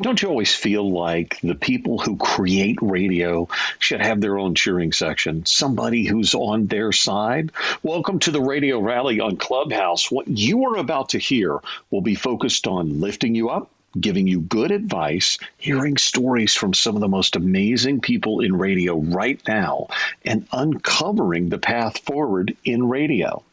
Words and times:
Don't 0.00 0.20
you 0.20 0.28
always 0.28 0.52
feel 0.52 0.90
like 0.90 1.38
the 1.40 1.54
people 1.54 1.98
who 1.98 2.16
create 2.16 2.78
radio 2.82 3.46
should 3.78 4.00
have 4.00 4.20
their 4.20 4.40
own 4.40 4.56
cheering 4.56 4.90
section? 4.90 5.46
Somebody 5.46 6.04
who's 6.04 6.34
on 6.34 6.66
their 6.66 6.90
side? 6.90 7.52
Welcome 7.84 8.18
to 8.20 8.32
the 8.32 8.40
Radio 8.40 8.80
Rally 8.80 9.20
on 9.20 9.36
Clubhouse. 9.36 10.10
What 10.10 10.26
you 10.26 10.64
are 10.64 10.78
about 10.78 11.10
to 11.10 11.18
hear 11.18 11.60
will 11.92 12.00
be 12.00 12.16
focused 12.16 12.66
on 12.66 13.00
lifting 13.00 13.36
you 13.36 13.50
up, 13.50 13.70
giving 14.00 14.26
you 14.26 14.40
good 14.40 14.72
advice, 14.72 15.38
hearing 15.58 15.96
stories 15.96 16.54
from 16.54 16.74
some 16.74 16.96
of 16.96 17.00
the 17.00 17.06
most 17.06 17.36
amazing 17.36 18.00
people 18.00 18.40
in 18.40 18.58
radio 18.58 18.96
right 18.96 19.40
now, 19.46 19.86
and 20.24 20.44
uncovering 20.50 21.50
the 21.50 21.58
path 21.58 21.98
forward 21.98 22.56
in 22.64 22.88
radio. 22.88 23.44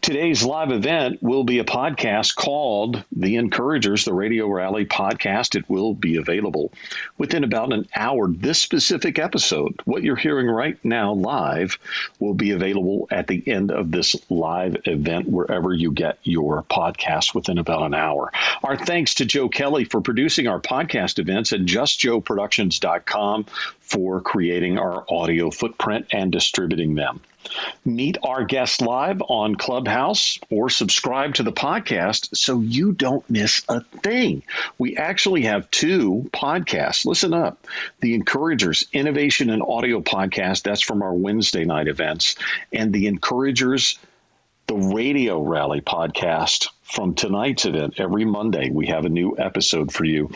Today's 0.00 0.42
live 0.42 0.70
event 0.70 1.22
will 1.22 1.44
be 1.44 1.60
a 1.60 1.64
podcast 1.64 2.34
called 2.34 3.04
The 3.12 3.36
Encouragers, 3.36 4.04
the 4.04 4.12
Radio 4.12 4.48
Rally 4.48 4.84
podcast. 4.84 5.54
It 5.54 5.68
will 5.70 5.94
be 5.94 6.16
available 6.16 6.72
within 7.16 7.44
about 7.44 7.72
an 7.72 7.86
hour. 7.94 8.28
This 8.28 8.58
specific 8.58 9.18
episode, 9.18 9.80
what 9.84 10.02
you're 10.02 10.16
hearing 10.16 10.48
right 10.48 10.76
now 10.84 11.14
live, 11.14 11.78
will 12.18 12.34
be 12.34 12.50
available 12.50 13.06
at 13.10 13.28
the 13.28 13.42
end 13.46 13.70
of 13.70 13.92
this 13.92 14.16
live 14.28 14.76
event 14.84 15.28
wherever 15.28 15.72
you 15.72 15.92
get 15.92 16.18
your 16.24 16.64
podcast 16.64 17.34
within 17.34 17.58
about 17.58 17.84
an 17.84 17.94
hour. 17.94 18.32
Our 18.62 18.76
thanks 18.76 19.14
to 19.16 19.24
Joe 19.24 19.48
Kelly 19.48 19.84
for 19.84 20.00
producing 20.00 20.48
our 20.48 20.60
podcast 20.60 21.18
events 21.18 21.52
and 21.52 21.68
justjoeproductions.com 21.68 23.44
for 23.80 24.20
creating 24.20 24.78
our 24.78 25.04
audio 25.08 25.50
footprint 25.50 26.06
and 26.12 26.32
distributing 26.32 26.94
them. 26.94 27.20
Meet 27.84 28.18
our 28.22 28.44
guests 28.44 28.80
live 28.80 29.22
on 29.22 29.54
Clubhouse 29.54 30.38
or 30.50 30.70
subscribe 30.70 31.34
to 31.34 31.42
the 31.42 31.52
podcast 31.52 32.36
so 32.36 32.60
you 32.60 32.92
don't 32.92 33.28
miss 33.28 33.62
a 33.68 33.80
thing. 33.80 34.42
We 34.78 34.96
actually 34.96 35.42
have 35.42 35.70
two 35.70 36.28
podcasts. 36.32 37.04
Listen 37.04 37.34
up 37.34 37.66
The 38.00 38.14
Encouragers 38.14 38.86
Innovation 38.92 39.50
and 39.50 39.62
Audio 39.62 40.00
Podcast, 40.00 40.62
that's 40.62 40.82
from 40.82 41.02
our 41.02 41.14
Wednesday 41.14 41.64
night 41.64 41.88
events, 41.88 42.36
and 42.72 42.92
The 42.92 43.06
Encouragers 43.06 43.98
the 44.66 44.74
Radio 44.74 45.42
Rally 45.42 45.80
podcast 45.82 46.68
from 46.94 47.12
tonight's 47.12 47.64
event. 47.64 47.98
Every 47.98 48.24
Monday, 48.24 48.70
we 48.70 48.86
have 48.86 49.04
a 49.04 49.08
new 49.08 49.36
episode 49.36 49.92
for 49.92 50.04
you 50.04 50.30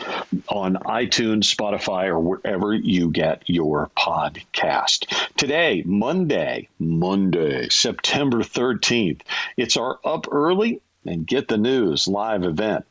on 0.49 0.75
iTunes, 0.75 1.55
Spotify, 1.55 2.07
or 2.07 2.19
wherever 2.19 2.73
you 2.73 3.11
get 3.11 3.43
your 3.45 3.89
podcast. 3.97 5.07
Today, 5.37 5.83
Monday, 5.85 6.67
Monday, 6.77 7.69
September 7.69 8.39
13th, 8.39 9.21
it's 9.55 9.77
our 9.77 9.99
Up 10.03 10.25
Early 10.29 10.81
and 11.05 11.25
Get 11.25 11.47
the 11.47 11.57
News 11.57 12.09
live 12.09 12.43
event. 12.43 12.85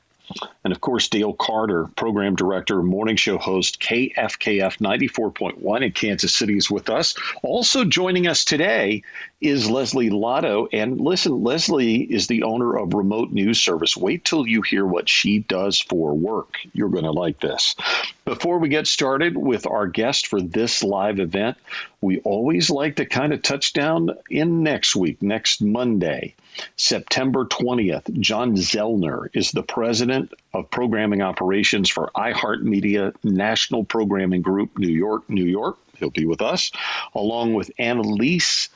And 0.64 0.72
of 0.72 0.80
course, 0.80 1.08
Dale 1.08 1.32
Carter, 1.32 1.88
program 1.96 2.36
director, 2.36 2.82
morning 2.82 3.16
show 3.16 3.38
host, 3.38 3.80
KFKF 3.80 4.78
94.1 4.78 5.82
in 5.82 5.92
Kansas 5.92 6.34
City, 6.34 6.56
is 6.56 6.70
with 6.70 6.90
us. 6.90 7.14
Also 7.42 7.84
joining 7.84 8.26
us 8.26 8.44
today 8.44 9.02
is 9.40 9.70
Lesley 9.70 10.10
Lotto. 10.10 10.68
And 10.72 11.00
listen, 11.00 11.44
Lesley 11.44 12.02
is 12.02 12.26
the 12.26 12.42
owner 12.42 12.76
of 12.76 12.94
Remote 12.94 13.30
News 13.30 13.60
Service. 13.60 13.96
Wait 13.96 14.24
till 14.24 14.46
you 14.46 14.62
hear 14.62 14.84
what 14.84 15.08
she 15.08 15.40
does 15.40 15.80
for 15.80 16.14
work. 16.14 16.56
You're 16.72 16.88
going 16.88 17.04
to 17.04 17.12
like 17.12 17.40
this. 17.40 17.76
Before 18.24 18.58
we 18.58 18.68
get 18.68 18.88
started 18.88 19.36
with 19.36 19.66
our 19.66 19.86
guest 19.86 20.26
for 20.26 20.40
this 20.40 20.82
live 20.82 21.20
event, 21.20 21.56
we 22.00 22.18
always 22.20 22.68
like 22.68 22.96
to 22.96 23.06
kind 23.06 23.32
of 23.32 23.42
touch 23.42 23.72
down 23.72 24.10
in 24.28 24.62
next 24.64 24.96
week, 24.96 25.22
next 25.22 25.62
Monday, 25.62 26.34
September 26.76 27.44
20th. 27.44 28.20
John 28.20 28.56
Zellner 28.56 29.28
is 29.34 29.52
the 29.52 29.62
president 29.62 30.32
of 30.52 30.68
programming 30.70 31.22
operations 31.22 31.88
for 31.88 32.10
iHeartMedia 32.16 33.14
National 33.22 33.84
Programming 33.84 34.42
Group, 34.42 34.76
New 34.78 34.92
York, 34.92 35.28
New 35.30 35.46
York. 35.46 35.78
He'll 35.98 36.10
be 36.10 36.26
with 36.26 36.42
us, 36.42 36.70
along 37.14 37.54
with 37.54 37.70
Annalise 37.78 38.68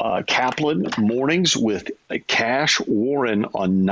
uh, 0.00 0.22
Kaplan 0.26 0.86
mornings 0.98 1.56
with 1.56 1.90
Cash 2.26 2.80
Warren 2.80 3.44
on 3.54 3.84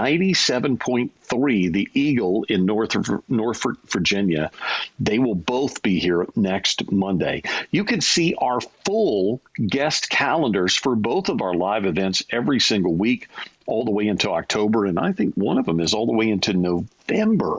97.3, 1.28 1.72
the 1.72 1.88
Eagle 1.94 2.44
in 2.48 2.66
North, 2.66 2.96
Norfolk, 3.28 3.78
Virginia. 3.86 4.50
They 4.98 5.18
will 5.18 5.34
both 5.34 5.82
be 5.82 5.98
here 5.98 6.26
next 6.36 6.90
Monday. 6.90 7.42
You 7.70 7.84
can 7.84 8.00
see 8.00 8.34
our 8.38 8.60
full 8.84 9.40
guest 9.66 10.10
calendars 10.10 10.76
for 10.76 10.94
both 10.94 11.28
of 11.28 11.42
our 11.42 11.54
live 11.54 11.84
events 11.86 12.22
every 12.30 12.60
single 12.60 12.94
week 12.94 13.28
all 13.68 13.84
the 13.84 13.90
way 13.90 14.08
into 14.08 14.30
October, 14.30 14.86
and 14.86 14.98
I 14.98 15.12
think 15.12 15.34
one 15.34 15.58
of 15.58 15.66
them 15.66 15.78
is 15.78 15.92
all 15.92 16.06
the 16.06 16.12
way 16.12 16.30
into 16.30 16.54
November. 16.54 17.58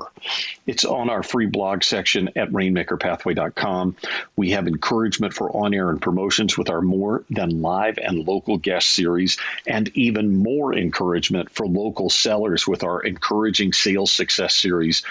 It's 0.66 0.84
on 0.84 1.07
our 1.07 1.22
free 1.22 1.46
blog 1.46 1.84
section 1.84 2.30
at 2.36 2.50
rainmakerpathway.com. 2.50 3.96
We 4.36 4.50
have 4.50 4.68
encouragement 4.68 5.36
for 5.36 5.56
on 5.56 5.75
air 5.75 5.91
and 5.91 6.01
promotions 6.01 6.57
with 6.57 6.68
our 6.68 6.81
More 6.81 7.24
Than 7.30 7.62
Live 7.62 8.00
and 8.00 8.28
Local 8.28 8.57
Guest 8.57 8.90
series, 8.90 9.38
and 9.68 9.96
even 9.96 10.38
more 10.38 10.74
encouragement 10.74 11.51
for 11.51 11.68
local 11.68 12.09
sellers 12.09 12.68
with 12.68 12.84
our 12.84 13.06
Sales 13.74 14.12
Success 14.12 14.56
series 14.56 15.03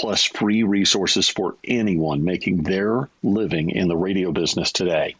plus 0.00 0.24
free 0.24 0.62
resources 0.62 1.28
for 1.28 1.56
anyone 1.62 2.24
making 2.24 2.62
their 2.62 3.10
living 3.22 3.68
in 3.68 3.86
the 3.86 3.96
radio 3.96 4.32
business 4.32 4.72
today. 4.72 5.14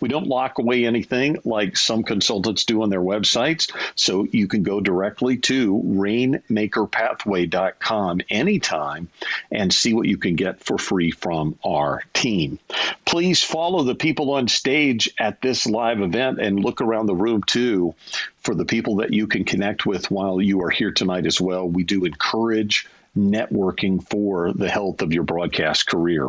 We 0.00 0.08
don't 0.08 0.26
lock 0.26 0.58
away 0.58 0.84
anything 0.84 1.38
like 1.44 1.76
some 1.76 2.02
consultants 2.02 2.64
do 2.64 2.82
on 2.82 2.90
their 2.90 3.00
websites, 3.00 3.70
so 3.94 4.24
you 4.24 4.48
can 4.48 4.64
go 4.64 4.80
directly 4.80 5.36
to 5.36 5.80
rainmakerpathway.com 5.86 8.20
anytime 8.28 9.08
and 9.52 9.72
see 9.72 9.94
what 9.94 10.08
you 10.08 10.16
can 10.16 10.34
get 10.34 10.64
for 10.64 10.78
free 10.78 11.12
from 11.12 11.56
our 11.64 12.02
team. 12.12 12.58
Please 13.04 13.40
follow 13.40 13.84
the 13.84 13.94
people 13.94 14.32
on 14.32 14.48
stage 14.48 15.08
at 15.16 15.42
this 15.42 15.64
live 15.64 16.00
event 16.00 16.40
and 16.40 16.58
look 16.58 16.80
around 16.80 17.06
the 17.06 17.14
room 17.14 17.44
too 17.44 17.94
for 18.40 18.56
the 18.56 18.64
people 18.64 18.96
that 18.96 19.12
you 19.12 19.28
can 19.28 19.44
connect 19.44 19.86
with 19.86 20.10
while 20.10 20.40
you 20.40 20.64
are 20.64 20.70
here 20.70 20.90
tonight 20.90 21.24
as 21.24 21.40
well. 21.40 21.68
We 21.68 21.84
do 21.84 22.04
encourage 22.04 22.88
networking 23.16 24.06
for 24.08 24.52
the 24.52 24.68
health 24.68 25.02
of 25.02 25.12
your 25.12 25.22
broadcast 25.22 25.86
career. 25.86 26.28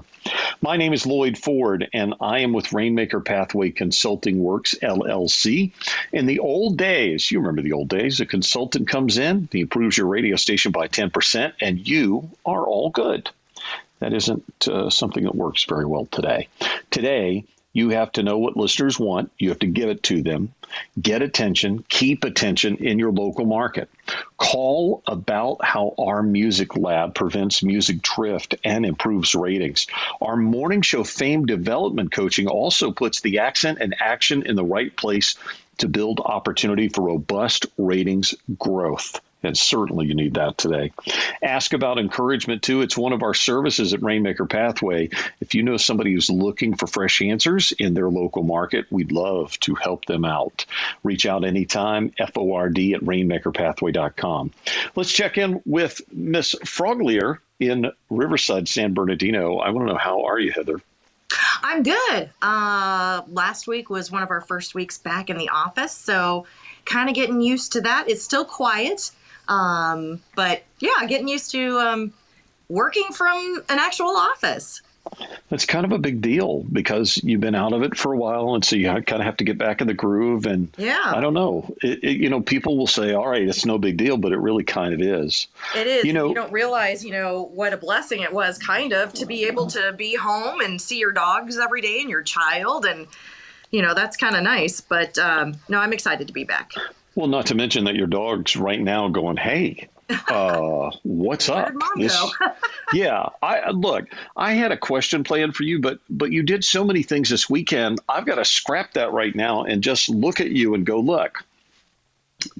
My 0.62 0.78
name 0.78 0.94
is 0.94 1.06
Loyd 1.06 1.38
Ford, 1.38 1.88
and 1.94 2.16
I 2.22 2.40
am 2.40 2.53
with 2.53 2.73
Rainmaker 2.73 3.19
Pathway 3.19 3.72
Consulting 3.72 4.40
Works 4.40 4.75
LLC. 4.81 5.72
In 6.12 6.25
the 6.25 6.40
old 6.40 6.78
days, 6.78 7.29
you 7.31 7.40
remember 7.40 7.62
the 7.62 7.73
old 7.73 7.90
days, 7.90 8.19
a 8.19 8.25
consultant 8.25 8.88
comes 8.88 9.18
in, 9.18 9.50
he 9.51 9.62
improves 9.62 9.97
your 9.97 10.07
radio 10.07 10.35
station 10.35 10.72
by 10.72 10.88
10%, 10.88 11.53
and 11.62 11.88
you 11.88 12.29
are 12.46 12.66
all 12.66 12.90
good. 12.90 13.29
That 14.00 14.13
isn't 14.13 14.67
uh, 14.67 14.90
something 14.90 15.23
that 15.23 15.35
works 15.35 15.63
very 15.66 15.85
well 15.85 16.06
today. 16.06 16.47
Today, 16.91 17.46
you 17.75 17.90
have 17.90 18.12
to 18.13 18.24
know 18.24 18.38
what 18.38 18.56
listeners 18.56 18.97
want. 18.97 19.30
You 19.38 19.50
have 19.50 19.59
to 19.59 19.68
give 19.68 19.90
it 19.90 20.02
to 20.03 20.24
them. 20.24 20.53
Get 21.02 21.22
attention, 21.22 21.84
keep 21.90 22.24
attention 22.24 22.78
in 22.78 22.97
your 22.97 23.12
local 23.12 23.46
market. 23.46 23.90
Call 24.38 25.03
about 25.08 25.63
how 25.63 25.94
our 26.00 26.24
music 26.24 26.78
lab 26.78 27.14
prevents 27.14 27.62
music 27.62 28.02
drift 28.02 28.56
and 28.64 28.85
improves 28.85 29.35
ratings. 29.35 29.88
Our 30.22 30.38
morning 30.38 30.81
show 30.81 31.03
fame 31.03 31.46
development 31.46 32.14
coaching 32.14 32.47
also 32.47 32.91
puts 32.91 33.19
the 33.19 33.40
accent 33.40 33.80
and 33.81 33.94
action 34.00 34.44
in 34.44 34.56
the 34.56 34.64
right 34.64 34.96
place 34.96 35.35
to 35.80 35.90
build 35.90 36.22
opportunity 36.22 36.88
for 36.88 37.02
robust 37.02 37.66
ratings 37.78 38.34
growth. 38.58 39.19
And 39.44 39.57
certainly 39.57 40.07
you 40.07 40.16
need 40.16 40.34
that 40.35 40.57
today. 40.57 40.91
Ask 41.44 41.73
about 41.73 42.00
encouragement 42.00 42.63
too. 42.63 42.81
It's 42.81 42.97
one 42.97 43.13
of 43.13 43.22
our 43.22 43.34
services 43.34 43.94
at 43.94 44.01
Rainmaker 44.01 44.46
Pathway. 44.46 45.09
If 45.40 45.53
you 45.53 45.62
know 45.62 45.78
somebody 45.78 46.13
who's 46.13 46.29
looking 46.29 46.75
for 46.75 46.88
fresh 46.88 47.22
answers 47.22 47.72
in 47.73 47.94
their 47.94 48.09
local 48.09 48.44
market, 48.44 48.85
we'd 48.90 49.12
love 49.12 49.59
to 49.62 49.75
help 49.75 50.06
them 50.06 50.25
out. 50.25 50.66
Reach 51.03 51.25
out 51.25 51.46
anytime, 51.46 52.12
FORD 52.34 52.79
at 52.79 53.01
rainmakerpathway.com. 53.01 54.51
Let's 54.96 55.12
check 55.12 55.38
in 55.38 55.62
with 55.66 56.02
Miss 56.12 56.56
Froglear 56.66 57.40
in 57.59 57.91
Riverside, 58.09 58.67
San 58.67 58.94
Bernardino. 58.94 59.57
I 59.57 59.70
want 59.70 59.88
to 59.88 59.93
know 59.93 59.99
how 59.99 60.26
are 60.26 60.40
you, 60.40 60.52
Heather? 60.52 60.81
I'm 61.64 61.84
good. 61.84 62.29
Uh, 62.41 63.22
last 63.28 63.67
week 63.67 63.90
was 63.90 64.11
one 64.11 64.23
of 64.23 64.29
our 64.29 64.41
first 64.41 64.76
weeks 64.76 64.97
back 64.97 65.29
in 65.29 65.38
the 65.38 65.49
office, 65.49 65.91
so 65.91 66.46
kind 66.85 67.09
of 67.09 67.16
getting 67.16 67.41
used 67.41 67.73
to 67.73 67.81
that. 67.81 68.09
It's 68.09 68.23
still 68.23 68.46
quiet. 68.46 69.11
Um, 69.47 70.22
but 70.36 70.64
yeah, 70.80 71.06
getting 71.08 71.28
used 71.28 71.52
to 71.52 71.80
um, 71.80 72.14
working 72.70 73.12
from 73.12 73.64
an 73.70 73.80
actual 73.80 74.16
office. 74.16 74.82
It's 75.52 75.66
kind 75.66 75.86
of 75.86 75.92
a 75.92 76.00
big 76.00 76.22
deal 76.22 76.64
because 76.74 77.24
you've 77.24 77.40
been 77.40 77.53
out 77.53 77.74
of 77.74 77.84
it 77.84 77.96
for 77.96 78.14
a 78.14 78.18
while, 78.18 78.56
and 78.56 78.66
so 78.66 78.76
you 78.76 78.88
kind 78.88 79.22
of 79.22 79.22
have 79.22 79.38
to 79.38 79.44
get 79.44 79.58
back 79.58 79.80
in 79.80 79.88
the 79.88 79.94
groove. 79.94 80.47
And 80.47 80.68
yeah, 80.78 81.03
I 81.06 81.22
don't 81.22 81.36
know. 81.36 81.72
It, 81.84 82.03
it, 82.03 82.18
you 82.18 82.30
know, 82.30 82.42
people 82.42 82.76
will 82.76 82.88
say, 82.88 83.14
"All 83.14 83.28
right, 83.28 83.44
it's 83.44 83.66
no 83.66 83.78
big 83.78 83.97
deal," 83.97 84.18
but 84.18 84.32
it 84.32 84.38
really 84.38 84.64
kind 84.64 84.94
of 84.94 85.02
is. 85.02 85.48
It 85.76 85.86
is. 85.86 86.06
You 86.06 86.14
know, 86.14 86.30
you 86.30 86.36
don't 86.36 86.52
realize, 86.52 87.06
you 87.06 87.12
know, 87.12 87.52
what 87.53 87.72
a 87.72 87.78
blessing 87.78 88.22
it 88.22 88.34
was, 88.34 88.58
kind 88.58 88.94
of, 88.94 89.14
to 89.14 89.28
be 89.28 89.46
able 89.46 89.68
to 89.68 89.94
be 89.94 90.16
home 90.16 90.59
and 90.59 90.82
see 90.82 90.98
your 90.98 91.12
dogs 91.12 91.59
every 91.59 91.82
day 91.82 92.02
and 92.02 92.09
your 92.09 92.24
child, 92.24 92.86
and 92.86 93.06
you 93.70 93.84
know, 93.84 93.94
that's 93.94 94.18
kind 94.18 94.36
of 94.36 94.41
nice. 94.41 94.82
But 94.82 95.18
um, 95.20 95.58
no, 95.70 95.80
I'm 95.80 95.94
excited 95.94 96.26
to 96.28 96.34
be 96.34 96.46
back. 96.46 96.72
Well, 97.16 97.28
not 97.28 97.47
to 97.47 97.56
mention 97.56 97.85
that 97.85 97.96
your 97.96 98.08
dog's 98.08 98.56
right 98.58 98.79
now 98.79 99.08
going, 99.08 99.38
hey, 99.38 99.88
uh, 100.09 100.91
what's 101.03 101.50
up? 101.50 101.73
This, 101.96 102.17
yeah, 102.94 103.29
I 103.41 103.72
look. 103.72 104.06
I 104.35 104.53
had 104.53 104.72
a 104.72 104.78
question 104.78 105.23
planned 105.23 105.56
for 105.56 105.64
you, 105.64 105.79
but 105.79 106.00
but 106.09 106.32
you 106.32 106.44
did 106.44 106.64
so 106.64 106.84
many 106.84 107.03
things 107.03 107.29
this 107.29 107.50
weekend. 107.50 108.00
I've 108.08 108.26
got 108.26 108.35
to 108.35 108.46
scrap 108.46 108.94
that 108.94 109.12
right 109.12 109.34
now 109.34 109.64
and 109.64 109.82
just 109.82 110.09
look 110.09 110.40
at 110.40 110.52
you 110.52 110.73
and 110.76 110.85
go, 110.85 111.00
look. 111.00 111.44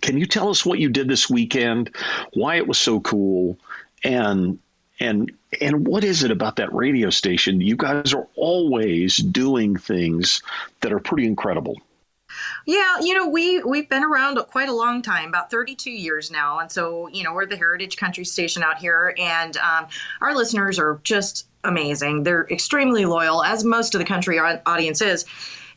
Can 0.02 0.18
you 0.18 0.26
tell 0.26 0.50
us 0.50 0.66
what 0.66 0.80
you 0.80 0.90
did 0.90 1.10
this 1.10 1.30
weekend? 1.30 1.94
Why 2.34 2.56
it 2.56 2.66
was 2.66 2.78
so 2.78 3.02
cool, 3.02 3.60
and 4.04 4.58
and 5.00 5.32
and 5.62 5.86
what 5.86 6.04
is 6.04 6.24
it 6.24 6.32
about 6.32 6.56
that 6.56 6.74
radio 6.74 7.10
station? 7.10 7.62
You 7.62 7.76
guys 7.76 8.14
are 8.14 8.26
always 8.36 9.18
doing 9.18 9.76
things 9.76 10.42
that 10.82 10.94
are 10.94 11.00
pretty 11.00 11.28
incredible. 11.28 11.82
Yeah, 12.66 13.00
you 13.02 13.14
know, 13.14 13.28
we 13.28 13.62
we've 13.64 13.90
been 13.90 14.04
around 14.04 14.38
quite 14.48 14.70
a 14.70 14.74
long 14.74 15.02
time, 15.02 15.30
about 15.30 15.52
32 15.52 15.92
years 15.92 16.32
now, 16.32 16.60
and 16.60 16.72
so 16.72 17.08
you 17.08 17.24
know 17.24 17.34
we're 17.34 17.46
the 17.46 17.58
Heritage 17.58 17.98
Country 17.98 18.26
Station 18.26 18.64
out 18.64 18.78
here, 18.78 19.16
and 19.18 19.58
um, 19.58 19.88
our 20.22 20.36
listeners 20.36 20.80
are 20.80 21.00
just 21.04 21.48
amazing. 21.64 22.24
They're 22.24 22.48
extremely 22.50 23.06
loyal, 23.06 23.44
as 23.44 23.64
most 23.64 23.96
of 23.96 24.00
the 24.00 24.06
country 24.06 24.40
audience 24.40 25.02
is, 25.02 25.26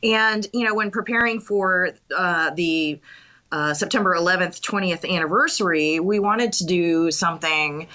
and 0.02 0.46
you 0.52 0.64
know 0.64 0.74
when 0.74 0.90
preparing 0.90 1.40
for 1.40 1.90
uh, 2.16 2.50
the 2.50 3.00
uh, 3.50 3.74
September 3.74 4.14
11th 4.14 4.60
20th 4.60 5.08
anniversary, 5.08 6.00
we 6.00 6.18
wanted 6.18 6.52
to 6.54 6.66
do 6.66 7.10
something 7.10 7.88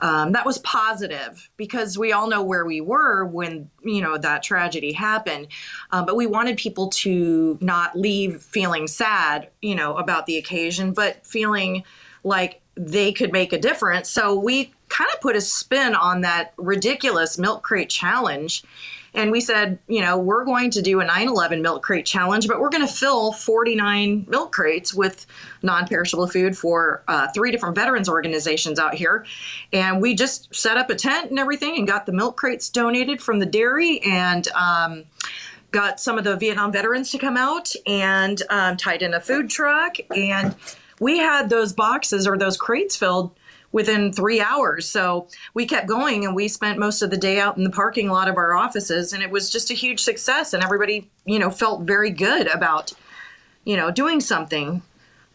um, 0.00 0.32
that 0.32 0.46
was 0.46 0.58
positive 0.58 1.50
because 1.56 1.98
we 1.98 2.12
all 2.12 2.28
know 2.28 2.42
where 2.42 2.64
we 2.64 2.80
were 2.80 3.24
when 3.24 3.70
you 3.84 4.00
know 4.00 4.16
that 4.18 4.42
tragedy 4.42 4.92
happened. 4.92 5.48
Um, 5.90 6.06
but 6.06 6.16
we 6.16 6.26
wanted 6.26 6.56
people 6.56 6.88
to 6.88 7.58
not 7.60 7.96
leave 7.96 8.42
feeling 8.42 8.86
sad 8.86 9.48
you 9.62 9.74
know 9.74 9.96
about 9.96 10.26
the 10.26 10.36
occasion 10.36 10.92
but 10.92 11.24
feeling 11.26 11.84
like 12.24 12.60
they 12.76 13.12
could 13.12 13.32
make 13.32 13.52
a 13.52 13.58
difference. 13.58 14.08
So 14.08 14.38
we 14.38 14.72
kind 14.88 15.10
of 15.14 15.20
put 15.20 15.36
a 15.36 15.40
spin 15.40 15.94
on 15.94 16.22
that 16.22 16.52
ridiculous 16.56 17.38
milk 17.38 17.62
crate 17.62 17.90
challenge 17.90 18.64
and 19.14 19.30
we 19.30 19.40
said, 19.40 19.78
you 19.88 20.00
know, 20.00 20.18
we're 20.18 20.44
going 20.44 20.70
to 20.70 20.82
do 20.82 21.00
a 21.00 21.04
9 21.04 21.28
11 21.28 21.62
milk 21.62 21.82
crate 21.82 22.06
challenge, 22.06 22.46
but 22.46 22.60
we're 22.60 22.70
going 22.70 22.86
to 22.86 22.92
fill 22.92 23.32
49 23.32 24.26
milk 24.28 24.52
crates 24.52 24.94
with 24.94 25.26
non 25.62 25.86
perishable 25.86 26.26
food 26.26 26.56
for 26.56 27.02
uh, 27.08 27.28
three 27.32 27.50
different 27.50 27.74
veterans 27.74 28.08
organizations 28.08 28.78
out 28.78 28.94
here. 28.94 29.24
And 29.72 30.00
we 30.00 30.14
just 30.14 30.54
set 30.54 30.76
up 30.76 30.90
a 30.90 30.94
tent 30.94 31.30
and 31.30 31.38
everything 31.38 31.76
and 31.76 31.86
got 31.86 32.06
the 32.06 32.12
milk 32.12 32.36
crates 32.36 32.68
donated 32.68 33.20
from 33.20 33.38
the 33.38 33.46
dairy 33.46 34.00
and, 34.02 34.46
um, 34.48 35.04
got 35.70 36.00
some 36.00 36.18
of 36.18 36.24
the 36.24 36.36
Vietnam 36.36 36.72
veterans 36.72 37.10
to 37.12 37.18
come 37.18 37.36
out 37.36 37.72
and 37.86 38.42
um, 38.50 38.76
tied 38.76 39.02
in 39.02 39.14
a 39.14 39.20
food 39.20 39.48
truck. 39.48 39.96
And 40.16 40.54
we 40.98 41.18
had 41.18 41.48
those 41.48 41.72
boxes 41.72 42.26
or 42.26 42.36
those 42.36 42.56
crates 42.56 42.96
filled 42.96 43.30
within 43.72 44.12
three 44.12 44.40
hours. 44.40 44.88
So 44.88 45.28
we 45.54 45.66
kept 45.66 45.86
going 45.86 46.24
and 46.24 46.34
we 46.34 46.48
spent 46.48 46.78
most 46.78 47.02
of 47.02 47.10
the 47.10 47.16
day 47.16 47.38
out 47.38 47.56
in 47.56 47.64
the 47.64 47.70
parking 47.70 48.08
lot 48.08 48.28
of 48.28 48.36
our 48.36 48.54
offices 48.54 49.12
and 49.12 49.22
it 49.22 49.30
was 49.30 49.50
just 49.50 49.70
a 49.70 49.74
huge 49.74 50.00
success 50.00 50.52
and 50.52 50.62
everybody, 50.62 51.10
you 51.24 51.38
know, 51.38 51.50
felt 51.50 51.82
very 51.82 52.10
good 52.10 52.46
about, 52.48 52.92
you 53.64 53.76
know, 53.76 53.90
doing 53.90 54.20
something. 54.20 54.82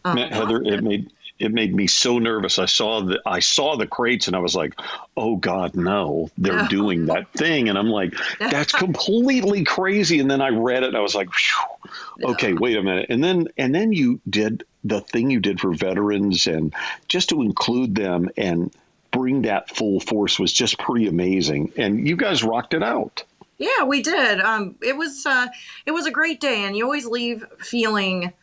Um, 0.03 0.17
Heather, 0.17 0.61
it 0.61 0.83
made 0.83 1.11
it 1.37 1.51
made 1.51 1.75
me 1.75 1.87
so 1.87 2.17
nervous. 2.17 2.59
I 2.59 2.65
saw 2.65 3.01
the 3.01 3.21
I 3.25 3.39
saw 3.39 3.75
the 3.75 3.87
crates 3.87 4.27
and 4.27 4.35
I 4.35 4.39
was 4.39 4.55
like, 4.55 4.73
"Oh 5.17 5.35
God, 5.35 5.75
no! 5.75 6.29
They're 6.37 6.63
no. 6.63 6.67
doing 6.67 7.07
that 7.07 7.31
thing." 7.33 7.67
And 7.67 7.77
I'm 7.77 7.89
like, 7.89 8.13
"That's 8.39 8.71
completely 8.71 9.65
crazy." 9.65 10.19
And 10.19 10.31
then 10.31 10.41
I 10.41 10.49
read 10.49 10.83
it 10.83 10.89
and 10.89 10.97
I 10.97 11.01
was 11.01 11.15
like, 11.15 11.27
"Okay, 12.23 12.53
wait 12.53 12.77
a 12.77 12.83
minute." 12.83 13.07
And 13.09 13.21
then 13.21 13.47
and 13.57 13.75
then 13.75 13.91
you 13.91 14.21
did 14.29 14.63
the 14.85 15.01
thing 15.01 15.31
you 15.31 15.39
did 15.39 15.59
for 15.59 15.73
veterans 15.73 16.47
and 16.47 16.73
just 17.07 17.29
to 17.29 17.41
include 17.41 17.95
them 17.95 18.29
and 18.37 18.71
bring 19.11 19.41
that 19.43 19.75
full 19.75 19.99
force 19.99 20.39
was 20.39 20.53
just 20.53 20.77
pretty 20.77 21.07
amazing. 21.07 21.73
And 21.75 22.07
you 22.07 22.15
guys 22.15 22.43
rocked 22.43 22.73
it 22.73 22.83
out. 22.83 23.23
Yeah, 23.57 23.83
we 23.85 24.01
did. 24.01 24.39
Um, 24.41 24.75
it 24.81 24.95
was 24.95 25.25
uh, 25.25 25.47
it 25.85 25.91
was 25.91 26.05
a 26.05 26.11
great 26.11 26.41
day, 26.41 26.65
and 26.65 26.75
you 26.75 26.83
always 26.83 27.05
leave 27.05 27.45
feeling 27.59 28.33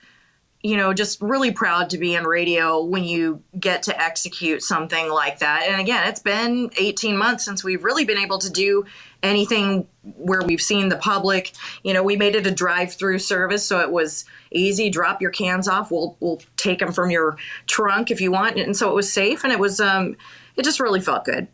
you 0.62 0.76
know, 0.76 0.94
just 0.94 1.20
really 1.20 1.50
proud 1.50 1.90
to 1.90 1.98
be 1.98 2.14
in 2.14 2.24
radio 2.24 2.82
when 2.84 3.02
you 3.02 3.42
get 3.58 3.82
to 3.84 4.00
execute 4.00 4.62
something 4.62 5.10
like 5.10 5.40
that. 5.40 5.64
And 5.68 5.80
again, 5.80 6.06
it's 6.06 6.20
been 6.20 6.70
18 6.78 7.16
months 7.16 7.44
since 7.44 7.64
we've 7.64 7.82
really 7.82 8.04
been 8.04 8.18
able 8.18 8.38
to 8.38 8.50
do 8.50 8.84
anything 9.22 9.86
where 10.16 10.42
we've 10.42 10.60
seen 10.60 10.88
the 10.88 10.96
public. 10.96 11.52
You 11.82 11.94
know, 11.94 12.02
we 12.02 12.16
made 12.16 12.34
it 12.34 12.46
a 12.46 12.50
drive-through 12.50 13.20
service, 13.20 13.64
so 13.66 13.80
it 13.80 13.90
was 13.90 14.24
easy. 14.50 14.90
Drop 14.90 15.22
your 15.22 15.30
cans 15.30 15.68
off. 15.68 15.90
We'll 15.90 16.16
we'll 16.20 16.40
take 16.56 16.78
them 16.78 16.92
from 16.92 17.10
your 17.10 17.36
trunk 17.66 18.10
if 18.10 18.20
you 18.20 18.32
want, 18.32 18.58
and 18.58 18.76
so 18.76 18.90
it 18.90 18.94
was 18.94 19.12
safe, 19.12 19.44
and 19.44 19.52
it 19.52 19.58
was 19.58 19.80
um, 19.80 20.16
it 20.56 20.64
just 20.64 20.80
really 20.80 21.00
felt 21.00 21.24
good. 21.24 21.48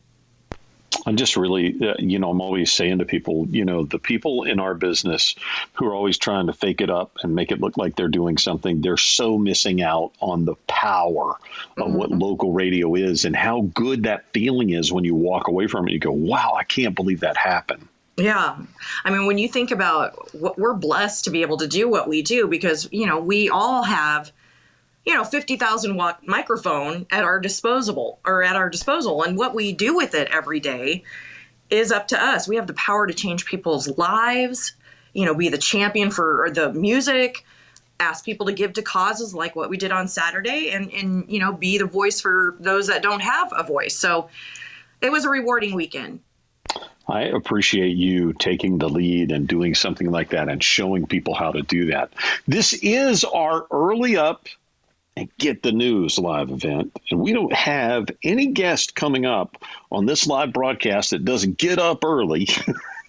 I'm 1.07 1.17
just 1.17 1.37
really, 1.37 1.77
uh, 1.87 1.95
you 1.99 2.19
know, 2.19 2.31
I'm 2.31 2.41
always 2.41 2.73
saying 2.73 2.99
to 2.99 3.05
people, 3.05 3.47
you 3.51 3.65
know, 3.65 3.85
the 3.85 3.99
people 3.99 4.45
in 4.45 4.59
our 4.59 4.75
business 4.75 5.35
who 5.75 5.87
are 5.87 5.95
always 5.95 6.19
trying 6.19 6.47
to 6.47 6.53
fake 6.53 6.81
it 6.81 6.91
up 6.91 7.19
and 7.23 7.35
make 7.35 7.53
it 7.53 7.61
look 7.61 7.77
like 7.77 7.95
they're 7.95 8.09
doing 8.09 8.39
something, 8.39 8.81
they're 8.81 8.97
so 8.97 9.39
missing 9.39 9.83
out 9.83 10.13
on 10.21 10.45
the 10.45 10.55
power 10.67 11.37
of 11.77 11.89
mm-hmm. 11.89 11.97
what 11.97 12.11
local 12.11 12.53
radio 12.53 12.95
is 12.95 13.25
and 13.25 13.37
how 13.37 13.63
good 13.75 14.05
that 14.05 14.25
feeling 14.33 14.71
is 14.71 14.93
when 14.93 15.05
you 15.05 15.15
walk 15.15 15.49
away 15.49 15.67
from 15.67 15.89
it. 15.89 15.93
You 15.93 15.99
go, 15.99 16.13
wow, 16.13 16.55
I 16.59 16.65
can't 16.65 16.95
believe 16.95 17.21
that 17.21 17.37
happened. 17.37 17.87
Yeah. 18.17 18.57
I 19.05 19.11
mean, 19.11 19.27
when 19.27 19.39
you 19.39 19.49
think 19.49 19.71
about 19.71 20.35
what 20.35 20.59
we're 20.59 20.75
blessed 20.75 21.25
to 21.25 21.31
be 21.31 21.43
able 21.43 21.59
to 21.59 21.69
do 21.69 21.89
what 21.89 22.09
we 22.09 22.23
do 22.23 22.49
because, 22.49 22.89
you 22.91 23.07
know, 23.07 23.21
we 23.21 23.49
all 23.49 23.83
have 23.85 24.33
you 25.09 25.15
know 25.15 25.25
50,000 25.25 25.97
watt 25.97 26.21
microphone 26.27 27.07
at 27.11 27.25
our 27.25 27.41
disposable 27.41 28.21
or 28.27 28.43
at 28.43 28.57
our 28.57 28.69
disposal 28.69 29.23
and 29.23 29.39
what 29.39 29.55
we 29.55 29.73
do 29.73 29.97
with 29.97 30.15
it 30.15 30.29
every 30.31 30.61
day 30.61 31.03
is 31.71 31.91
up 31.91 32.09
to 32.09 32.23
us. 32.23 32.47
We 32.47 32.57
have 32.57 32.67
the 32.67 32.75
power 32.75 33.07
to 33.07 33.15
change 33.15 33.47
people's 33.47 33.89
lives, 33.97 34.75
you 35.15 35.25
know, 35.25 35.35
be 35.35 35.49
the 35.49 35.59
champion 35.59 36.11
for 36.11 36.51
the 36.53 36.75
music, 36.75 37.47
ask 37.99 38.23
people 38.23 38.47
to 38.47 38.53
give 38.53 38.75
to 38.75 38.83
causes 38.83 39.35
like 39.35 39.57
what 39.57 39.71
we 39.71 39.79
did 39.79 39.93
on 39.93 40.09
Saturday 40.09 40.71
and 40.73 40.93
and 40.93 41.25
you 41.27 41.39
know, 41.39 41.55
be 41.55 41.79
the 41.79 41.87
voice 41.87 42.21
for 42.21 42.57
those 42.61 42.89
that 42.89 43.03
don't 43.03 43.23
have 43.23 43.51
a 43.57 43.63
voice. 43.63 43.97
So 43.97 44.29
it 45.01 45.11
was 45.11 45.25
a 45.25 45.31
rewarding 45.31 45.75
weekend. 45.75 46.21
I 47.09 47.23
appreciate 47.23 47.97
you 47.97 48.35
taking 48.35 48.77
the 48.77 48.91
lead 48.91 49.33
and 49.33 49.49
doing 49.49 49.75
something 49.75 50.11
like 50.11 50.31
that 50.31 50.51
and 50.51 50.63
showing 50.63 51.07
people 51.07 51.33
how 51.33 51.53
to 51.53 51.63
do 51.63 51.87
that. 51.87 52.13
This 52.47 52.75
is 52.75 53.25
our 53.25 53.67
early 53.71 54.19
up 54.19 54.49
and 55.19 55.37
get 55.39 55.63
the 55.63 55.73
news 55.73 56.19
live 56.19 56.51
event. 56.51 56.97
And 57.11 57.21
we 57.21 57.33
don't 57.33 57.53
have 57.53 58.07
any 58.23 58.49
guest 58.49 58.95
coming 58.95 59.27
up 59.27 59.57
on 59.91 60.07
this 60.07 60.27
live 60.27 60.53
broadcast 60.53 61.11
that 61.11 61.25
doesn't 61.25 61.59
get 61.59 61.79
up 61.79 62.05
early 62.05 62.49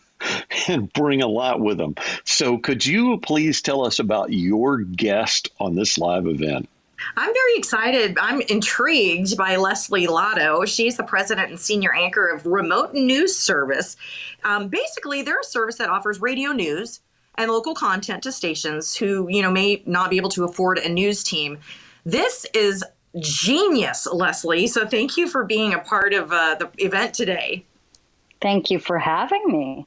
and 0.68 0.92
bring 0.92 1.22
a 1.22 1.28
lot 1.28 1.60
with 1.60 1.78
them. 1.78 1.96
So, 2.26 2.58
could 2.58 2.86
you 2.86 3.20
please 3.20 3.62
tell 3.62 3.86
us 3.86 4.00
about 4.00 4.34
your 4.34 4.80
guest 4.80 5.50
on 5.60 5.76
this 5.76 5.98
live 5.98 6.26
event? 6.26 6.68
I'm 7.16 7.34
very 7.34 7.56
excited. 7.56 8.18
I'm 8.20 8.42
intrigued 8.42 9.38
by 9.38 9.56
Lesley 9.56 10.08
Lotto. 10.08 10.66
She's 10.66 10.98
the 10.98 11.04
president 11.04 11.50
and 11.50 11.60
senior 11.60 11.94
anchor 11.94 12.28
of 12.28 12.46
Remote 12.46 12.94
News 12.94 13.38
Service. 13.38 13.96
Um, 14.44 14.68
basically, 14.68 15.22
they're 15.22 15.40
a 15.40 15.44
service 15.44 15.78
that 15.78 15.90
offers 15.90 16.20
radio 16.20 16.52
news 16.52 17.00
and 17.36 17.50
local 17.50 17.74
content 17.74 18.24
to 18.24 18.32
stations 18.34 18.96
who, 18.96 19.28
you 19.30 19.42
know, 19.42 19.50
may 19.50 19.82
not 19.86 20.10
be 20.10 20.18
able 20.18 20.30
to 20.30 20.44
afford 20.44 20.78
a 20.78 20.90
news 20.90 21.24
team. 21.24 21.60
This 22.06 22.46
is 22.54 22.84
genius, 23.20 24.08
Lesley. 24.12 24.68
So 24.68 24.86
thank 24.86 25.18
you 25.18 25.28
for 25.28 25.44
being 25.44 25.74
a 25.74 25.80
part 25.80 26.14
of 26.14 26.32
uh, 26.32 26.56
the 26.56 26.70
event 26.78 27.14
today. 27.14 27.66
Thank 28.42 28.72
you 28.72 28.80
for 28.80 28.98
having 28.98 29.44
me. 29.48 29.86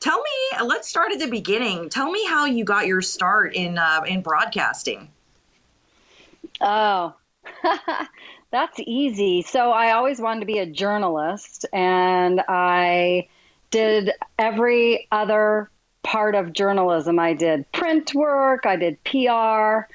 Tell 0.00 0.18
me, 0.18 0.64
let's 0.64 0.88
start 0.88 1.12
at 1.12 1.18
the 1.18 1.26
beginning. 1.26 1.88
Tell 1.88 2.10
me 2.10 2.24
how 2.26 2.46
you 2.46 2.64
got 2.64 2.86
your 2.86 3.02
start 3.02 3.54
in 3.54 3.78
uh, 3.78 4.02
in 4.06 4.22
broadcasting. 4.22 5.08
Oh, 6.60 7.14
that's 8.50 8.78
easy. 8.80 9.42
So 9.42 9.70
I 9.72 9.92
always 9.92 10.20
wanted 10.20 10.40
to 10.40 10.46
be 10.46 10.58
a 10.58 10.66
journalist, 10.66 11.66
and 11.72 12.40
I 12.46 13.28
did 13.70 14.12
every 14.38 15.08
other 15.10 15.70
part 16.04 16.36
of 16.36 16.52
journalism. 16.52 17.18
I 17.18 17.34
did 17.34 17.70
print 17.72 18.14
work, 18.14 18.66
I 18.66 18.76
did 18.76 19.02
PR, 19.02 19.90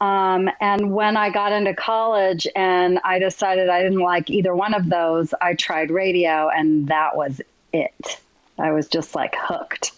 um, 0.00 0.48
and 0.60 0.92
when 0.92 1.16
I 1.16 1.30
got 1.30 1.52
into 1.52 1.74
college 1.74 2.46
and 2.54 3.00
I 3.04 3.18
decided 3.18 3.68
I 3.68 3.82
didn't 3.82 4.00
like 4.00 4.30
either 4.30 4.54
one 4.54 4.74
of 4.74 4.88
those, 4.88 5.34
I 5.40 5.54
tried 5.54 5.90
radio, 5.90 6.48
and 6.48 6.86
that 6.88 7.16
was 7.16 7.40
it. 7.72 8.20
I 8.58 8.70
was 8.70 8.86
just 8.86 9.14
like 9.14 9.34
hooked. 9.36 9.92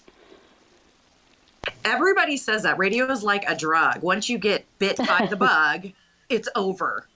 Everybody 1.85 2.37
says 2.37 2.62
that 2.62 2.78
radio 2.78 3.11
is 3.11 3.23
like 3.23 3.45
a 3.49 3.54
drug. 3.54 4.02
Once 4.02 4.28
you 4.28 4.38
get 4.38 4.64
bit 4.78 4.97
by 4.97 5.26
the 5.28 5.37
bug, 5.37 5.88
it's 6.30 6.49
over. 6.57 7.07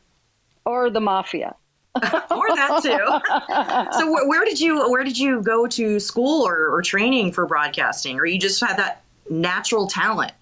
Or 0.66 0.90
the 0.90 1.00
mafia. 1.00 1.54
or 1.96 2.02
that 2.48 2.80
too. 2.82 3.96
so 3.98 4.08
wh- 4.08 4.28
where 4.28 4.44
did 4.44 4.60
you 4.60 4.90
where 4.90 5.04
did 5.04 5.16
you 5.16 5.40
go 5.42 5.66
to 5.68 6.00
school 6.00 6.42
or, 6.46 6.74
or 6.74 6.82
training 6.82 7.32
for 7.32 7.46
broadcasting, 7.46 8.18
or 8.18 8.26
you 8.26 8.38
just 8.38 8.60
had 8.60 8.76
that 8.76 9.02
natural 9.30 9.86
talent? 9.86 10.32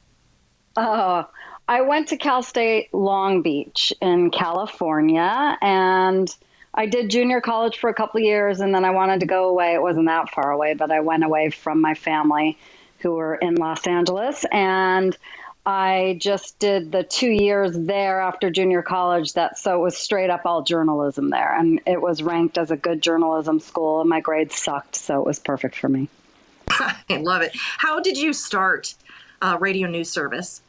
Oh, 0.76 1.28
I 1.72 1.80
went 1.80 2.08
to 2.08 2.18
Cal 2.18 2.42
State 2.42 2.92
Long 2.92 3.40
Beach 3.40 3.94
in 4.02 4.30
California 4.30 5.56
and 5.62 6.28
I 6.74 6.84
did 6.84 7.08
junior 7.08 7.40
college 7.40 7.78
for 7.78 7.88
a 7.88 7.94
couple 7.94 8.20
years 8.20 8.60
and 8.60 8.74
then 8.74 8.84
I 8.84 8.90
wanted 8.90 9.20
to 9.20 9.26
go 9.26 9.48
away. 9.48 9.72
It 9.72 9.80
wasn't 9.80 10.04
that 10.04 10.28
far 10.28 10.50
away, 10.50 10.74
but 10.74 10.90
I 10.90 11.00
went 11.00 11.24
away 11.24 11.48
from 11.48 11.80
my 11.80 11.94
family 11.94 12.58
who 12.98 13.12
were 13.12 13.36
in 13.36 13.54
Los 13.54 13.86
Angeles 13.86 14.44
and 14.52 15.16
I 15.64 16.18
just 16.20 16.58
did 16.58 16.92
the 16.92 17.04
two 17.04 17.30
years 17.30 17.72
there 17.74 18.20
after 18.20 18.50
junior 18.50 18.82
college. 18.82 19.32
That 19.32 19.56
so 19.56 19.74
it 19.74 19.82
was 19.82 19.96
straight 19.96 20.28
up 20.28 20.44
all 20.44 20.60
journalism 20.62 21.30
there, 21.30 21.56
and 21.56 21.80
it 21.86 22.02
was 22.02 22.22
ranked 22.22 22.58
as 22.58 22.70
a 22.70 22.76
good 22.76 23.00
journalism 23.00 23.60
school. 23.60 24.00
And 24.00 24.10
my 24.10 24.18
grades 24.20 24.56
sucked, 24.56 24.96
so 24.96 25.20
it 25.20 25.24
was 25.26 25.38
perfect 25.38 25.76
for 25.76 25.88
me. 25.88 26.08
I 26.68 26.96
love 27.10 27.42
it. 27.42 27.52
How 27.54 28.00
did 28.00 28.18
you 28.18 28.32
start 28.32 28.94
uh, 29.40 29.56
radio 29.60 29.88
news 29.88 30.10
service? 30.10 30.62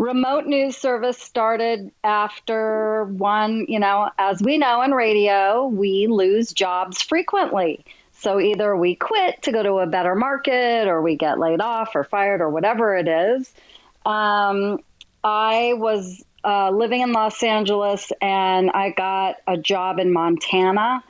Remote 0.00 0.46
news 0.46 0.78
service 0.78 1.18
started 1.18 1.92
after 2.02 3.04
one, 3.04 3.66
you 3.68 3.78
know, 3.78 4.08
as 4.16 4.40
we 4.40 4.56
know 4.56 4.80
in 4.80 4.92
radio, 4.92 5.66
we 5.66 6.06
lose 6.06 6.54
jobs 6.54 7.02
frequently. 7.02 7.84
So 8.12 8.40
either 8.40 8.74
we 8.74 8.94
quit 8.94 9.42
to 9.42 9.52
go 9.52 9.62
to 9.62 9.74
a 9.74 9.86
better 9.86 10.14
market 10.14 10.88
or 10.88 11.02
we 11.02 11.16
get 11.16 11.38
laid 11.38 11.60
off 11.60 11.94
or 11.94 12.04
fired 12.04 12.40
or 12.40 12.48
whatever 12.48 12.96
it 12.96 13.08
is. 13.08 13.52
Um, 14.06 14.78
I 15.22 15.74
was 15.76 16.24
uh, 16.44 16.70
living 16.70 17.02
in 17.02 17.12
Los 17.12 17.42
Angeles 17.42 18.10
and 18.22 18.70
I 18.70 18.92
got 18.92 19.36
a 19.46 19.58
job 19.58 19.98
in 19.98 20.14
Montana. 20.14 21.04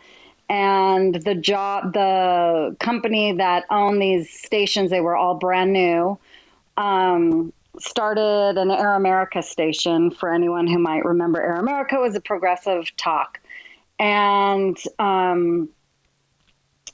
And 0.48 1.14
the 1.14 1.36
job, 1.36 1.92
the 1.92 2.74
company 2.80 3.34
that 3.34 3.66
owned 3.70 4.02
these 4.02 4.28
stations, 4.30 4.90
they 4.90 5.00
were 5.00 5.16
all 5.16 5.36
brand 5.36 5.72
new, 5.72 6.18
um, 6.76 7.52
started 7.78 8.58
an 8.58 8.70
Air 8.70 8.94
America 8.94 9.42
station. 9.42 10.10
For 10.10 10.32
anyone 10.32 10.66
who 10.66 10.78
might 10.78 11.04
remember, 11.04 11.40
Air 11.40 11.56
America 11.56 11.96
was 11.96 12.14
a 12.14 12.20
progressive 12.20 12.94
talk. 12.96 13.40
And 13.98 14.76
um, 14.98 15.68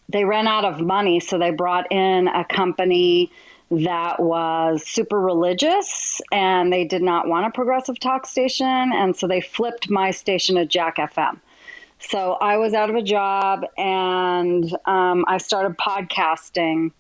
they 0.09 0.25
ran 0.25 0.47
out 0.47 0.65
of 0.65 0.81
money, 0.81 1.21
so 1.21 1.39
they 1.39 1.51
brought 1.51 1.91
in 1.93 2.29
a 2.29 2.45
company 2.45 3.31
that 3.71 4.21
was 4.21 4.87
super 4.87 5.21
religious 5.21 6.21
and 6.31 6.73
they 6.73 6.85
did 6.85 7.03
not 7.03 7.27
want 7.27 7.47
a 7.47 7.51
progressive 7.51 7.99
talk 7.99 8.27
station. 8.27 8.93
And 8.95 9.17
so 9.17 9.27
they 9.27 9.41
flipped 9.41 9.91
my 9.91 10.13
station 10.13 10.55
to 10.55 10.67
Jack 10.67 10.97
FM. 10.97 11.41
So 11.99 12.33
I 12.35 12.59
was 12.59 12.75
out 12.75 12.91
of 12.91 12.97
a 12.97 13.03
job 13.03 13.65
and 13.77 14.73
um, 14.85 15.25
I 15.27 15.39
started 15.39 15.77
podcasting. 15.79 16.93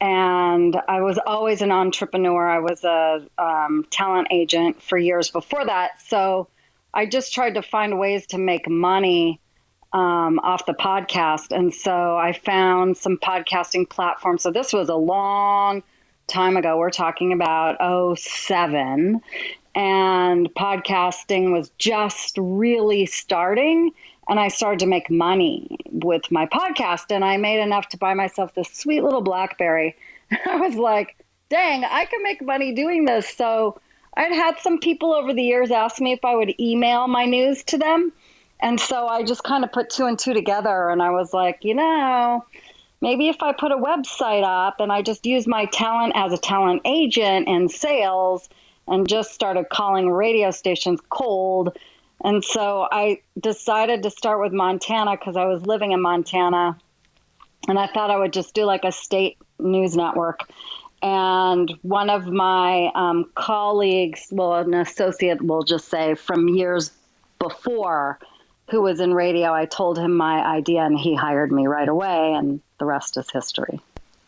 And 0.00 0.80
I 0.88 1.00
was 1.00 1.18
always 1.26 1.60
an 1.60 1.72
entrepreneur. 1.72 2.48
I 2.48 2.60
was 2.60 2.84
a 2.84 3.26
um, 3.36 3.84
talent 3.90 4.28
agent 4.30 4.80
for 4.82 4.96
years 4.96 5.30
before 5.30 5.64
that. 5.64 6.00
So 6.00 6.48
I 6.94 7.06
just 7.06 7.34
tried 7.34 7.54
to 7.54 7.62
find 7.62 7.98
ways 7.98 8.26
to 8.28 8.38
make 8.38 8.68
money 8.68 9.40
um, 9.92 10.38
off 10.40 10.66
the 10.66 10.74
podcast. 10.74 11.56
And 11.56 11.74
so 11.74 12.16
I 12.16 12.32
found 12.32 12.96
some 12.96 13.16
podcasting 13.18 13.88
platforms. 13.88 14.42
So 14.42 14.50
this 14.50 14.72
was 14.72 14.88
a 14.88 14.94
long 14.94 15.82
time 16.28 16.56
ago. 16.56 16.76
We're 16.76 16.90
talking 16.90 17.32
about 17.32 17.76
07. 18.18 19.20
And 19.74 20.54
podcasting 20.54 21.52
was 21.52 21.70
just 21.78 22.36
really 22.38 23.06
starting. 23.06 23.92
And 24.28 24.38
I 24.38 24.48
started 24.48 24.80
to 24.80 24.86
make 24.86 25.10
money 25.10 25.78
with 25.90 26.30
my 26.30 26.46
podcast. 26.46 27.06
And 27.10 27.24
I 27.24 27.36
made 27.36 27.60
enough 27.60 27.88
to 27.90 27.96
buy 27.96 28.14
myself 28.14 28.54
this 28.54 28.70
sweet 28.72 29.02
little 29.02 29.22
Blackberry. 29.22 29.96
I 30.46 30.56
was 30.56 30.74
like, 30.74 31.16
dang, 31.48 31.84
I 31.84 32.04
can 32.04 32.22
make 32.22 32.42
money 32.42 32.72
doing 32.72 33.04
this. 33.04 33.28
So 33.28 33.80
I'd 34.16 34.32
had 34.32 34.58
some 34.58 34.78
people 34.78 35.14
over 35.14 35.32
the 35.32 35.42
years 35.42 35.70
ask 35.70 36.00
me 36.00 36.12
if 36.12 36.24
I 36.24 36.34
would 36.34 36.58
email 36.60 37.08
my 37.08 37.24
news 37.24 37.62
to 37.64 37.78
them. 37.78 38.12
And 38.60 38.80
so 38.80 39.06
I 39.06 39.22
just 39.22 39.44
kind 39.44 39.64
of 39.64 39.72
put 39.72 39.90
two 39.90 40.06
and 40.06 40.18
two 40.18 40.34
together 40.34 40.90
and 40.90 41.00
I 41.00 41.10
was 41.10 41.32
like, 41.32 41.60
you 41.62 41.74
know, 41.74 42.44
maybe 43.00 43.28
if 43.28 43.42
I 43.42 43.52
put 43.52 43.70
a 43.70 43.76
website 43.76 44.42
up 44.42 44.80
and 44.80 44.90
I 44.90 45.02
just 45.02 45.24
use 45.24 45.46
my 45.46 45.66
talent 45.66 46.14
as 46.16 46.32
a 46.32 46.38
talent 46.38 46.82
agent 46.84 47.48
and 47.48 47.70
sales 47.70 48.48
and 48.88 49.08
just 49.08 49.32
started 49.32 49.68
calling 49.68 50.10
radio 50.10 50.50
stations 50.50 51.00
cold. 51.10 51.76
And 52.22 52.44
so 52.44 52.88
I 52.90 53.20
decided 53.38 54.02
to 54.02 54.10
start 54.10 54.40
with 54.40 54.52
Montana 54.52 55.12
because 55.12 55.36
I 55.36 55.44
was 55.44 55.64
living 55.64 55.92
in 55.92 56.02
Montana 56.02 56.76
and 57.68 57.78
I 57.78 57.86
thought 57.86 58.10
I 58.10 58.18
would 58.18 58.32
just 58.32 58.54
do 58.54 58.64
like 58.64 58.84
a 58.84 58.92
state 58.92 59.38
news 59.58 59.96
network. 59.96 60.50
And 61.00 61.70
one 61.82 62.10
of 62.10 62.26
my 62.26 62.90
um, 62.94 63.30
colleagues, 63.34 64.28
well, 64.32 64.54
an 64.56 64.74
associate, 64.74 65.40
we'll 65.40 65.62
just 65.62 65.88
say, 65.88 66.14
from 66.14 66.48
years 66.48 66.90
before, 67.38 68.18
who 68.70 68.82
was 68.82 69.00
in 69.00 69.14
radio, 69.14 69.52
I 69.52 69.66
told 69.66 69.96
him 69.96 70.16
my 70.16 70.44
idea 70.44 70.80
and 70.80 70.98
he 70.98 71.14
hired 71.14 71.52
me 71.52 71.68
right 71.68 71.88
away, 71.88 72.34
and 72.34 72.60
the 72.78 72.84
rest 72.84 73.16
is 73.16 73.30
history. 73.30 73.80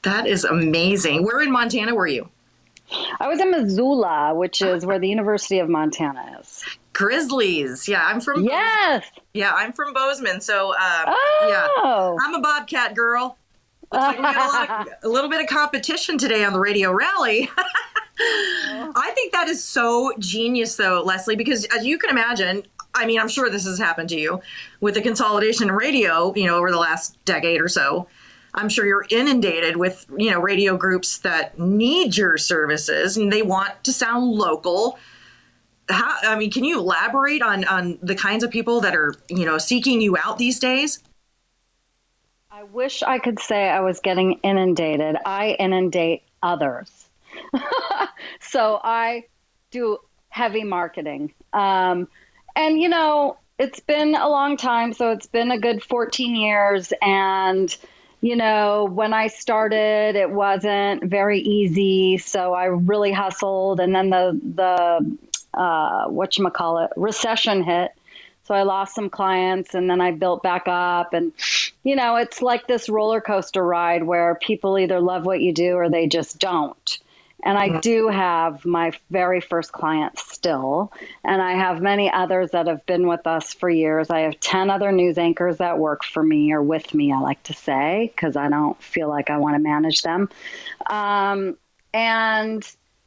That 0.02 0.26
is 0.26 0.44
amazing. 0.44 1.24
Where 1.24 1.40
in 1.40 1.50
Montana 1.50 1.94
were 1.94 2.06
you? 2.06 2.28
I 3.20 3.28
was 3.28 3.40
in 3.40 3.50
Missoula, 3.50 4.34
which 4.34 4.62
is 4.62 4.86
where 4.86 4.98
the 4.98 5.08
University 5.08 5.58
of 5.58 5.68
Montana 5.68 6.38
is. 6.40 6.64
Grizzlies. 7.00 7.88
Yeah, 7.88 8.04
I'm 8.04 8.20
from. 8.20 8.44
Yes. 8.44 9.04
Bozeman. 9.04 9.24
Yeah, 9.32 9.54
I'm 9.54 9.72
from 9.72 9.94
Bozeman. 9.94 10.42
So, 10.42 10.74
um, 10.74 11.04
oh. 11.06 11.46
yeah, 11.48 12.26
I'm 12.26 12.34
a 12.34 12.40
Bobcat 12.40 12.94
girl. 12.94 13.38
Like 13.90 14.18
we 14.18 14.22
got 14.22 14.70
a, 14.70 14.82
of, 14.82 14.88
a 15.04 15.08
little 15.08 15.30
bit 15.30 15.40
of 15.40 15.46
competition 15.46 16.18
today 16.18 16.44
on 16.44 16.52
the 16.52 16.60
radio 16.60 16.92
rally. 16.92 17.48
I 18.20 19.12
think 19.14 19.32
that 19.32 19.48
is 19.48 19.64
so 19.64 20.12
genius, 20.18 20.76
though, 20.76 21.02
Lesley, 21.02 21.36
because 21.36 21.64
as 21.74 21.86
you 21.86 21.96
can 21.96 22.10
imagine, 22.10 22.64
I 22.94 23.06
mean, 23.06 23.18
I'm 23.18 23.28
sure 23.28 23.48
this 23.48 23.64
has 23.64 23.78
happened 23.78 24.10
to 24.10 24.20
you 24.20 24.42
with 24.82 24.92
the 24.92 25.00
consolidation 25.00 25.70
in 25.70 25.74
radio, 25.74 26.34
you 26.34 26.46
know, 26.46 26.58
over 26.58 26.70
the 26.70 26.76
last 26.76 27.16
decade 27.24 27.62
or 27.62 27.68
so. 27.68 28.08
I'm 28.52 28.68
sure 28.68 28.84
you're 28.84 29.06
inundated 29.08 29.78
with, 29.78 30.04
you 30.18 30.30
know, 30.30 30.38
radio 30.38 30.76
groups 30.76 31.16
that 31.18 31.58
need 31.58 32.18
your 32.18 32.36
services 32.36 33.16
and 33.16 33.32
they 33.32 33.40
want 33.40 33.84
to 33.84 33.92
sound 33.92 34.32
local. 34.32 34.98
How, 35.90 36.16
I 36.22 36.36
mean, 36.36 36.50
can 36.50 36.64
you 36.64 36.78
elaborate 36.78 37.42
on, 37.42 37.64
on 37.64 37.98
the 38.02 38.14
kinds 38.14 38.44
of 38.44 38.50
people 38.50 38.80
that 38.80 38.94
are, 38.94 39.14
you 39.28 39.44
know, 39.44 39.58
seeking 39.58 40.00
you 40.00 40.16
out 40.16 40.38
these 40.38 40.58
days? 40.58 41.02
I 42.50 42.64
wish 42.64 43.02
I 43.02 43.18
could 43.18 43.38
say 43.38 43.68
I 43.68 43.80
was 43.80 44.00
getting 44.00 44.34
inundated. 44.42 45.16
I 45.24 45.56
inundate 45.58 46.22
others. 46.42 47.08
so 48.40 48.80
I 48.82 49.24
do 49.70 49.98
heavy 50.28 50.64
marketing. 50.64 51.32
Um, 51.52 52.08
and 52.56 52.80
you 52.80 52.88
know, 52.88 53.36
it's 53.58 53.80
been 53.80 54.14
a 54.14 54.28
long 54.28 54.56
time, 54.56 54.92
so 54.92 55.10
it's 55.10 55.26
been 55.26 55.50
a 55.50 55.58
good 55.58 55.82
14 55.82 56.34
years 56.34 56.92
and 57.02 57.76
you 58.22 58.36
know, 58.36 58.84
when 58.84 59.14
I 59.14 59.28
started, 59.28 60.14
it 60.14 60.30
wasn't 60.30 61.04
very 61.04 61.40
easy, 61.40 62.18
so 62.18 62.52
I 62.52 62.66
really 62.66 63.12
hustled 63.12 63.80
and 63.80 63.94
then 63.94 64.10
the 64.10 64.38
the 64.54 65.18
uh 65.54 66.06
what 66.06 66.36
you 66.38 66.48
call 66.50 66.78
it, 66.78 66.90
recession 66.96 67.62
hit. 67.62 67.92
So 68.44 68.54
I 68.54 68.62
lost 68.62 68.94
some 68.94 69.10
clients 69.10 69.74
and 69.74 69.88
then 69.88 70.00
I 70.00 70.10
built 70.10 70.42
back 70.42 70.64
up 70.66 71.12
and 71.12 71.32
you 71.82 71.96
know, 71.96 72.16
it's 72.16 72.42
like 72.42 72.66
this 72.66 72.88
roller 72.88 73.20
coaster 73.20 73.64
ride 73.64 74.04
where 74.04 74.34
people 74.34 74.78
either 74.78 75.00
love 75.00 75.24
what 75.24 75.40
you 75.40 75.52
do 75.52 75.74
or 75.74 75.88
they 75.88 76.06
just 76.06 76.38
don't. 76.38 76.98
And 77.42 77.56
I 77.56 77.80
do 77.80 78.08
have 78.08 78.64
my 78.66 78.92
very 79.10 79.40
first 79.40 79.72
client 79.72 80.18
still. 80.18 80.92
And 81.24 81.40
I 81.40 81.52
have 81.52 81.80
many 81.80 82.10
others 82.10 82.50
that 82.50 82.66
have 82.66 82.84
been 82.86 83.06
with 83.06 83.26
us 83.26 83.54
for 83.54 83.70
years. 83.70 84.10
I 84.10 84.20
have 84.20 84.38
10 84.40 84.70
other 84.70 84.92
news 84.92 85.16
anchors 85.16 85.58
that 85.58 85.78
work 85.78 86.04
for 86.04 86.22
me 86.22 86.52
or 86.52 86.62
with 86.62 86.92
me, 86.92 87.12
I 87.12 87.18
like 87.18 87.42
to 87.44 87.54
say, 87.54 88.12
because 88.14 88.36
I 88.36 88.48
don't 88.48 88.80
feel 88.82 89.08
like 89.08 89.30
I 89.30 89.38
want 89.38 89.54
to 89.54 89.58
manage 89.58 90.02
them. 90.02 90.28
Um, 90.88 91.56
and, 91.94 92.62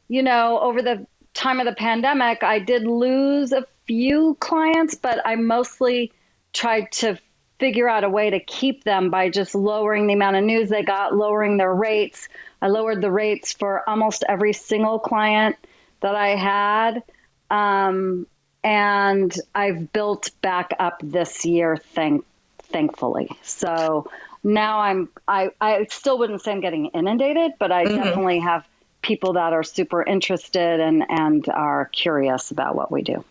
you 0.08 0.22
know, 0.22 0.58
over 0.60 0.82
the 0.82 1.06
time 1.34 1.60
of 1.60 1.66
the 1.66 1.74
pandemic, 1.74 2.42
I 2.42 2.58
did 2.58 2.86
lose 2.86 3.52
a 3.52 3.66
few 3.86 4.36
clients, 4.40 4.94
but 4.94 5.20
I 5.26 5.36
mostly 5.36 6.12
tried 6.52 6.90
to 6.92 7.18
figure 7.58 7.88
out 7.88 8.04
a 8.04 8.08
way 8.08 8.30
to 8.30 8.40
keep 8.40 8.84
them 8.84 9.10
by 9.10 9.30
just 9.30 9.54
lowering 9.54 10.06
the 10.06 10.14
amount 10.14 10.36
of 10.36 10.44
news 10.44 10.70
they 10.70 10.82
got, 10.82 11.14
lowering 11.14 11.56
their 11.56 11.74
rates 11.74 12.28
I 12.64 12.68
lowered 12.68 13.02
the 13.02 13.10
rates 13.10 13.52
for 13.52 13.86
almost 13.86 14.24
every 14.26 14.54
single 14.54 14.98
client 14.98 15.56
that 16.00 16.14
I 16.14 16.28
had. 16.28 17.02
Um, 17.50 18.26
and 18.64 19.38
I've 19.54 19.92
built 19.92 20.30
back 20.40 20.70
up 20.78 20.98
this 21.04 21.44
year, 21.44 21.76
thank, 21.76 22.24
thankfully. 22.62 23.28
So 23.42 24.10
now 24.42 24.80
I'm, 24.80 25.10
I, 25.28 25.50
I 25.60 25.84
still 25.90 26.18
wouldn't 26.18 26.40
say 26.40 26.52
I'm 26.52 26.62
getting 26.62 26.86
inundated, 26.86 27.52
but 27.58 27.70
I 27.70 27.84
mm-hmm. 27.84 27.96
definitely 27.96 28.38
have 28.38 28.66
people 29.04 29.34
that 29.34 29.52
are 29.52 29.62
super 29.62 30.02
interested 30.02 30.80
and, 30.80 31.04
and 31.08 31.48
are 31.50 31.86
curious 31.92 32.50
about 32.50 32.74
what 32.74 32.90
we 32.90 33.02
do. 33.02 33.24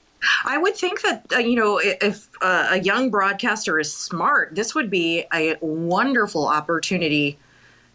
I 0.45 0.57
would 0.57 0.77
think 0.77 1.01
that 1.01 1.25
uh, 1.33 1.37
you 1.39 1.57
know 1.57 1.81
if 1.83 2.29
uh, 2.41 2.67
a 2.71 2.79
young 2.79 3.09
broadcaster 3.09 3.77
is 3.77 3.93
smart, 3.93 4.55
this 4.55 4.73
would 4.73 4.89
be 4.89 5.25
a 5.33 5.57
wonderful 5.59 6.47
opportunity 6.47 7.37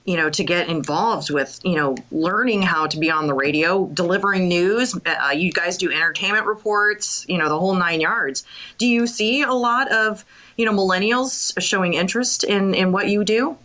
you 0.09 0.17
know, 0.17 0.31
to 0.31 0.43
get 0.43 0.71
involved 0.71 1.29
with, 1.29 1.61
you 1.63 1.77
know, 1.77 1.95
learning 2.11 2.63
how 2.63 2.87
to 2.87 2.99
be 2.99 3.11
on 3.11 3.27
the 3.27 3.35
radio, 3.35 3.85
delivering 3.89 4.49
news. 4.49 4.99
Uh, 5.05 5.33
you 5.37 5.53
guys 5.53 5.77
do 5.77 5.93
entertainment 5.93 6.47
reports, 6.47 7.27
you 7.29 7.37
know, 7.37 7.51
the 7.51 7.59
whole 7.59 7.75
nine 7.75 8.01
yards. 8.01 8.43
Do 8.79 8.87
you 8.87 9.07
see 9.07 9.43
a 9.43 9.53
lot 9.53 9.93
of, 9.93 10.25
you 10.57 10.65
know, 10.65 10.73
millennials 10.73 11.53
showing 11.61 11.93
interest 11.93 12.43
in 12.43 12.73
in 12.73 12.91
what 12.91 13.11
you 13.11 13.23
do? 13.23 13.59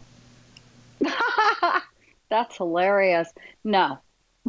That's 2.29 2.58
hilarious. 2.58 3.29
No. 3.63 4.00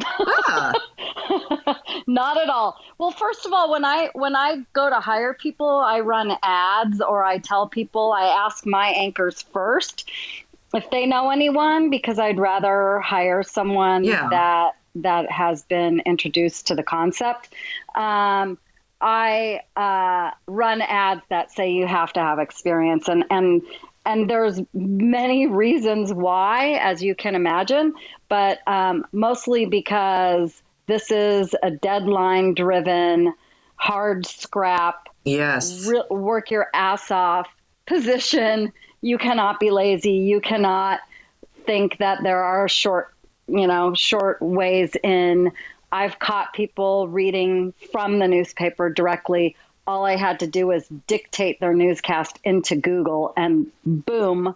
Ah. 0.03 0.73
Not 2.07 2.37
at 2.37 2.49
all. 2.49 2.77
Well, 2.97 3.11
first 3.11 3.45
of 3.45 3.53
all, 3.53 3.71
when 3.71 3.85
I 3.85 4.09
when 4.13 4.35
I 4.35 4.57
go 4.73 4.89
to 4.89 4.99
hire 4.99 5.33
people, 5.33 5.67
I 5.67 6.01
run 6.01 6.33
ads 6.43 7.01
or 7.01 7.23
I 7.23 7.37
tell 7.37 7.67
people 7.67 8.11
I 8.11 8.25
ask 8.25 8.65
my 8.65 8.89
anchors 8.89 9.41
first 9.41 10.09
if 10.73 10.89
they 10.89 11.05
know 11.05 11.29
anyone 11.29 11.89
because 11.89 12.19
I'd 12.19 12.39
rather 12.39 12.99
hire 12.99 13.43
someone 13.43 14.03
yeah. 14.03 14.27
that 14.29 14.71
that 14.95 15.31
has 15.31 15.63
been 15.63 16.01
introduced 16.05 16.67
to 16.67 16.75
the 16.75 16.83
concept. 16.83 17.49
Um, 17.95 18.57
I 19.01 19.61
uh, 19.75 20.31
run 20.47 20.81
ads 20.81 21.21
that 21.29 21.51
say 21.51 21.71
you 21.71 21.85
have 21.87 22.13
to 22.13 22.19
have 22.19 22.39
experience, 22.39 23.07
and 23.07 23.25
and 23.29 23.61
and 24.05 24.29
there's 24.29 24.61
many 24.73 25.47
reasons 25.47 26.13
why, 26.13 26.73
as 26.81 27.03
you 27.03 27.15
can 27.15 27.35
imagine, 27.35 27.93
but 28.29 28.59
um, 28.67 29.05
mostly 29.11 29.65
because 29.65 30.61
this 30.87 31.11
is 31.11 31.55
a 31.63 31.71
deadline-driven, 31.71 33.33
hard 33.75 34.25
scrap. 34.25 35.07
Yes, 35.23 35.87
re- 35.87 36.03
work 36.09 36.51
your 36.51 36.67
ass 36.73 37.09
off 37.09 37.47
position 37.87 38.71
you 39.05 39.19
cannot 39.19 39.59
be 39.59 39.69
lazy. 39.69 40.13
You 40.13 40.41
cannot 40.41 40.99
think 41.67 41.99
that 41.99 42.23
there 42.23 42.43
are 42.43 42.67
short, 42.67 43.13
you 43.47 43.67
know, 43.67 43.93
short 43.93 44.41
ways 44.41 44.95
in. 45.03 45.51
I've 45.91 46.17
caught 46.17 46.53
people 46.53 47.07
reading 47.07 47.73
from 47.91 48.17
the 48.17 48.27
newspaper 48.27 48.89
directly. 48.89 49.55
All 49.87 50.05
I 50.05 50.15
had 50.15 50.39
to 50.39 50.47
do 50.47 50.67
was 50.67 50.87
dictate 51.07 51.59
their 51.59 51.73
newscast 51.73 52.39
into 52.43 52.75
Google, 52.75 53.33
and 53.37 53.71
boom, 53.85 54.55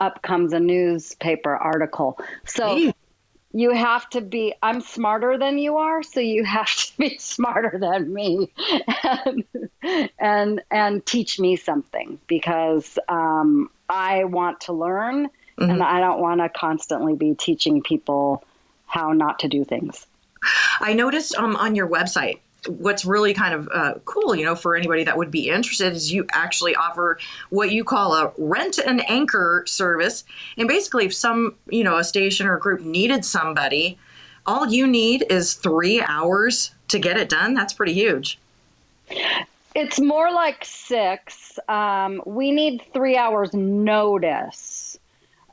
up 0.00 0.22
comes 0.22 0.52
a 0.52 0.60
newspaper 0.60 1.54
article. 1.54 2.18
So 2.46 2.92
you 3.52 3.70
have 3.70 4.10
to 4.10 4.20
be, 4.20 4.52
I'm 4.62 4.80
smarter 4.80 5.38
than 5.38 5.58
you 5.58 5.76
are, 5.76 6.02
so 6.02 6.18
you 6.18 6.44
have 6.44 6.74
to 6.74 6.98
be 6.98 7.18
smarter 7.18 7.78
than 7.78 8.12
me 8.12 8.52
and, 9.04 9.44
and, 10.18 10.62
and 10.70 11.06
teach 11.06 11.38
me 11.38 11.54
something 11.56 12.18
because 12.26 12.98
um, 13.08 13.70
I 13.88 14.24
want 14.24 14.62
to 14.62 14.72
learn 14.72 15.26
mm-hmm. 15.58 15.70
and 15.70 15.82
I 15.82 16.00
don't 16.00 16.20
want 16.20 16.40
to 16.40 16.48
constantly 16.48 17.14
be 17.14 17.34
teaching 17.34 17.80
people 17.80 18.44
how 18.86 19.12
not 19.12 19.38
to 19.40 19.48
do 19.48 19.64
things. 19.64 20.06
I 20.80 20.92
noticed 20.92 21.36
um, 21.36 21.56
on 21.56 21.74
your 21.74 21.88
website, 21.88 22.40
what's 22.68 23.04
really 23.04 23.34
kind 23.34 23.54
of 23.54 23.68
uh, 23.72 23.94
cool, 24.04 24.34
you 24.34 24.44
know, 24.44 24.54
for 24.54 24.76
anybody 24.76 25.04
that 25.04 25.16
would 25.16 25.30
be 25.30 25.48
interested 25.48 25.92
is 25.92 26.12
you 26.12 26.26
actually 26.32 26.74
offer 26.74 27.18
what 27.50 27.72
you 27.72 27.84
call 27.84 28.14
a 28.14 28.32
rent 28.38 28.78
an 28.78 29.00
anchor 29.00 29.64
service. 29.66 30.24
And 30.56 30.68
basically, 30.68 31.06
if 31.06 31.14
some, 31.14 31.54
you 31.68 31.84
know, 31.84 31.96
a 31.96 32.04
station 32.04 32.46
or 32.46 32.56
a 32.56 32.60
group 32.60 32.80
needed 32.80 33.24
somebody, 33.24 33.98
all 34.46 34.68
you 34.68 34.86
need 34.86 35.24
is 35.30 35.54
three 35.54 36.02
hours 36.02 36.72
to 36.88 36.98
get 36.98 37.16
it 37.16 37.28
done. 37.28 37.54
That's 37.54 37.72
pretty 37.72 37.94
huge. 37.94 38.38
It's 39.74 40.00
more 40.00 40.32
like 40.32 40.64
six. 40.64 41.58
Um, 41.68 42.22
we 42.26 42.52
need 42.52 42.82
three 42.92 43.16
hours 43.16 43.52
notice. 43.54 44.98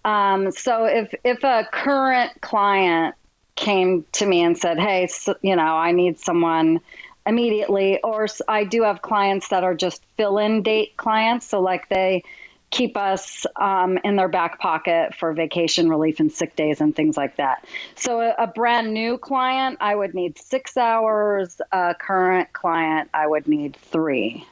Um, 0.05 0.51
so 0.51 0.85
if 0.85 1.13
if 1.23 1.43
a 1.43 1.67
current 1.71 2.39
client 2.41 3.15
came 3.55 4.05
to 4.13 4.25
me 4.25 4.41
and 4.43 4.57
said, 4.57 4.79
"Hey, 4.79 5.07
so, 5.07 5.35
you 5.41 5.55
know, 5.55 5.75
I 5.75 5.91
need 5.91 6.19
someone 6.19 6.81
immediately," 7.25 8.01
or 8.03 8.27
I 8.47 8.63
do 8.63 8.83
have 8.83 9.01
clients 9.01 9.49
that 9.49 9.63
are 9.63 9.75
just 9.75 10.03
fill-in 10.17 10.63
date 10.63 10.97
clients, 10.97 11.47
so 11.47 11.61
like 11.61 11.89
they 11.89 12.23
keep 12.71 12.95
us 12.95 13.45
um, 13.57 13.99
in 14.03 14.15
their 14.15 14.29
back 14.29 14.59
pocket 14.59 15.13
for 15.13 15.33
vacation 15.33 15.89
relief 15.89 16.19
and 16.19 16.31
sick 16.31 16.55
days 16.55 16.81
and 16.81 16.95
things 16.95 17.17
like 17.17 17.35
that. 17.35 17.65
So 17.95 18.21
a, 18.21 18.33
a, 18.37 18.47
brand 18.47 18.93
new 18.93 19.17
client, 19.17 19.77
I 19.81 19.93
would 19.93 20.15
need 20.15 20.37
six 20.37 20.77
hours. 20.77 21.59
A 21.73 21.93
current 21.99 22.53
client, 22.53 23.09
I 23.13 23.27
would 23.27 23.47
need 23.47 23.75
three. 23.75 24.47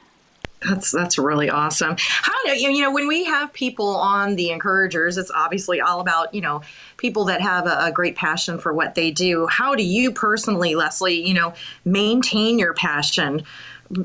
That's 0.66 0.90
that's 0.90 1.16
really 1.16 1.48
awesome. 1.48 1.96
How 1.98 2.34
do 2.44 2.60
you 2.60 2.82
know 2.82 2.92
when 2.92 3.08
we 3.08 3.24
have 3.24 3.52
people 3.52 3.96
on 3.96 4.36
the 4.36 4.50
encouragers, 4.50 5.16
it's 5.16 5.30
obviously 5.30 5.80
all 5.80 6.00
about 6.00 6.34
you 6.34 6.42
know 6.42 6.60
people 6.98 7.24
that 7.26 7.40
have 7.40 7.66
a, 7.66 7.86
a 7.86 7.92
great 7.92 8.14
passion 8.14 8.58
for 8.58 8.72
what 8.72 8.94
they 8.94 9.10
do. 9.10 9.46
How 9.46 9.74
do 9.74 9.82
you 9.82 10.12
personally, 10.12 10.74
Lesley, 10.74 11.26
you 11.26 11.32
know, 11.32 11.54
maintain 11.84 12.58
your 12.58 12.74
passion 12.74 13.42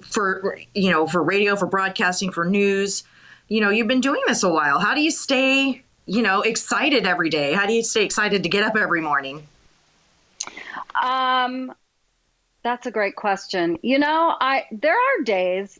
for 0.01 0.59
you 0.73 0.91
know 0.91 1.07
for 1.07 1.21
radio, 1.21 1.57
for 1.57 1.65
broadcasting, 1.65 2.31
for 2.31 2.45
news? 2.45 3.03
you 3.47 3.61
know, 3.61 3.69
you've 3.69 3.87
been 3.87 4.01
doing 4.01 4.21
this 4.27 4.43
a 4.43 4.49
while. 4.49 4.79
How 4.79 4.95
do 4.95 5.01
you 5.01 5.11
stay, 5.11 5.83
you 6.05 6.21
know, 6.21 6.41
excited 6.41 7.05
every 7.05 7.29
day? 7.29 7.53
How 7.53 7.65
do 7.65 7.73
you 7.73 7.83
stay 7.83 8.03
excited 8.03 8.43
to 8.43 8.49
get 8.49 8.63
up 8.63 8.75
every 8.75 9.01
morning? 9.01 9.47
Um, 11.01 11.73
that's 12.63 12.87
a 12.87 12.91
great 12.91 13.15
question. 13.15 13.77
You 13.83 13.99
know, 13.99 14.35
I 14.39 14.65
there 14.71 14.95
are 14.95 15.23
days 15.23 15.79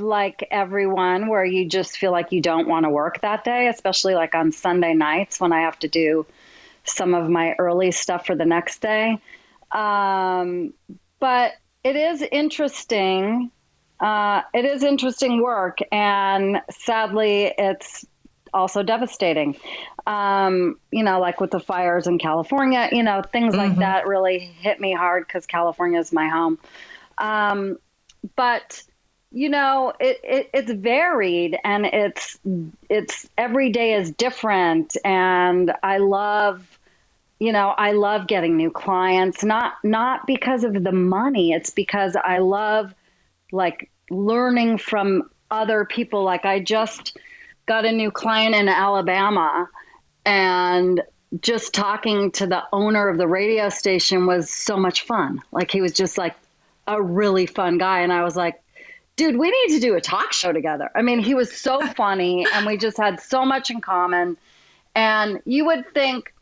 like 0.00 0.46
everyone 0.50 1.28
where 1.28 1.44
you 1.44 1.68
just 1.68 1.96
feel 1.96 2.12
like 2.12 2.32
you 2.32 2.40
don't 2.40 2.68
want 2.68 2.84
to 2.84 2.90
work 2.90 3.20
that 3.22 3.44
day, 3.44 3.68
especially 3.68 4.14
like 4.14 4.34
on 4.34 4.52
Sunday 4.52 4.94
nights 4.94 5.40
when 5.40 5.52
I 5.52 5.60
have 5.60 5.78
to 5.80 5.88
do 5.88 6.26
some 6.84 7.14
of 7.14 7.28
my 7.28 7.54
early 7.58 7.90
stuff 7.90 8.26
for 8.26 8.34
the 8.34 8.44
next 8.44 8.80
day. 8.80 9.18
Um, 9.72 10.72
but 11.18 11.52
it 11.82 11.96
is 11.96 12.22
interesting 12.22 13.50
uh, 14.00 14.42
it 14.52 14.64
is 14.64 14.82
interesting 14.82 15.42
work, 15.42 15.78
and 15.90 16.60
sadly, 16.70 17.52
it's 17.56 18.04
also 18.52 18.82
devastating. 18.82 19.56
Um, 20.06 20.78
you 20.90 21.02
know, 21.02 21.18
like 21.18 21.40
with 21.40 21.50
the 21.50 21.60
fires 21.60 22.06
in 22.06 22.18
California, 22.18 22.88
you 22.92 23.02
know, 23.02 23.22
things 23.22 23.54
mm-hmm. 23.54 23.70
like 23.70 23.78
that 23.78 24.06
really 24.06 24.38
hit 24.38 24.80
me 24.80 24.92
hard 24.92 25.26
because 25.26 25.46
California 25.46 25.98
is 25.98 26.12
my 26.12 26.28
home. 26.28 26.58
Um, 27.18 27.78
but 28.36 28.82
you 29.36 29.50
know, 29.50 29.92
it, 30.00 30.18
it, 30.24 30.50
it's 30.54 30.72
varied 30.72 31.58
and 31.62 31.84
it's 31.84 32.38
it's 32.88 33.28
every 33.36 33.68
day 33.68 33.92
is 33.92 34.10
different, 34.12 34.96
and 35.04 35.72
I 35.82 35.98
love. 35.98 36.78
You 37.38 37.52
know, 37.52 37.74
I 37.76 37.92
love 37.92 38.28
getting 38.28 38.56
new 38.56 38.70
clients, 38.70 39.44
not 39.44 39.74
not 39.84 40.26
because 40.26 40.64
of 40.64 40.82
the 40.82 40.92
money. 40.92 41.52
It's 41.52 41.68
because 41.68 42.16
I 42.16 42.38
love 42.38 42.94
like 43.52 43.90
learning 44.08 44.78
from 44.78 45.28
other 45.50 45.84
people. 45.84 46.24
Like 46.24 46.46
I 46.46 46.58
just 46.58 47.18
got 47.66 47.84
a 47.84 47.92
new 47.92 48.10
client 48.10 48.54
in 48.54 48.70
Alabama 48.70 49.68
and 50.24 51.02
just 51.42 51.74
talking 51.74 52.30
to 52.30 52.46
the 52.46 52.62
owner 52.72 53.06
of 53.06 53.18
the 53.18 53.28
radio 53.28 53.68
station 53.68 54.24
was 54.24 54.48
so 54.48 54.78
much 54.78 55.02
fun. 55.02 55.42
Like 55.52 55.70
he 55.70 55.82
was 55.82 55.92
just 55.92 56.16
like 56.16 56.36
a 56.86 57.02
really 57.02 57.44
fun 57.44 57.76
guy. 57.76 58.00
And 58.00 58.14
I 58.14 58.24
was 58.24 58.34
like, 58.34 58.62
dude, 59.16 59.36
we 59.36 59.50
need 59.50 59.74
to 59.74 59.80
do 59.80 59.94
a 59.94 60.00
talk 60.00 60.32
show 60.32 60.52
together. 60.52 60.90
I 60.94 61.02
mean, 61.02 61.18
he 61.18 61.34
was 61.34 61.50
so 61.54 61.80
funny 61.96 62.46
and 62.54 62.66
we 62.66 62.76
just 62.76 62.96
had 62.96 63.20
so 63.20 63.44
much 63.44 63.70
in 63.70 63.80
common. 63.80 64.36
And 64.94 65.40
you 65.44 65.66
would 65.66 65.92
think, 65.92 66.32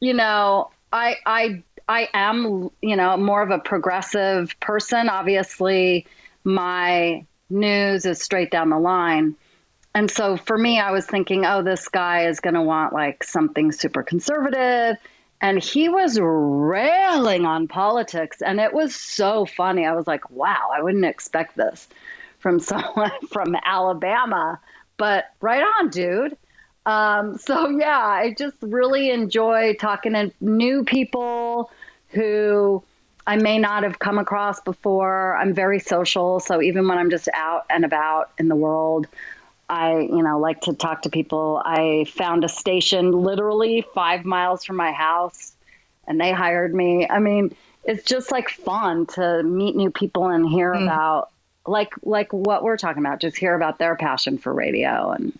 you 0.00 0.14
know, 0.14 0.70
I 0.92 1.16
I 1.24 1.62
I 1.88 2.08
am, 2.12 2.70
you 2.82 2.96
know, 2.96 3.16
more 3.16 3.42
of 3.42 3.50
a 3.50 3.58
progressive 3.58 4.58
person. 4.60 5.08
Obviously, 5.08 6.06
my 6.44 7.24
news 7.50 8.04
is 8.04 8.22
straight 8.22 8.50
down 8.50 8.70
the 8.70 8.78
line. 8.78 9.34
And 9.94 10.10
so 10.10 10.36
for 10.36 10.58
me, 10.58 10.78
I 10.78 10.90
was 10.90 11.06
thinking, 11.06 11.46
oh, 11.46 11.62
this 11.62 11.88
guy 11.88 12.26
is 12.26 12.40
going 12.40 12.54
to 12.54 12.62
want 12.62 12.92
like 12.92 13.24
something 13.24 13.72
super 13.72 14.02
conservative. 14.02 14.96
And 15.40 15.62
he 15.62 15.88
was 15.88 16.18
railing 16.20 17.46
on 17.46 17.68
politics. 17.68 18.42
And 18.42 18.58
it 18.58 18.72
was 18.72 18.94
so 18.94 19.46
funny. 19.46 19.86
I 19.86 19.92
was 19.92 20.06
like, 20.06 20.28
wow, 20.30 20.70
I 20.74 20.82
wouldn't 20.82 21.04
expect 21.04 21.56
this 21.56 21.88
from 22.38 22.60
someone 22.60 23.12
from 23.30 23.56
Alabama. 23.64 24.60
But 24.96 25.26
right 25.40 25.62
on, 25.62 25.90
dude. 25.90 26.36
Um, 26.86 27.36
so 27.36 27.68
yeah, 27.68 27.98
I 27.98 28.34
just 28.36 28.56
really 28.62 29.10
enjoy 29.10 29.74
talking 29.74 30.14
to 30.14 30.32
new 30.40 30.84
people 30.84 31.70
who 32.08 32.82
I 33.26 33.36
may 33.36 33.58
not 33.58 33.82
have 33.82 33.98
come 33.98 34.16
across 34.16 34.58
before. 34.60 35.36
I'm 35.36 35.52
very 35.52 35.80
social, 35.80 36.40
so 36.40 36.62
even 36.62 36.88
when 36.88 36.96
I'm 36.96 37.10
just 37.10 37.28
out 37.34 37.66
and 37.68 37.84
about 37.84 38.30
in 38.38 38.48
the 38.48 38.56
world, 38.56 39.06
I, 39.68 39.98
you 39.98 40.22
know, 40.22 40.38
like 40.38 40.62
to 40.62 40.72
talk 40.72 41.02
to 41.02 41.10
people. 41.10 41.60
I 41.64 42.06
found 42.08 42.44
a 42.44 42.48
station 42.48 43.12
literally 43.12 43.84
five 43.94 44.24
miles 44.24 44.64
from 44.64 44.76
my 44.76 44.92
house, 44.92 45.52
and 46.06 46.20
they 46.20 46.32
hired 46.32 46.74
me. 46.74 47.06
I 47.08 47.18
mean, 47.18 47.54
it's 47.84 48.04
just 48.04 48.30
like 48.30 48.48
fun 48.48 49.06
to 49.06 49.42
meet 49.42 49.76
new 49.76 49.90
people 49.90 50.28
and 50.28 50.48
hear 50.48 50.74
mm. 50.74 50.82
about 50.82 51.30
like 51.68 51.92
like 52.02 52.32
what 52.32 52.62
we're 52.62 52.76
talking 52.76 53.04
about 53.04 53.20
just 53.20 53.36
hear 53.36 53.54
about 53.54 53.78
their 53.78 53.94
passion 53.94 54.38
for 54.38 54.52
radio 54.52 55.10
and 55.10 55.38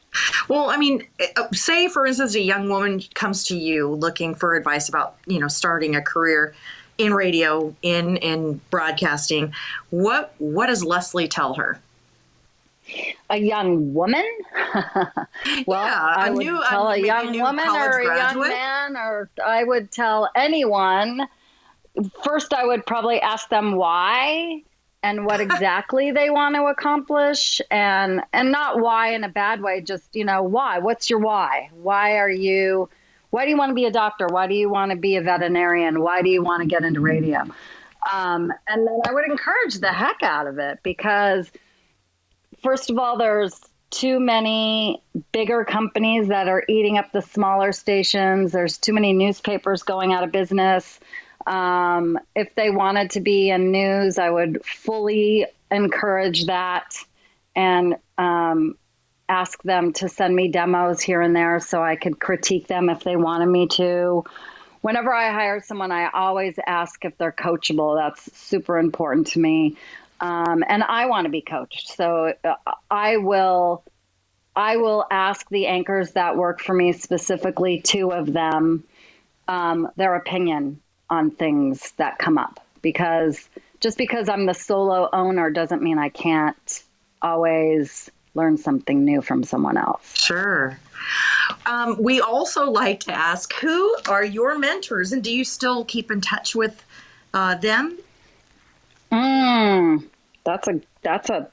well 0.49 0.69
i 0.69 0.77
mean 0.77 1.03
uh, 1.37 1.49
say 1.53 1.89
for 1.89 2.07
instance 2.07 2.35
a 2.35 2.41
young 2.41 2.69
woman 2.69 3.03
comes 3.15 3.45
to 3.45 3.57
you 3.57 3.89
looking 3.89 4.35
for 4.35 4.55
advice 4.55 4.89
about 4.89 5.17
you 5.27 5.39
know 5.39 5.49
starting 5.49 5.97
a 5.97 6.03
career 6.03 6.55
in 6.99 7.15
radio 7.15 7.75
in 7.83 8.17
in 8.19 8.61
broadcasting 8.71 9.53
what 9.91 10.35
what 10.39 10.67
does 10.67 10.85
lesley 10.85 11.27
tell 11.27 11.55
her 11.55 11.81
a 13.31 13.37
young 13.37 13.95
woman? 13.95 14.25
Well 15.67 15.85
yeah, 15.85 16.15
i 16.17 16.31
would 16.31 16.45
new, 16.45 16.61
tell 16.69 16.89
a, 16.89 16.95
a 16.95 16.99
young 16.99 17.35
a 17.35 17.43
woman 17.43 17.69
or 17.69 18.01
a 18.01 18.05
graduate. 18.05 18.51
young 18.51 18.59
man 18.59 18.97
or 18.97 19.31
i 19.45 19.63
would 19.63 19.91
tell 19.91 20.29
anyone. 20.35 21.27
First 22.25 22.53
i 22.53 22.65
would 22.65 22.85
probably 22.85 23.21
ask 23.21 23.49
them 23.49 23.77
why 23.77 24.63
and 25.03 25.25
what 25.25 25.41
exactly 25.49 26.11
they 26.11 26.29
want 26.29 26.55
to 26.57 26.65
accomplish 26.65 27.61
and 27.71 28.23
and 28.33 28.51
not 28.51 28.81
why 28.81 29.15
in 29.15 29.25
a 29.25 29.29
bad 29.29 29.63
way 29.63 29.81
just 29.81 30.15
you 30.15 30.25
know 30.25 30.43
why? 30.43 30.79
What's 30.79 31.09
your 31.09 31.21
why? 31.21 31.71
Why 31.73 32.19
are 32.19 32.31
you 32.31 32.89
why 33.31 33.45
do 33.45 33.51
you 33.51 33.57
want 33.57 33.71
to 33.71 33.75
be 33.75 33.85
a 33.85 33.93
doctor? 33.93 34.27
Why 34.27 34.47
do 34.47 34.55
you 34.55 34.69
want 34.69 34.91
to 34.91 34.97
be 34.97 35.17
a 35.17 35.23
veterinarian? 35.23 36.01
Why 36.03 36.23
do 36.23 36.31
you 36.31 36.43
want 36.43 36.63
to 36.63 36.69
get 36.69 36.83
into 36.83 37.01
radio 37.01 37.47
um, 38.13 38.53
and 38.67 38.87
then 38.87 39.01
i 39.07 39.13
would 39.13 39.25
encourage 39.25 39.77
the 39.81 39.93
heck 39.93 40.23
out 40.23 40.47
of 40.47 40.59
it 40.59 40.79
because 40.83 41.51
first 42.63 42.91
of 42.91 42.99
all 42.99 43.17
there's 43.17 43.61
too 43.91 44.21
many 44.21 45.03
bigger 45.33 45.65
companies 45.65 46.29
that 46.29 46.47
are 46.47 46.63
eating 46.69 46.99
up 46.99 47.11
the 47.13 47.23
smaller 47.23 47.73
stations 47.73 48.53
there's 48.53 48.77
too 48.77 48.93
many 48.93 49.13
newspapers 49.13 49.83
going 49.83 50.13
out 50.13 50.23
of 50.23 50.31
business 50.31 51.01
um, 51.49 52.19
if 52.37 52.55
they 52.55 52.71
wanted 52.71 53.11
to 53.13 53.21
be 53.21 53.49
in 53.49 53.73
news, 53.73 54.19
I 54.19 54.29
would 54.29 54.65
fully 54.65 55.47
encourage 55.71 56.45
that 56.45 56.95
and 57.57 57.97
um, 58.19 58.77
ask 59.31 59.63
them 59.63 59.95
to 59.95 60.11
send 60.11 60.37
me 60.37 60.49
demos 60.49 61.01
here 61.01 61.23
and 61.23 61.35
there 61.35 61.59
so 61.59 61.83
I 61.83 61.97
could 61.97 62.21
critique 62.21 62.67
them 62.67 62.91
if 62.91 63.03
they 63.03 63.17
wanted 63.17 63.47
me 63.47 63.67
to. 63.69 64.25
Whenever 64.83 65.13
I 65.13 65.33
hire 65.33 65.63
someone, 65.63 65.91
I 65.91 66.11
always 66.11 66.59
ask 66.67 67.03
if 67.07 67.17
they're 67.17 67.33
coachable. 67.33 67.99
That's 67.99 68.37
super 68.39 68.79
important 68.79 69.29
to 69.29 69.41
me. 69.41 69.77
Um, 70.21 70.65
and 70.69 70.83
I 70.83 71.07
want 71.07 71.25
to 71.27 71.31
be 71.31 71.41
coached. 71.41 71.89
So 71.89 72.33
uh, 72.45 72.55
I 72.91 73.17
will. 73.19 73.85
I 74.57 74.77
will 74.77 75.07
ask 75.09 75.49
the 75.51 75.69
anchors 75.69 76.13
that 76.13 76.37
work 76.37 76.61
for 76.61 76.75
me, 76.75 76.91
specifically 76.93 77.81
two 77.81 78.11
of 78.11 78.33
them, 78.33 78.83
um, 79.47 79.89
their 79.95 80.17
opinion 80.17 80.81
on 81.09 81.31
things 81.31 81.93
that 81.93 82.19
come 82.19 82.39
up 82.39 82.59
because 82.83 83.49
just 83.81 83.99
because 83.99 84.29
I'm 84.29 84.47
the 84.47 84.55
solo 84.55 85.09
owner 85.13 85.51
doesn't 85.51 85.83
mean 85.83 85.99
I 85.99 86.09
can't 86.09 86.83
always 87.23 88.11
learn 88.35 88.57
something 88.57 89.05
new 89.05 89.23
from 89.23 89.43
someone 89.43 89.77
else. 89.77 90.15
Sure. 90.15 90.79
Um, 91.67 91.97
we 92.01 92.21
also 92.21 92.71
like 92.71 93.01
to 93.01 93.13
ask 93.13 93.53
who 93.55 93.97
are 94.09 94.25
your 94.25 94.59
mentors 94.59 95.13
and 95.13 95.23
do 95.23 95.33
you 95.33 95.45
still 95.45 95.85
keep 95.85 96.11
in 96.11 96.21
touch 96.21 96.55
with 96.55 96.85
uh, 97.35 97.55
them? 97.57 97.99
Mm, 99.11 100.09
that's 100.45 100.69
a 100.69 100.81
that's 101.03 101.31
a 101.31 101.51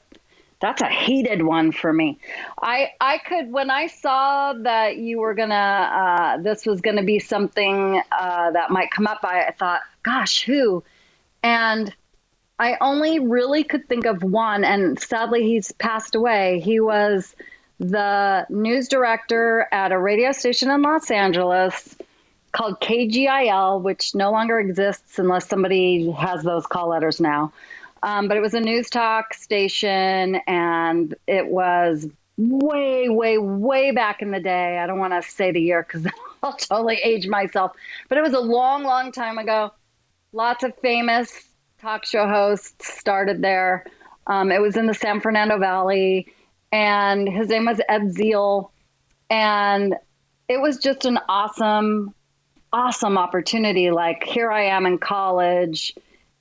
that's 0.60 0.80
a 0.80 0.88
heated 0.88 1.42
one 1.42 1.72
for 1.72 1.92
me. 1.92 2.18
I 2.60 2.90
I 3.00 3.18
could 3.18 3.52
when 3.52 3.70
I 3.70 3.86
saw 3.86 4.52
that 4.54 4.96
you 4.96 5.20
were 5.20 5.34
gonna 5.34 5.54
uh, 5.54 6.42
this 6.42 6.66
was 6.66 6.80
gonna 6.80 7.02
be 7.02 7.18
something 7.18 8.00
uh, 8.12 8.50
that 8.52 8.70
might 8.70 8.90
come 8.90 9.06
up. 9.06 9.20
I, 9.22 9.44
I 9.44 9.50
thought, 9.52 9.80
gosh, 10.02 10.42
who? 10.42 10.82
And 11.42 11.94
I 12.58 12.76
only 12.80 13.18
really 13.18 13.64
could 13.64 13.88
think 13.88 14.06
of 14.06 14.22
one, 14.22 14.64
and 14.64 14.98
sadly 14.98 15.42
he's 15.42 15.72
passed 15.72 16.14
away. 16.14 16.60
He 16.60 16.80
was 16.80 17.36
the 17.78 18.46
news 18.48 18.88
director 18.88 19.68
at 19.72 19.92
a 19.92 19.98
radio 19.98 20.32
station 20.32 20.70
in 20.70 20.80
Los 20.80 21.10
Angeles 21.10 21.95
called 22.52 22.80
KGIL, 22.80 23.82
which 23.82 24.14
no 24.14 24.30
longer 24.30 24.58
exists 24.58 25.18
unless 25.18 25.48
somebody 25.48 26.10
has 26.12 26.42
those 26.42 26.66
call 26.66 26.88
letters 26.88 27.20
now. 27.20 27.52
Um, 28.02 28.28
but 28.28 28.36
it 28.36 28.40
was 28.40 28.54
a 28.54 28.60
news 28.60 28.88
talk 28.88 29.34
station, 29.34 30.36
and 30.46 31.14
it 31.26 31.48
was 31.48 32.06
way, 32.36 33.08
way, 33.08 33.38
way 33.38 33.90
back 33.90 34.22
in 34.22 34.30
the 34.30 34.40
day. 34.40 34.78
I 34.78 34.86
don't 34.86 34.98
want 34.98 35.12
to 35.12 35.28
say 35.28 35.50
the 35.52 35.60
year 35.60 35.82
because 35.82 36.06
I'll 36.42 36.52
totally 36.52 36.96
age 36.96 37.26
myself. 37.26 37.72
But 38.08 38.18
it 38.18 38.22
was 38.22 38.34
a 38.34 38.40
long, 38.40 38.84
long 38.84 39.12
time 39.12 39.38
ago. 39.38 39.72
Lots 40.32 40.64
of 40.64 40.76
famous 40.78 41.48
talk 41.80 42.04
show 42.04 42.26
hosts 42.26 42.94
started 42.94 43.42
there. 43.42 43.84
Um, 44.26 44.50
it 44.50 44.60
was 44.60 44.76
in 44.76 44.86
the 44.86 44.94
San 44.94 45.20
Fernando 45.20 45.58
Valley, 45.58 46.26
and 46.72 47.28
his 47.28 47.48
name 47.48 47.66
was 47.66 47.80
Ed 47.88 48.12
Zeal. 48.12 48.72
And 49.30 49.94
it 50.48 50.60
was 50.60 50.78
just 50.78 51.04
an 51.04 51.18
awesome, 51.28 52.14
awesome 52.76 53.16
opportunity. 53.16 53.90
Like, 53.90 54.22
here 54.22 54.50
I 54.52 54.64
am 54.64 54.86
in 54.86 54.98
college 54.98 55.94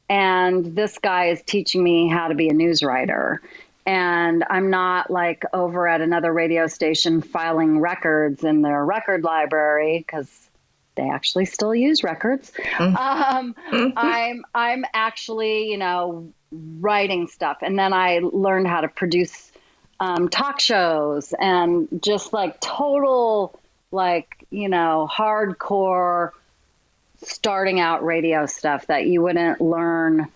and 0.09 0.75
this 0.75 0.97
guy 0.97 1.29
is 1.29 1.41
teaching 1.43 1.83
me 1.83 2.07
how 2.07 2.27
to 2.27 2.35
be 2.35 2.49
a 2.49 2.53
news 2.53 2.83
writer 2.83 3.41
and 3.85 4.43
I'm 4.49 4.69
not 4.69 5.11
like 5.11 5.43
over 5.53 5.87
at 5.87 6.01
another 6.01 6.33
radio 6.33 6.67
station 6.67 7.21
filing 7.21 7.79
records 7.79 8.43
in 8.43 8.61
their 8.61 8.83
record 8.83 9.23
library 9.23 9.99
because 9.99 10.49
they 10.95 11.09
actually 11.09 11.45
still 11.45 11.75
use 11.75 12.03
records. 12.03 12.51
Mm-hmm. 12.51 12.95
Um, 12.95 13.93
I'm 13.95 14.43
I'm 14.55 14.85
actually 14.93 15.69
you 15.69 15.77
know 15.77 16.33
writing 16.51 17.27
stuff, 17.27 17.57
and 17.61 17.77
then 17.77 17.93
I 17.93 18.21
learned 18.23 18.67
how 18.67 18.81
to 18.81 18.87
produce 18.87 19.51
um, 19.99 20.29
talk 20.29 20.59
shows 20.59 21.33
and 21.39 21.87
just 22.01 22.33
like 22.33 22.59
total 22.59 23.59
like 23.91 24.45
you 24.49 24.69
know 24.69 25.09
hardcore 25.11 26.31
starting 27.23 27.79
out 27.79 28.03
radio 28.05 28.45
stuff 28.45 28.87
that 28.87 29.05
you 29.05 29.21
wouldn't 29.21 29.61
learn 29.61 30.27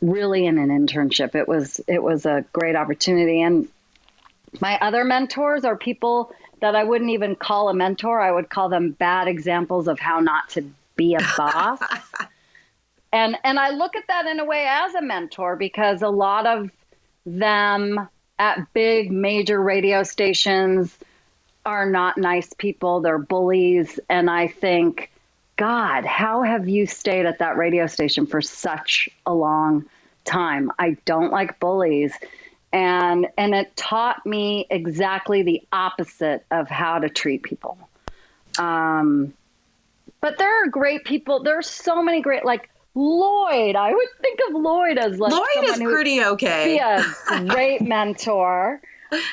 really 0.00 0.46
in 0.46 0.58
an 0.58 0.68
internship. 0.68 1.34
It 1.34 1.46
was 1.46 1.80
it 1.86 2.02
was 2.02 2.26
a 2.26 2.44
great 2.52 2.76
opportunity 2.76 3.42
and 3.42 3.68
my 4.60 4.78
other 4.80 5.04
mentors 5.04 5.64
are 5.64 5.76
people 5.76 6.32
that 6.60 6.74
I 6.74 6.84
wouldn't 6.84 7.10
even 7.10 7.36
call 7.36 7.68
a 7.68 7.74
mentor. 7.74 8.20
I 8.20 8.32
would 8.32 8.50
call 8.50 8.68
them 8.68 8.90
bad 8.90 9.28
examples 9.28 9.88
of 9.88 9.98
how 9.98 10.20
not 10.20 10.50
to 10.50 10.64
be 10.96 11.14
a 11.14 11.20
boss. 11.36 11.80
and 13.12 13.36
and 13.44 13.58
I 13.58 13.70
look 13.70 13.96
at 13.96 14.06
that 14.08 14.26
in 14.26 14.40
a 14.40 14.44
way 14.44 14.66
as 14.68 14.94
a 14.94 15.02
mentor 15.02 15.56
because 15.56 16.02
a 16.02 16.08
lot 16.08 16.46
of 16.46 16.70
them 17.26 18.08
at 18.38 18.72
big 18.72 19.12
major 19.12 19.60
radio 19.60 20.02
stations 20.02 20.96
are 21.66 21.86
not 21.86 22.18
nice 22.18 22.52
people. 22.54 23.00
They're 23.00 23.18
bullies 23.18 24.00
and 24.08 24.30
I 24.30 24.48
think 24.48 25.10
God, 25.60 26.06
how 26.06 26.42
have 26.42 26.70
you 26.70 26.86
stayed 26.86 27.26
at 27.26 27.40
that 27.40 27.58
radio 27.58 27.86
station 27.86 28.24
for 28.24 28.40
such 28.40 29.10
a 29.26 29.34
long 29.34 29.84
time? 30.24 30.72
I 30.78 30.96
don't 31.04 31.30
like 31.30 31.60
bullies. 31.60 32.14
And 32.72 33.26
and 33.36 33.54
it 33.54 33.76
taught 33.76 34.24
me 34.24 34.66
exactly 34.70 35.42
the 35.42 35.60
opposite 35.70 36.46
of 36.50 36.68
how 36.70 36.98
to 36.98 37.10
treat 37.10 37.42
people. 37.42 37.76
Um, 38.58 39.34
but 40.22 40.38
there 40.38 40.64
are 40.64 40.68
great 40.68 41.04
people. 41.04 41.42
There 41.42 41.58
are 41.58 41.62
so 41.62 42.02
many 42.02 42.22
great 42.22 42.46
like 42.46 42.70
Loyd. 42.96 43.76
I 43.76 43.92
would 43.92 44.08
think 44.22 44.40
of 44.48 44.54
Loyd 44.54 44.96
as 44.96 45.18
like 45.18 45.30
Loyd 45.30 45.64
is 45.64 45.78
pretty 45.78 46.24
okay. 46.24 46.78
Be 46.78 47.34
a 47.34 47.44
great 47.44 47.82
mentor. 47.86 48.80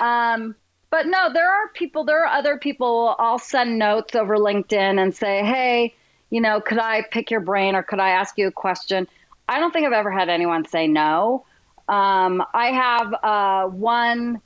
Um, 0.01 0.55
but 0.89 1.08
no, 1.08 1.32
there 1.34 1.50
are 1.50 1.69
people. 1.73 2.04
There 2.04 2.23
are 2.23 2.38
other 2.38 2.58
people. 2.58 3.15
I'll 3.19 3.39
send 3.39 3.78
notes 3.78 4.15
over 4.15 4.38
LinkedIn 4.38 5.02
and 5.02 5.15
say, 5.15 5.43
"Hey, 5.43 5.95
you 6.30 6.41
know, 6.41 6.62
could 6.62 6.80
I 6.80 7.04
pick 7.12 7.32
your 7.32 7.39
brain 7.39 7.76
or 7.76 7.84
could 7.84 8.00
I 8.00 8.10
ask 8.10 8.38
you 8.38 8.47
a 8.47 8.52
question? 8.52 9.08
I 9.50 9.60
don't 9.60 9.71
think 9.71 9.86
I've 9.86 9.93
ever 9.93 10.12
had 10.12 10.30
anyone 10.30 10.65
say 10.67 10.88
no. 10.88 11.45
Um, 11.88 12.43
I 12.54 12.71
have 12.71 13.13
uh, 13.23 13.67
one 13.69 14.41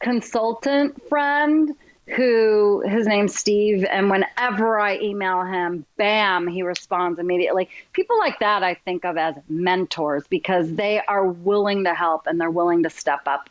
consultant 0.00 1.08
friend 1.08 1.74
who 2.16 2.82
his 2.86 3.06
name's 3.06 3.36
Steve, 3.36 3.84
and 3.84 4.10
whenever 4.10 4.80
I 4.80 4.98
email 4.98 5.44
him, 5.44 5.86
bam, 5.96 6.48
he 6.48 6.62
responds 6.62 7.20
immediately. 7.20 7.68
People 7.92 8.18
like 8.18 8.40
that 8.40 8.64
I 8.64 8.74
think 8.74 9.04
of 9.04 9.16
as 9.16 9.36
mentors 9.48 10.24
because 10.28 10.74
they 10.74 11.00
are 11.06 11.24
willing 11.24 11.84
to 11.84 11.94
help 11.94 12.26
and 12.26 12.40
they're 12.40 12.50
willing 12.50 12.82
to 12.82 12.90
step 12.90 13.20
up. 13.26 13.48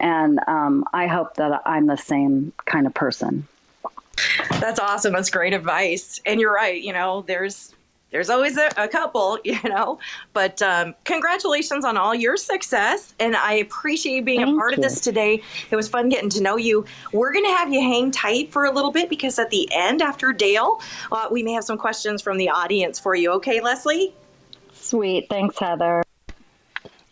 And 0.00 0.40
um, 0.46 0.84
I 0.92 1.06
hope 1.06 1.36
that 1.36 1.62
I'm 1.64 1.86
the 1.86 1.96
same 1.96 2.52
kind 2.66 2.86
of 2.86 2.94
person. 2.94 3.46
That's 4.60 4.78
awesome. 4.78 5.12
That's 5.12 5.30
great 5.30 5.52
advice. 5.52 6.20
And 6.26 6.40
you're 6.40 6.54
right. 6.54 6.80
You 6.80 6.92
know, 6.92 7.24
there's 7.26 7.74
there's 8.14 8.30
always 8.30 8.56
a, 8.56 8.70
a 8.76 8.86
couple, 8.86 9.40
you 9.44 9.58
know. 9.64 9.98
But 10.32 10.62
um, 10.62 10.94
congratulations 11.02 11.84
on 11.84 11.96
all 11.96 12.14
your 12.14 12.36
success, 12.36 13.12
and 13.18 13.34
I 13.34 13.54
appreciate 13.54 14.14
you 14.14 14.22
being 14.22 14.40
Thank 14.40 14.54
a 14.54 14.58
part 14.58 14.70
you. 14.70 14.76
of 14.76 14.82
this 14.82 15.00
today. 15.00 15.42
It 15.72 15.74
was 15.74 15.88
fun 15.88 16.10
getting 16.10 16.30
to 16.30 16.40
know 16.40 16.56
you. 16.56 16.84
We're 17.12 17.32
going 17.32 17.44
to 17.44 17.56
have 17.56 17.72
you 17.72 17.80
hang 17.80 18.12
tight 18.12 18.52
for 18.52 18.66
a 18.66 18.70
little 18.70 18.92
bit 18.92 19.10
because 19.10 19.36
at 19.40 19.50
the 19.50 19.68
end, 19.72 20.00
after 20.00 20.32
Dale, 20.32 20.80
uh, 21.10 21.26
we 21.30 21.42
may 21.42 21.52
have 21.54 21.64
some 21.64 21.76
questions 21.76 22.22
from 22.22 22.38
the 22.38 22.50
audience 22.50 23.00
for 23.00 23.16
you. 23.16 23.32
Okay, 23.32 23.60
Lesley? 23.60 24.14
Sweet. 24.74 25.26
Thanks, 25.28 25.58
Heather. 25.58 26.03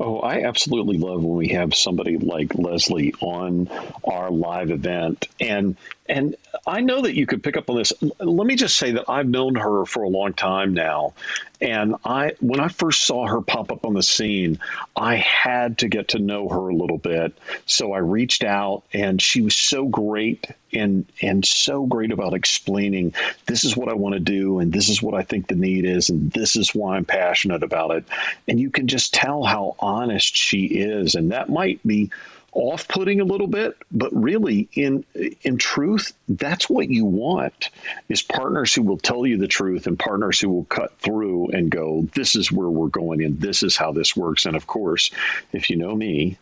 Oh, 0.05 0.19
I 0.19 0.43
absolutely 0.43 0.99
love 0.99 1.23
when 1.23 1.37
we 1.37 1.51
have 1.51 1.77
somebody 1.77 2.19
like 2.19 2.57
Lesley 2.57 3.15
on 3.21 3.69
our 4.03 4.33
live 4.33 4.73
event. 4.73 5.29
And 5.39 5.77
and 6.13 6.37
I 6.67 6.83
know 6.83 7.01
that 7.01 7.15
you 7.15 7.25
could 7.25 7.43
pick 7.43 7.57
up 7.57 7.71
on 7.71 7.77
this. 7.77 7.91
Let 8.21 8.47
me 8.47 8.55
just 8.55 8.77
say 8.77 8.93
that 8.93 9.07
I've 9.09 9.27
known 9.27 9.55
her 9.55 9.87
for 9.87 10.03
a 10.03 10.11
long 10.11 10.35
time 10.35 10.75
now. 10.75 11.15
And 11.59 11.97
I 12.05 12.35
when 12.41 12.61
I 12.61 12.69
first 12.69 13.07
saw 13.07 13.27
her 13.27 13.41
pop 13.41 13.73
up 13.73 13.87
on 13.87 13.95
the 13.95 14.03
scene, 14.03 14.59
I 14.95 15.15
had 15.17 15.79
to 15.79 15.89
get 15.89 16.09
to 16.09 16.19
know 16.19 16.51
her 16.51 16.69
a 16.69 16.75
little 16.75 16.99
bit. 16.99 17.33
So 17.65 17.95
I 17.95 17.99
reached 17.99 18.45
out 18.45 18.83
and 18.93 19.23
she 19.23 19.41
was 19.41 19.57
so 19.57 19.87
great 19.87 20.49
and 20.75 21.07
and 21.23 21.47
so 21.47 21.87
great 21.87 22.13
about 22.13 22.35
explaining 22.35 23.15
this 23.47 23.65
is 23.65 23.75
what 23.75 23.89
I 23.89 23.95
want 23.95 24.13
to 24.13 24.21
do 24.21 24.59
and 24.59 24.71
this 24.71 24.91
is 24.91 25.03
what 25.03 25.15
I 25.15 25.23
think 25.23 25.47
the 25.47 25.55
need 25.55 25.87
is 25.87 26.11
and 26.11 26.31
this 26.33 26.57
is 26.57 26.75
why 26.75 26.97
I'm 26.97 27.07
passionate 27.07 27.63
about 27.63 27.93
it. 27.93 28.05
And 28.47 28.61
you 28.61 28.69
can 28.69 28.87
just 28.87 29.15
tell 29.15 29.45
how 29.45 29.77
honest 29.79 30.37
she 30.37 30.67
is 30.67 31.15
and 31.15 31.33
that 31.33 31.49
might 31.49 31.83
be 31.87 32.11
off-putting 32.53 33.21
a 33.21 33.25
little 33.25 33.47
bit 33.47 33.77
but 33.91 34.13
really 34.13 34.69
in 34.75 35.05
in 35.43 35.57
truth 35.57 36.13
that's 36.29 36.69
what 36.69 36.89
you 36.89 37.05
want 37.05 37.71
is 38.11 38.23
partners 38.23 38.75
who 38.75 38.83
will 38.83 38.99
tell 38.99 39.27
you 39.27 39.39
the 39.39 39.49
truth 39.49 39.87
and 39.87 39.99
partners 39.99 40.39
who 40.39 40.51
will 40.51 40.65
cut 40.65 40.97
through 40.99 41.49
and 41.49 41.71
go 41.71 42.07
this 42.15 42.37
is 42.37 42.53
where 42.53 42.69
we're 42.69 42.89
going 42.89 43.23
and 43.23 43.41
this 43.41 43.63
is 43.63 43.77
how 43.77 43.91
this 43.91 44.15
works. 44.17 44.45
And 44.45 44.55
of 44.55 44.67
course 44.67 45.11
if 45.53 45.71
you 45.71 45.77
know 45.77 45.95
me 45.95 46.39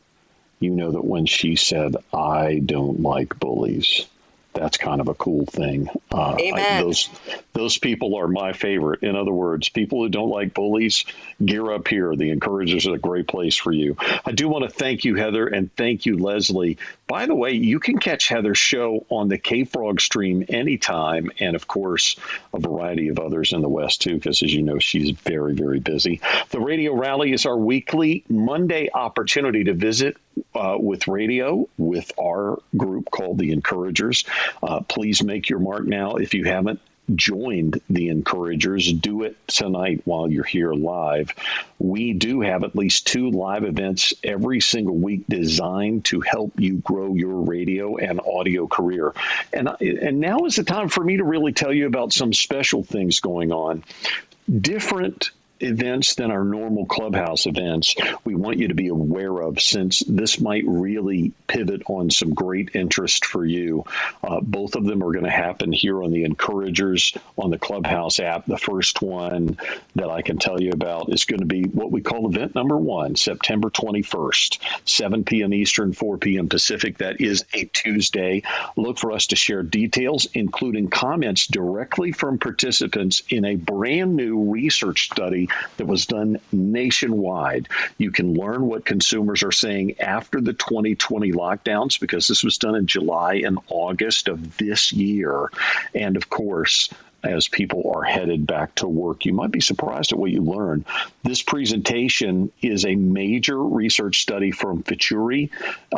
you 0.58 0.70
know 0.70 0.90
that 0.92 1.04
when 1.04 1.26
she 1.26 1.56
said 1.56 1.94
i 2.12 2.60
don't 2.66 3.00
like 3.00 3.38
bullies 3.38 4.06
that's 4.52 4.76
kind 4.76 5.00
of 5.00 5.08
a 5.08 5.14
cool 5.14 5.46
thing. 5.46 5.88
Uh, 6.10 6.36
Amen. 6.38 6.80
I, 6.80 6.82
those 6.82 7.08
those 7.52 7.78
people 7.78 8.16
are 8.16 8.28
my 8.28 8.52
favorite. 8.52 9.02
In 9.02 9.16
other 9.16 9.32
words, 9.32 9.68
people 9.68 10.02
who 10.02 10.08
don't 10.08 10.30
like 10.30 10.54
bullies, 10.54 11.04
gear 11.44 11.72
up 11.72 11.88
here. 11.88 12.14
The 12.16 12.30
Encouragers 12.30 12.86
are 12.86 12.94
a 12.94 12.98
great 12.98 13.28
place 13.28 13.56
for 13.56 13.72
you. 13.72 13.96
I 14.24 14.32
do 14.32 14.48
want 14.48 14.64
to 14.64 14.70
thank 14.70 15.04
you, 15.04 15.16
Heather, 15.16 15.46
and 15.46 15.74
thank 15.76 16.06
you, 16.06 16.18
Lesley. 16.18 16.78
By 17.06 17.26
the 17.26 17.34
way, 17.34 17.52
you 17.52 17.80
can 17.80 17.98
catch 17.98 18.28
Heather's 18.28 18.58
show 18.58 19.04
on 19.08 19.28
the 19.28 19.38
K 19.38 19.64
Frog 19.64 20.00
stream 20.00 20.44
anytime, 20.48 21.30
and 21.38 21.56
of 21.56 21.66
course, 21.66 22.16
a 22.54 22.60
variety 22.60 23.08
of 23.08 23.18
others 23.18 23.52
in 23.52 23.62
the 23.62 23.68
West 23.68 24.02
too, 24.02 24.14
because 24.14 24.42
as 24.42 24.52
you 24.52 24.62
know, 24.62 24.78
she's 24.78 25.10
very, 25.10 25.54
very 25.54 25.80
busy. 25.80 26.20
The 26.50 26.60
Radio 26.60 26.94
Rally 26.94 27.32
is 27.32 27.46
our 27.46 27.56
weekly 27.56 28.24
Monday 28.28 28.90
opportunity 28.92 29.64
to 29.64 29.74
visit 29.74 30.16
uh, 30.54 30.76
with 30.78 31.08
radio 31.08 31.68
with 31.78 32.12
our 32.18 32.60
group 32.76 33.10
called 33.10 33.38
the 33.38 33.52
Encouragers. 33.52 34.24
Uh, 34.62 34.80
please 34.80 35.22
make 35.22 35.48
your 35.48 35.58
mark 35.58 35.84
now. 35.84 36.16
If 36.16 36.34
you 36.34 36.44
haven't 36.44 36.80
joined 37.14 37.80
the 37.90 38.08
encouragers 38.08 38.92
do 38.92 39.22
it 39.22 39.36
tonight 39.48 40.00
while 40.04 40.30
you're 40.30 40.44
here 40.44 40.72
live. 40.72 41.30
We 41.78 42.12
do 42.12 42.40
have 42.40 42.64
at 42.64 42.76
least 42.76 43.06
two 43.06 43.30
live 43.30 43.64
events 43.64 44.14
every 44.22 44.60
single 44.60 44.96
week 44.96 45.24
designed 45.28 46.04
to 46.06 46.20
help 46.20 46.58
you 46.60 46.76
grow 46.76 47.14
your 47.14 47.40
radio 47.40 47.96
and 47.96 48.20
audio 48.20 48.66
career. 48.66 49.12
And 49.52 49.68
and 49.80 50.20
now 50.20 50.44
is 50.44 50.56
the 50.56 50.64
time 50.64 50.88
for 50.88 51.02
me 51.02 51.16
to 51.16 51.24
really 51.24 51.52
tell 51.52 51.72
you 51.72 51.86
about 51.86 52.12
some 52.12 52.32
special 52.32 52.82
things 52.82 53.20
going 53.20 53.52
on. 53.52 53.84
Different 54.60 55.30
events 55.62 56.14
than 56.14 56.30
our 56.30 56.44
normal 56.44 56.86
clubhouse 56.86 57.46
events 57.46 57.94
we 58.24 58.34
want 58.34 58.58
you 58.58 58.68
to 58.68 58.74
be 58.74 58.88
aware 58.88 59.40
of 59.40 59.60
since 59.60 60.00
this 60.00 60.40
might 60.40 60.64
really 60.66 61.32
pivot 61.46 61.82
on 61.86 62.10
some 62.10 62.34
great 62.34 62.70
interest 62.74 63.24
for 63.24 63.44
you. 63.44 63.84
Uh, 64.22 64.40
both 64.40 64.76
of 64.76 64.84
them 64.84 65.02
are 65.02 65.12
going 65.12 65.24
to 65.24 65.30
happen 65.30 65.72
here 65.72 66.02
on 66.02 66.12
the 66.12 66.24
Encouragers 66.24 67.14
on 67.36 67.50
the 67.50 67.58
Clubhouse 67.58 68.20
app. 68.20 68.46
The 68.46 68.58
first 68.58 69.02
one 69.02 69.58
that 69.96 70.10
I 70.10 70.22
can 70.22 70.38
tell 70.38 70.60
you 70.60 70.70
about 70.72 71.12
is 71.12 71.24
going 71.24 71.40
to 71.40 71.46
be 71.46 71.64
what 71.64 71.90
we 71.90 72.00
call 72.00 72.28
event 72.28 72.54
number 72.54 72.76
one, 72.76 73.16
September 73.16 73.70
21st, 73.70 74.58
7 74.84 75.24
p.m. 75.24 75.54
Eastern, 75.54 75.92
4 75.92 76.18
p.m. 76.18 76.48
Pacific. 76.48 76.98
That 76.98 77.20
is 77.20 77.44
a 77.54 77.64
Tuesday. 77.66 78.42
Look 78.76 78.98
for 78.98 79.12
us 79.12 79.28
to 79.28 79.36
share 79.36 79.62
details, 79.62 80.26
including 80.34 80.88
comments 80.88 81.46
directly 81.46 82.12
from 82.12 82.38
participants 82.38 83.22
in 83.28 83.44
a 83.44 83.56
brand 83.56 84.16
new 84.16 84.50
research 84.50 85.06
study 85.06 85.49
that 85.76 85.86
was 85.86 86.06
done 86.06 86.38
nationwide. 86.52 87.68
You 87.98 88.10
can 88.10 88.34
learn 88.34 88.66
what 88.66 88.84
consumers 88.84 89.42
are 89.42 89.52
saying 89.52 90.00
after 90.00 90.40
the 90.40 90.52
2020 90.52 91.32
lockdowns 91.32 92.00
because 92.00 92.28
this 92.28 92.44
was 92.44 92.58
done 92.58 92.74
in 92.74 92.86
July 92.86 93.42
and 93.44 93.58
August 93.68 94.28
of 94.28 94.56
this 94.58 94.92
year. 94.92 95.50
And 95.94 96.16
of 96.16 96.30
course, 96.30 96.90
as 97.22 97.48
people 97.48 97.92
are 97.94 98.02
headed 98.02 98.46
back 98.46 98.74
to 98.76 98.88
work. 98.88 99.26
You 99.26 99.32
might 99.32 99.50
be 99.50 99.60
surprised 99.60 100.12
at 100.12 100.18
what 100.18 100.30
you 100.30 100.42
learn. 100.42 100.84
This 101.22 101.42
presentation 101.42 102.50
is 102.62 102.84
a 102.84 102.94
major 102.94 103.62
research 103.62 104.22
study 104.22 104.50
from 104.50 104.82
Futuri, 104.82 105.50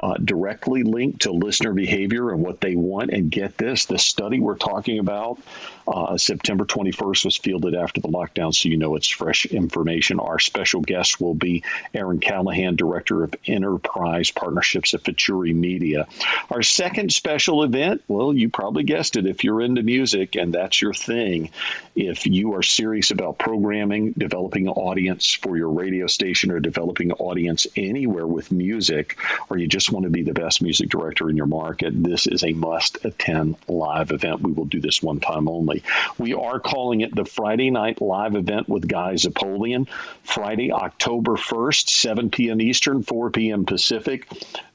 uh, 0.02 0.14
directly 0.14 0.82
linked 0.82 1.22
to 1.22 1.32
listener 1.32 1.72
behavior 1.72 2.30
and 2.30 2.42
what 2.42 2.60
they 2.60 2.76
want. 2.76 3.10
And 3.10 3.30
get 3.30 3.56
this 3.56 3.86
the 3.86 3.98
study 3.98 4.40
we're 4.40 4.56
talking 4.56 4.98
about, 4.98 5.38
uh, 5.86 6.16
September 6.16 6.64
21st, 6.64 7.24
was 7.24 7.36
fielded 7.36 7.74
after 7.74 8.00
the 8.00 8.08
lockdown, 8.08 8.54
so 8.54 8.68
you 8.68 8.76
know 8.76 8.96
it's 8.96 9.08
fresh 9.08 9.46
information. 9.46 10.18
Our 10.18 10.38
special 10.38 10.80
guest 10.80 11.20
will 11.20 11.34
be 11.34 11.62
Aaron 11.94 12.18
Callahan, 12.18 12.76
Director 12.76 13.22
of 13.22 13.34
Enterprise 13.46 14.30
Partnerships 14.30 14.94
at 14.94 15.02
Futuri 15.02 15.54
Media. 15.54 16.06
Our 16.50 16.62
second 16.62 17.12
special 17.12 17.62
event, 17.62 18.02
well, 18.08 18.32
you 18.34 18.48
probably 18.48 18.82
guessed 18.82 19.16
it 19.16 19.26
if 19.26 19.44
you're 19.44 19.60
into 19.60 19.82
music 19.82 20.36
and 20.36 20.52
that's 20.52 20.80
your 20.82 20.94
thing 20.94 21.11
thing. 21.12 21.50
If 21.94 22.26
you 22.26 22.54
are 22.54 22.62
serious 22.62 23.10
about 23.10 23.38
programming, 23.38 24.12
developing 24.12 24.66
an 24.66 24.72
audience 24.72 25.32
for 25.34 25.56
your 25.58 25.68
radio 25.68 26.06
station, 26.06 26.50
or 26.50 26.58
developing 26.58 27.10
an 27.10 27.16
audience 27.18 27.66
anywhere 27.76 28.26
with 28.26 28.50
music, 28.50 29.18
or 29.50 29.58
you 29.58 29.66
just 29.66 29.92
want 29.92 30.04
to 30.04 30.10
be 30.10 30.22
the 30.22 30.32
best 30.32 30.62
music 30.62 30.88
director 30.88 31.28
in 31.28 31.36
your 31.36 31.46
market, 31.46 31.92
this 32.02 32.26
is 32.26 32.44
a 32.44 32.52
must 32.52 33.04
attend 33.04 33.56
live 33.68 34.10
event. 34.10 34.40
We 34.40 34.52
will 34.52 34.64
do 34.64 34.80
this 34.80 35.02
one 35.02 35.20
time 35.20 35.48
only. 35.48 35.82
We 36.16 36.32
are 36.32 36.58
calling 36.58 37.02
it 37.02 37.14
the 37.14 37.26
Friday 37.26 37.70
Night 37.70 38.00
Live 38.00 38.34
Event 38.34 38.68
with 38.68 38.88
Guy 38.88 39.14
Zapoleon, 39.14 39.86
Friday, 40.24 40.72
October 40.72 41.36
1st, 41.36 41.90
7 41.90 42.30
p.m. 42.30 42.60
Eastern, 42.60 43.02
4 43.02 43.30
p.m. 43.30 43.66
Pacific. 43.66 44.26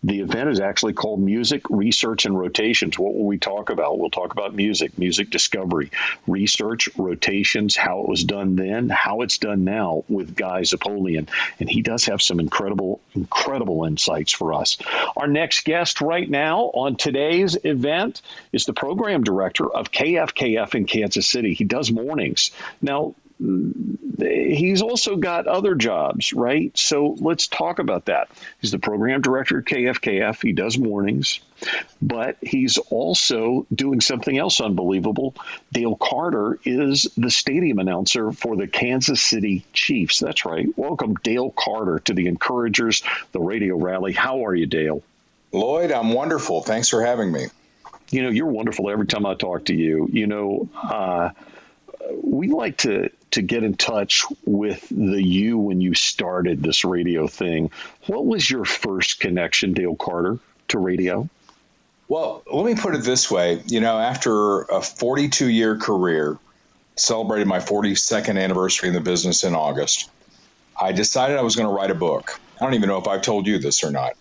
The 0.04 0.21
event 0.21 0.50
is 0.50 0.60
actually 0.60 0.93
called 0.93 1.19
Music 1.19 1.63
Research 1.69 2.26
and 2.26 2.38
Rotations. 2.38 3.00
What 3.00 3.15
will 3.15 3.26
we 3.26 3.39
talk 3.39 3.71
about? 3.71 3.97
We'll 3.97 4.12
talk 4.12 4.32
about 4.32 4.54
music, 4.54 4.97
music 4.97 5.32
discovery, 5.32 5.91
research, 6.28 6.90
rotations, 6.98 7.76
how 7.76 8.02
it 8.02 8.10
was 8.10 8.24
done 8.24 8.56
then, 8.56 8.90
how 8.90 9.22
it's 9.22 9.38
done 9.38 9.63
now 9.63 10.04
with 10.08 10.36
Guy 10.36 10.62
Zapoleon. 10.62 11.28
And 11.60 11.70
he 11.70 11.82
does 11.82 12.06
have 12.06 12.22
some 12.22 12.40
incredible, 12.40 13.00
incredible 13.16 13.86
insights 13.86 14.34
for 14.34 14.54
us. 14.54 14.78
Our 15.16 15.28
next 15.28 15.63
guest 15.63 16.02
right 16.02 16.30
now 16.30 16.66
on 16.74 16.96
today's 16.96 17.58
event 17.63 18.22
is 18.52 18.66
the 18.66 18.74
program 18.74 19.24
director 19.24 19.70
of 19.70 19.92
KFKF 19.92 20.76
in 20.76 20.86
Kansas 20.86 21.28
City. 21.28 21.54
He 21.54 21.63
does 21.63 21.92
mornings. 21.92 22.52
Now, 22.82 23.16
he's 23.39 24.82
also 24.82 25.15
got 25.15 25.47
other 25.47 25.76
jobs, 25.76 26.34
right? 26.34 26.76
So 26.78 27.15
let's 27.19 27.47
talk 27.47 27.80
about 27.80 28.06
that. 28.06 28.30
He's 28.60 28.71
the 28.71 28.80
program 28.80 29.21
director 29.21 29.60
at 29.60 29.65
KFKF. 29.65 30.41
He 30.41 30.54
does 30.54 30.78
mornings, 30.78 31.39
but 32.02 32.38
he's 32.41 32.78
also 32.78 33.67
doing 33.73 34.02
something 34.02 34.38
else 34.38 34.60
unbelievable. 34.60 35.36
Dale 35.71 35.95
Carter 35.95 36.60
is 36.63 37.08
the 37.15 37.30
stadium 37.30 37.80
announcer 37.80 38.32
for 38.32 38.56
the 38.56 38.67
Kansas 38.67 39.21
City 39.21 39.65
Chiefs. 39.71 40.19
That's 40.19 40.45
right. 40.45 40.67
Welcome, 40.76 41.15
Dale 41.23 41.52
Carter, 41.52 42.00
to 42.00 42.13
the 42.13 42.28
Encouragers, 42.28 43.04
the 43.34 43.39
radio 43.39 43.76
rally. 43.76 44.13
How 44.13 44.45
are 44.45 44.56
you, 44.56 44.65
Dale? 44.65 45.04
Loyd, 45.54 45.95
I'm 45.95 46.12
wonderful. 46.12 46.62
Thanks 46.62 46.89
for 46.89 47.04
having 47.04 47.32
me. 47.32 47.47
You 48.10 48.23
know, 48.23 48.30
you're 48.30 48.47
wonderful 48.47 48.89
every 48.89 49.06
time 49.06 49.26
I 49.26 49.36
talk 49.36 49.65
to 49.65 49.76
you. 49.76 50.08
You 50.12 50.28
know, 50.28 50.69
uh, 50.82 51.30
we 52.23 52.47
like 52.47 52.78
to 52.78 53.10
to 53.32 53.42
get 53.42 53.63
in 53.63 53.76
touch 53.76 54.26
with 54.46 54.88
the 54.90 55.22
you 55.22 55.58
when 55.58 55.82
you 55.82 55.94
started 55.94 56.63
this 56.63 56.86
radio 56.86 57.28
thing. 57.28 57.72
What 58.06 58.26
was 58.26 58.50
your 58.50 58.66
first 58.66 59.20
connection, 59.20 59.74
Dale 59.74 59.96
Carter, 59.96 60.40
to 60.70 60.80
radio? 60.80 61.30
Well, 62.08 62.44
let 62.52 62.66
me 62.66 62.76
put 62.76 62.96
it 62.96 63.04
this 63.04 63.30
way. 63.30 63.62
You 63.68 63.82
know, 63.82 64.00
after 64.00 64.62
a 64.62 64.82
42 64.82 65.50
year 65.50 65.78
career, 65.78 66.38
celebrated 66.96 67.48
my 67.48 67.60
42nd 67.60 68.42
anniversary 68.42 68.90
in 68.90 68.96
the 68.96 69.02
business 69.02 69.44
in 69.44 69.54
August, 69.54 70.10
I 70.80 70.94
decided 70.94 71.38
I 71.38 71.42
was 71.42 71.56
going 71.56 71.68
to 71.68 71.74
write 71.74 71.92
a 71.92 71.96
book. 71.96 72.40
I 72.60 72.63
don't 72.63 72.76
even 72.76 72.90
know 72.90 72.98
if 72.98 73.08
I've 73.08 73.22
told 73.22 73.46
you 73.46 73.60
this 73.60 73.84
or 73.84 73.92
not. 73.92 74.13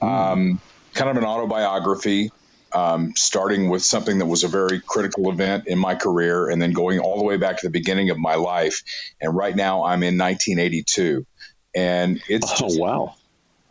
Mm. 0.00 0.08
Um, 0.08 0.60
kind 0.94 1.10
of 1.10 1.16
an 1.16 1.24
autobiography 1.24 2.30
um, 2.72 3.12
starting 3.16 3.68
with 3.68 3.82
something 3.82 4.18
that 4.18 4.26
was 4.26 4.44
a 4.44 4.48
very 4.48 4.80
critical 4.80 5.30
event 5.30 5.66
in 5.66 5.78
my 5.78 5.94
career 5.94 6.48
and 6.48 6.60
then 6.60 6.72
going 6.72 6.98
all 6.98 7.18
the 7.18 7.24
way 7.24 7.36
back 7.36 7.58
to 7.58 7.66
the 7.66 7.70
beginning 7.70 8.10
of 8.10 8.18
my 8.18 8.34
life. 8.34 8.82
And 9.20 9.34
right 9.34 9.54
now 9.54 9.84
I'm 9.84 10.02
in 10.02 10.18
1982. 10.18 11.26
And 11.74 12.20
it's 12.28 12.62
oh, 12.62 12.78
wow. 12.78 13.14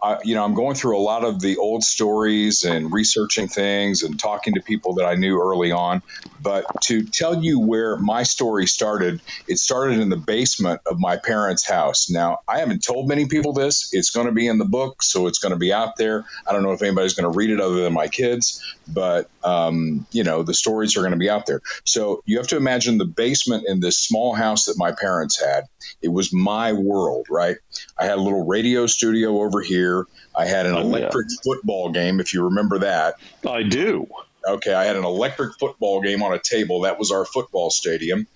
I, 0.02 0.18
you 0.24 0.36
know, 0.36 0.44
I'm 0.44 0.54
going 0.54 0.76
through 0.76 0.98
a 0.98 1.02
lot 1.02 1.24
of 1.24 1.42
the 1.42 1.58
old 1.58 1.84
stories 1.84 2.64
and 2.64 2.92
researching 2.92 3.48
things 3.48 4.04
and 4.04 4.20
talking 4.20 4.54
to 4.54 4.62
people 4.62 4.96
that 4.96 5.06
I 5.06 5.16
knew 5.16 5.42
early 5.42 5.72
on. 5.72 6.02
But 6.40 6.66
to 6.82 7.08
tell 7.12 7.44
you 7.44 7.60
where 7.60 7.98
my 7.98 8.22
story 8.22 8.68
started, 8.68 9.22
it 9.48 9.58
started 9.58 10.00
in 10.00 10.10
the 10.10 10.18
basement 10.18 10.82
of 10.86 10.98
my 11.00 11.18
parents' 11.18 11.68
house. 11.68 12.12
Now, 12.12 12.38
I 12.48 12.60
haven't 12.60 12.86
told 12.86 13.08
many 13.10 13.28
people 13.28 13.54
this. 13.54 13.90
It's 13.92 14.12
going 14.12 14.28
to 14.28 14.32
be 14.32 14.48
in 14.48 14.60
the 14.60 14.66
book, 14.66 15.02
so 15.02 15.26
it's 15.26 15.40
going 15.40 15.54
to 15.54 15.58
be 15.58 15.74
out 15.74 15.98
there. 15.98 16.26
I 16.48 16.54
don't 16.54 16.62
know 16.62 16.74
if 16.74 16.84
anybody's 16.84 17.16
going 17.16 17.24
to 17.24 17.36
read 17.36 17.50
it 17.50 17.60
other 17.60 17.82
than 17.82 17.94
my 17.94 18.08
kids, 18.08 18.62
but, 18.88 19.26
um, 19.44 20.06
you 20.12 20.24
know, 20.24 20.44
the 20.44 20.54
stories 20.54 20.96
are 20.96 21.02
going 21.02 21.12
to 21.12 21.18
be 21.18 21.30
out 21.30 21.48
there. 21.48 21.62
So 21.86 22.22
you 22.26 22.38
have 22.38 22.48
to 22.50 22.58
imagine 22.58 23.00
the 23.00 23.06
basement 23.06 23.64
in 23.68 23.80
this 23.80 23.98
small 23.98 24.36
house 24.36 24.66
that 24.66 24.76
my 24.78 24.92
parents 24.92 25.42
had. 25.44 25.64
It 26.04 26.10
was 26.10 26.32
my 26.32 26.74
world, 26.74 27.26
right? 27.32 27.58
I 28.00 28.06
had 28.06 28.18
a 28.18 28.22
little 28.22 28.46
radio 28.46 28.86
studio 28.88 29.42
over 29.42 29.62
here. 29.62 30.06
I 30.36 30.46
had 30.46 30.66
an 30.66 30.76
oh, 30.76 30.82
electric 30.82 31.28
yeah. 31.30 31.38
football 31.44 31.92
game, 31.92 32.20
if 32.20 32.34
you 32.34 32.46
remember 32.46 32.80
that. 32.80 33.16
I 33.48 33.64
do. 33.64 34.08
Okay, 34.48 34.74
I 34.74 34.86
had 34.86 34.96
an 34.96 35.04
electric 35.04 35.58
football 35.60 36.02
game 36.02 36.24
on 36.24 36.34
a 36.34 36.40
table. 36.40 36.82
That 36.82 36.98
was 37.00 37.12
our 37.12 37.26
football 37.26 37.70
stadium. 37.70 38.28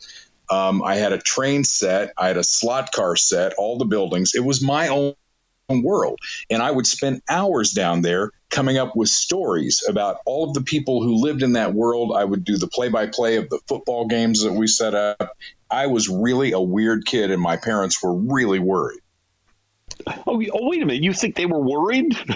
Um, 0.49 0.83
I 0.83 0.95
had 0.95 1.13
a 1.13 1.17
train 1.17 1.63
set. 1.63 2.13
I 2.17 2.27
had 2.27 2.37
a 2.37 2.43
slot 2.43 2.91
car 2.91 3.15
set. 3.15 3.53
All 3.57 3.77
the 3.77 3.85
buildings. 3.85 4.33
It 4.35 4.43
was 4.43 4.61
my 4.61 4.89
own 4.89 5.13
world, 5.69 6.19
and 6.49 6.61
I 6.61 6.69
would 6.69 6.85
spend 6.85 7.21
hours 7.29 7.71
down 7.71 8.01
there 8.01 8.31
coming 8.49 8.77
up 8.77 8.93
with 8.93 9.07
stories 9.07 9.85
about 9.87 10.17
all 10.25 10.49
of 10.49 10.53
the 10.53 10.61
people 10.61 11.01
who 11.01 11.23
lived 11.23 11.43
in 11.43 11.53
that 11.53 11.73
world. 11.73 12.11
I 12.13 12.25
would 12.25 12.43
do 12.43 12.57
the 12.57 12.67
play-by-play 12.67 13.37
of 13.37 13.49
the 13.49 13.59
football 13.69 14.07
games 14.07 14.43
that 14.43 14.51
we 14.51 14.67
set 14.67 14.93
up. 14.93 15.37
I 15.69 15.87
was 15.87 16.09
really 16.09 16.51
a 16.51 16.59
weird 16.59 17.05
kid, 17.05 17.31
and 17.31 17.41
my 17.41 17.55
parents 17.55 18.03
were 18.03 18.13
really 18.13 18.59
worried. 18.59 18.99
Oh, 20.07 20.41
oh 20.53 20.69
wait 20.69 20.81
a 20.81 20.85
minute. 20.85 21.03
You 21.03 21.13
think 21.13 21.35
they 21.35 21.45
were 21.45 21.61
worried? 21.61 22.17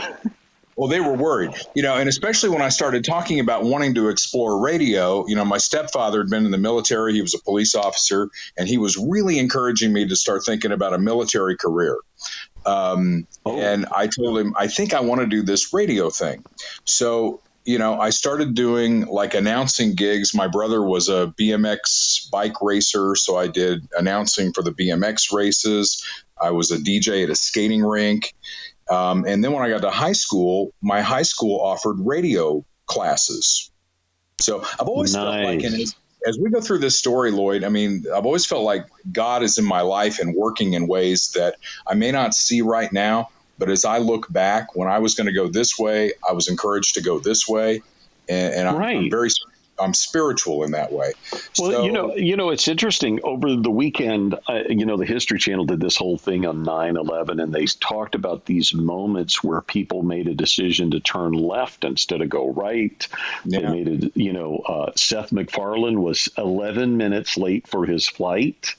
Well, 0.76 0.90
they 0.90 1.00
were 1.00 1.14
worried, 1.14 1.52
you 1.74 1.84
know, 1.84 1.96
and 1.96 2.10
especially 2.10 2.50
when 2.50 2.62
I 2.62 2.68
started 2.68 3.06
talking 3.06 3.40
about 3.40 3.64
wanting 3.64 3.94
to 3.96 4.10
explore 4.10 4.62
radio. 4.62 5.26
You 5.26 5.38
know, 5.38 5.46
my 5.46 5.58
stepfather 5.58 6.20
had 6.20 6.30
been 6.30 6.44
in 6.44 6.52
the 6.52 6.58
military, 6.58 7.14
he 7.14 7.22
was 7.22 7.34
a 7.34 7.42
police 7.42 7.76
officer, 7.76 8.28
and 8.58 8.68
he 8.68 8.78
was 8.78 8.98
really 8.98 9.40
encouraging 9.40 9.94
me 9.94 10.06
to 10.06 10.18
start 10.18 10.44
thinking 10.46 10.74
about 10.74 10.94
a 10.94 10.98
military 10.98 11.56
career. 11.56 11.98
Um, 12.66 13.26
oh. 13.46 13.58
And 13.58 13.86
I 13.86 14.08
told 14.08 14.38
him, 14.38 14.54
I 14.58 14.68
think 14.68 14.94
I 14.94 15.00
want 15.00 15.22
to 15.22 15.28
do 15.28 15.44
this 15.44 15.74
radio 15.74 16.10
thing. 16.10 16.44
So, 16.84 17.40
you 17.66 17.80
know, 17.80 18.00
I 18.00 18.12
started 18.12 18.54
doing 18.54 19.08
like 19.08 19.34
announcing 19.34 19.96
gigs. 19.96 20.36
My 20.36 20.48
brother 20.48 20.84
was 20.84 21.10
a 21.10 21.34
BMX 21.40 22.30
bike 22.30 22.62
racer, 22.62 23.16
so 23.16 23.38
I 23.38 23.48
did 23.48 23.88
announcing 23.98 24.54
for 24.54 24.62
the 24.62 24.72
BMX 24.72 25.34
races. 25.34 26.06
I 26.40 26.52
was 26.52 26.70
a 26.70 26.78
DJ 26.78 27.24
at 27.24 27.30
a 27.32 27.36
skating 27.36 27.84
rink. 27.84 28.36
Um, 28.90 29.26
and 29.26 29.44
then 29.44 29.52
when 29.52 29.64
I 29.64 29.70
got 29.70 29.82
to 29.82 29.90
high 29.90 30.12
school, 30.12 30.72
my 30.82 31.02
high 31.02 31.24
school 31.24 31.60
offered 31.60 31.98
radio 32.00 32.64
classes. 32.86 33.72
So 34.40 34.62
I've 34.62 34.88
always 34.88 35.16
nice. 35.16 35.24
felt 35.24 35.44
like, 35.44 35.64
and 35.64 35.82
as, 35.82 35.96
as 36.28 36.38
we 36.38 36.52
go 36.52 36.62
through 36.62 36.80
this 36.80 36.96
story, 36.96 37.32
Loyd, 37.32 37.66
I 37.66 37.70
mean, 37.70 38.04
I've 38.14 38.28
always 38.28 38.46
felt 38.46 38.64
like 38.64 38.86
God 39.12 39.42
is 39.42 39.58
in 39.58 39.66
my 39.66 39.82
life 39.82 40.20
and 40.20 40.36
working 40.36 40.74
in 40.74 40.88
ways 40.88 41.30
that 41.36 41.56
I 41.88 41.96
may 41.96 42.12
not 42.12 42.36
see 42.36 42.62
right 42.62 42.92
now. 42.94 43.30
But 43.58 43.70
as 43.70 43.86
I 43.86 44.00
look 44.00 44.32
back, 44.32 44.76
when 44.76 44.88
I 44.88 45.00
was 45.00 45.16
going 45.16 45.28
to 45.28 45.34
go 45.34 45.48
this 45.48 45.78
way, 45.80 46.12
I 46.28 46.34
was 46.34 46.50
encouraged 46.50 46.96
to 46.96 47.02
go 47.02 47.20
this 47.20 47.48
way. 47.48 47.82
And, 48.28 48.54
and 48.54 48.68
I'm, 48.68 48.76
right. 48.76 48.98
I'm 48.98 49.10
very 49.10 49.30
I'm 49.80 49.94
spiritual 49.94 50.64
in 50.64 50.72
that 50.72 50.92
way. 50.92 51.14
Well, 51.60 51.72
so, 51.72 51.86
you 51.86 51.92
know, 51.92 52.16
you 52.16 52.36
know, 52.36 52.50
it's 52.50 52.68
interesting. 52.68 53.20
Over 53.24 53.56
the 53.56 53.72
weekend, 53.72 54.36
uh, 54.48 54.64
you 54.70 54.86
know, 54.86 54.98
the 54.98 55.06
History 55.06 55.40
Channel 55.40 55.66
did 55.66 55.80
this 55.80 55.98
whole 55.98 56.18
thing 56.18 56.46
on 56.46 56.64
9/11, 56.64 57.42
and 57.42 57.54
they 57.54 57.66
talked 57.66 58.16
about 58.16 58.46
these 58.46 58.74
moments 58.74 59.44
where 59.44 59.62
people 59.62 60.04
made 60.04 60.28
a 60.28 60.34
decision 60.34 60.92
to 60.92 61.00
turn 61.00 61.34
left 61.34 61.84
instead 61.84 62.22
of 62.22 62.30
go 62.30 62.52
right. 62.52 63.08
Yeah. 63.44 63.60
They 63.60 63.68
made 63.68 63.88
it. 63.88 64.12
You 64.16 64.34
know, 64.34 64.58
uh, 64.58 64.92
Seth 64.96 65.32
MacFarlane 65.32 66.02
was 66.02 66.30
11 66.38 66.98
minutes 66.98 67.38
late 67.38 67.68
for 67.68 67.86
his 67.86 68.08
flight, 68.08 68.76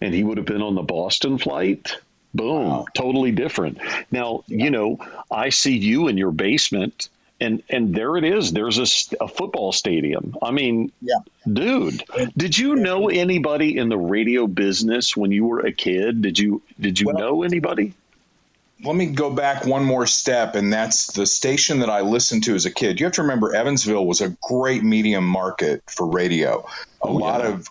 and 0.00 0.14
he 0.14 0.22
would 0.22 0.38
have 0.38 0.46
been 0.46 0.62
on 0.62 0.74
the 0.74 0.82
Boston 0.82 1.38
flight. 1.38 1.96
Boom, 2.34 2.68
wow. 2.68 2.86
totally 2.94 3.32
different. 3.32 3.78
Now, 4.10 4.44
you 4.46 4.70
know, 4.70 4.98
I 5.30 5.50
see 5.50 5.76
you 5.76 6.08
in 6.08 6.16
your 6.16 6.32
basement 6.32 7.08
and 7.42 7.62
and 7.68 7.94
there 7.94 8.16
it 8.16 8.24
is. 8.24 8.52
There's 8.52 8.78
a, 8.78 9.24
a 9.24 9.28
football 9.28 9.72
stadium. 9.72 10.36
I 10.40 10.52
mean, 10.52 10.92
yeah. 11.00 11.16
dude, 11.50 12.02
did 12.36 12.56
you 12.56 12.76
know 12.76 13.08
anybody 13.08 13.76
in 13.76 13.88
the 13.88 13.98
radio 13.98 14.46
business 14.46 15.16
when 15.16 15.32
you 15.32 15.46
were 15.46 15.60
a 15.60 15.72
kid? 15.72 16.22
Did 16.22 16.38
you 16.38 16.62
did 16.80 17.00
you 17.00 17.08
well, 17.08 17.18
know 17.18 17.42
anybody? 17.42 17.94
Let 18.84 18.96
me 18.96 19.06
go 19.06 19.30
back 19.30 19.64
one 19.64 19.84
more 19.84 20.06
step, 20.06 20.54
and 20.56 20.72
that's 20.72 21.12
the 21.12 21.26
station 21.26 21.80
that 21.80 21.90
I 21.90 22.00
listened 22.00 22.44
to 22.44 22.54
as 22.54 22.66
a 22.66 22.70
kid. 22.70 22.98
You 22.98 23.06
have 23.06 23.14
to 23.14 23.22
remember 23.22 23.54
Evansville 23.54 24.04
was 24.04 24.20
a 24.20 24.36
great 24.42 24.82
medium 24.82 25.24
market 25.24 25.82
for 25.88 26.08
radio. 26.08 26.66
A 27.02 27.06
oh, 27.06 27.12
lot 27.12 27.40
yeah. 27.42 27.54
of 27.54 27.68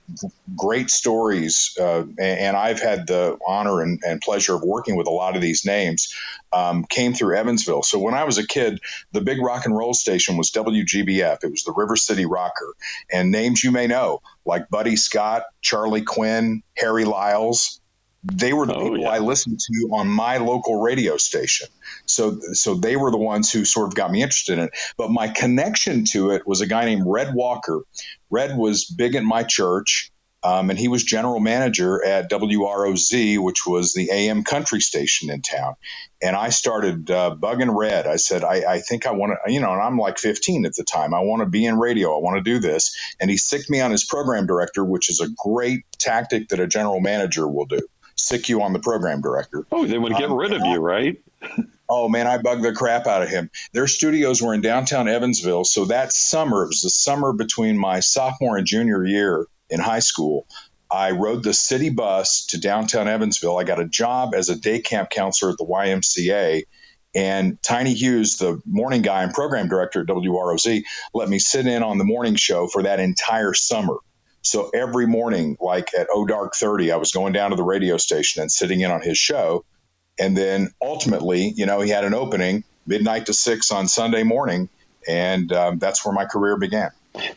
great 0.56 0.90
stories, 0.90 1.76
uh, 1.80 2.04
and 2.20 2.56
I've 2.56 2.82
had 2.82 3.08
the 3.08 3.38
honor 3.46 3.82
and, 3.82 4.02
and, 4.06 4.22
pleasure 4.22 4.56
of 4.56 4.62
working 4.62 4.96
with 4.96 5.08
a 5.08 5.12
lot 5.12 5.36
of 5.36 5.42
these 5.42 5.66
names. 5.66 6.14
Um, 6.54 6.84
came 6.84 7.14
through 7.14 7.38
Evansville. 7.38 7.84
So 7.84 7.98
when 7.98 8.14
I 8.14 8.26
was 8.26 8.38
a 8.38 8.46
kid, 8.46 8.82
the 9.14 9.22
big 9.22 9.42
rock 9.42 9.66
and 9.66 9.76
roll 9.76 9.94
station 9.94 10.36
was 10.36 10.52
WGBF. 10.52 11.44
It 11.44 11.50
was 11.50 11.64
the 11.64 11.74
River 11.74 11.96
City 11.96 12.26
Rocker, 12.26 12.74
and 13.12 13.32
names 13.32 13.64
you 13.64 13.72
may 13.72 13.88
know 13.88 14.22
like 14.46 14.70
Buddy 14.70 14.96
Scott, 14.96 15.44
Charlie 15.62 16.02
Quinn, 16.02 16.64
Harry 16.76 17.06
Lyles, 17.06 17.81
they 18.24 18.54
were 18.54 18.66
the 18.66 18.76
oh, 18.76 18.84
people 18.84 19.00
yeah. 19.00 19.10
I 19.10 19.20
listened 19.20 19.60
to 19.60 19.90
on 19.94 20.08
my 20.08 20.38
local 20.38 20.82
radio 20.82 21.18
station. 21.18 21.68
So, 22.06 22.40
so 22.54 22.76
they 22.76 22.96
were 22.96 23.12
the 23.12 23.18
ones 23.18 23.52
who 23.52 23.66
sort 23.66 23.88
of 23.88 23.96
got 23.96 24.12
me 24.12 24.22
interested 24.22 24.58
in 24.60 24.66
it. 24.66 24.72
But 24.98 25.10
my 25.10 25.28
connection 25.28 26.06
to 26.12 26.32
it 26.32 26.46
was 26.46 26.62
a 26.62 26.68
guy 26.68 26.86
named 26.86 27.04
Red 27.06 27.34
Walker. 27.34 27.82
Red 28.30 28.58
was 28.58 28.86
big 28.86 29.16
at 29.16 29.24
my 29.24 29.44
church, 29.44 30.12
um, 30.44 30.70
and 30.70 30.78
he 30.78 30.88
was 30.88 31.04
general 31.04 31.40
manager 31.40 32.04
at 32.04 32.30
WROZ, 32.30 33.40
which 33.40 33.66
was 33.66 33.94
the 33.94 34.10
AM 34.12 34.44
country 34.44 34.82
station 34.82 35.32
in 35.32 35.42
town. 35.42 35.76
And 36.22 36.36
I 36.36 36.50
started 36.50 37.10
uh, 37.10 37.36
bugging 37.40 37.76
Red. 37.76 38.06
I 38.06 38.18
said, 38.18 38.44
I, 38.44 38.74
I 38.74 38.80
think 38.80 39.08
I 39.08 39.12
want 39.12 39.34
to, 39.34 39.52
you 39.52 39.60
know, 39.60 39.72
and 39.72 39.82
I'm 39.82 39.98
like 39.98 40.20
15 40.20 40.66
at 40.66 40.74
the 40.76 40.84
time. 40.84 41.16
I 41.16 41.22
want 41.22 41.42
to 41.42 41.48
be 41.48 41.66
in 41.66 41.80
radio. 41.80 42.16
I 42.16 42.22
want 42.22 42.38
to 42.38 42.44
do 42.44 42.60
this. 42.60 42.96
And 43.20 43.32
he 43.32 43.38
sicked 43.38 43.70
me 43.70 43.82
on 43.82 43.90
his 43.90 44.06
program 44.06 44.46
director, 44.46 44.86
which 44.86 45.10
is 45.10 45.20
a 45.20 45.30
great 45.44 45.86
tactic 45.98 46.50
that 46.50 46.60
a 46.60 46.68
general 46.68 47.00
manager 47.00 47.48
will 47.48 47.66
do 47.66 47.82
sick 48.16 48.50
you 48.50 48.62
on 48.62 48.74
the 48.74 48.80
program 48.80 49.22
director. 49.22 49.66
Oh, 49.72 49.86
they 49.86 49.98
want 49.98 50.14
to 50.14 50.20
get 50.20 50.30
um, 50.30 50.38
rid 50.38 50.54
of 50.54 50.62
you, 50.66 50.80
right? 50.80 51.22
oh 51.90 52.10
man, 52.10 52.28
I 52.28 52.38
bugged 52.38 52.64
the 52.64 52.74
crap 52.74 53.08
out 53.08 53.24
of 53.24 53.30
him. 53.30 53.50
Their 53.74 53.88
studios 53.88 54.42
were 54.42 54.54
in 54.54 54.62
downtown 54.62 55.08
Evansville, 55.08 55.66
so 55.66 55.86
that 55.86 56.14
summer 56.14 56.64
it 56.64 56.68
was 56.68 56.82
the 56.82 56.90
summer 56.90 57.34
between 57.34 57.78
my 57.78 58.00
sophomore 58.00 58.58
and 58.58 58.66
junior 58.66 59.06
year 59.06 59.48
in 59.70 59.80
high 59.80 60.00
school. 60.00 60.48
I 60.92 61.12
rode 61.12 61.44
the 61.44 61.54
city 61.54 61.90
bus 61.90 62.46
to 62.48 62.60
downtown 62.60 63.08
Evansville. 63.08 63.58
I 63.58 63.64
got 63.64 63.80
a 63.80 63.88
job 63.88 64.36
as 64.36 64.50
a 64.50 64.56
day 64.56 64.82
camp 64.82 65.10
counselor 65.10 65.52
at 65.52 65.58
the 65.58 65.66
YMCA. 65.66 66.64
And 67.14 67.62
Tiny 67.62 67.94
Hughes, 67.94 68.38
the 68.38 68.62
morning 68.66 69.02
guy 69.02 69.24
and 69.24 69.34
program 69.34 69.68
director 69.68 70.02
at 70.02 70.08
WROZ, 70.08 70.84
let 71.14 71.30
me 71.30 71.40
sit 71.40 71.68
in 71.68 71.84
on 71.84 71.98
the 71.98 72.04
morning 72.04 72.36
show 72.36 72.68
for 72.68 72.84
that 72.84 73.00
entire 73.00 73.54
summer. 73.54 73.96
So 74.42 74.70
every 74.74 75.08
morning, 75.08 75.58
like 75.60 75.94
at 75.98 76.08
O 76.14 76.26
Dark 76.26 76.54
30, 76.56 76.92
I 76.92 76.98
was 76.98 77.12
going 77.12 77.34
down 77.34 77.52
to 77.52 77.56
the 77.56 77.64
radio 77.64 77.98
station 77.98 78.42
and 78.42 78.52
sitting 78.52 78.82
in 78.82 78.92
on 78.92 79.02
his 79.02 79.18
show. 79.18 79.66
And 80.20 80.36
then 80.36 80.72
ultimately, 80.82 81.54
you 81.56 81.66
know, 81.66 81.82
he 81.82 81.90
had 81.90 82.04
an 82.04 82.14
opening 82.14 82.64
midnight 82.86 83.28
to 83.28 83.34
six 83.34 83.72
on 83.72 83.88
Sunday 83.88 84.24
morning. 84.24 84.70
And 85.08 85.52
um, 85.52 85.80
that's 85.80 86.06
where 86.06 86.14
my 86.14 86.26
career 86.26 86.58
began. 86.58 86.92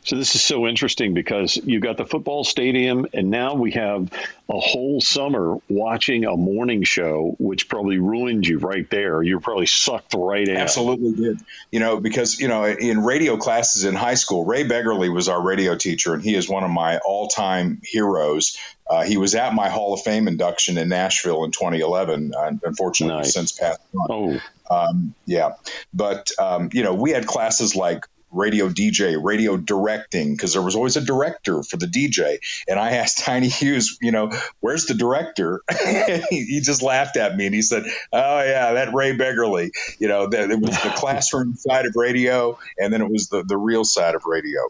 So 0.04 0.16
this 0.16 0.34
is 0.36 0.42
so 0.42 0.66
interesting 0.68 1.14
because 1.14 1.56
you 1.56 1.80
got 1.80 1.96
the 1.96 2.04
football 2.04 2.44
stadium, 2.44 3.06
and 3.12 3.30
now 3.30 3.54
we 3.54 3.72
have 3.72 4.08
a 4.48 4.60
whole 4.60 5.00
summer 5.00 5.56
watching 5.68 6.24
a 6.24 6.36
morning 6.36 6.84
show, 6.84 7.34
which 7.38 7.68
probably 7.68 7.98
ruined 7.98 8.46
you 8.46 8.58
right 8.58 8.88
there. 8.88 9.22
You're 9.22 9.40
probably 9.40 9.66
sucked 9.66 10.14
right 10.14 10.46
in. 10.46 10.56
Absolutely 10.56 11.12
did. 11.12 11.40
You 11.72 11.80
know, 11.80 11.98
because 11.98 12.38
you 12.38 12.46
know, 12.46 12.64
in 12.64 13.02
radio 13.02 13.36
classes 13.36 13.84
in 13.84 13.94
high 13.94 14.14
school, 14.14 14.44
Ray 14.44 14.64
Beggerly 14.64 15.12
was 15.12 15.28
our 15.28 15.42
radio 15.42 15.74
teacher, 15.76 16.14
and 16.14 16.22
he 16.22 16.36
is 16.36 16.48
one 16.48 16.62
of 16.62 16.70
my 16.70 16.98
all-time 16.98 17.80
heroes. 17.82 18.56
Uh, 18.88 19.02
he 19.02 19.16
was 19.16 19.34
at 19.34 19.54
my 19.54 19.70
Hall 19.70 19.94
of 19.94 20.02
Fame 20.02 20.28
induction 20.28 20.78
in 20.78 20.88
Nashville 20.88 21.42
in 21.44 21.50
2011. 21.50 22.32
unfortunately, 22.62 23.22
nice. 23.22 23.32
since 23.32 23.52
passed 23.52 23.80
on. 23.94 24.06
Oh. 24.10 24.40
Um, 24.70 25.14
yeah, 25.26 25.54
but 25.92 26.30
um, 26.38 26.70
you 26.72 26.82
know, 26.82 26.94
we 26.94 27.10
had 27.10 27.26
classes 27.26 27.76
like 27.76 28.06
radio 28.34 28.68
DJ, 28.68 29.22
radio 29.22 29.56
directing, 29.56 30.32
because 30.32 30.52
there 30.52 30.62
was 30.62 30.76
always 30.76 30.96
a 30.96 31.00
director 31.00 31.62
for 31.62 31.76
the 31.76 31.86
DJ. 31.86 32.38
And 32.68 32.78
I 32.78 32.92
asked 32.92 33.18
Tiny 33.24 33.48
Hughes, 33.48 33.98
you 34.00 34.12
know, 34.12 34.30
where's 34.60 34.86
the 34.86 34.94
director? 34.94 35.62
he, 36.30 36.44
he, 36.44 36.60
just 36.60 36.82
laughed 36.82 37.16
at 37.16 37.36
me 37.36 37.46
and 37.46 37.54
he 37.54 37.62
said, 37.62 37.84
oh, 38.12 38.42
yeah, 38.42 38.74
that 38.74 38.94
Ray 38.94 39.16
Beggerly. 39.16 39.70
You 39.98 40.08
know, 40.08 40.26
that 40.28 40.50
it 40.50 40.60
was 40.60 40.82
the 40.82 40.90
classroom 40.96 41.54
side 41.54 41.86
of 41.86 41.94
radio, 41.96 42.58
and 42.78 42.92
then 42.92 43.00
it 43.00 43.10
was 43.10 43.28
the, 43.28 43.42
the 43.42 43.56
real 43.56 43.84
side 43.84 44.14
of 44.14 44.24
radio. 44.26 44.60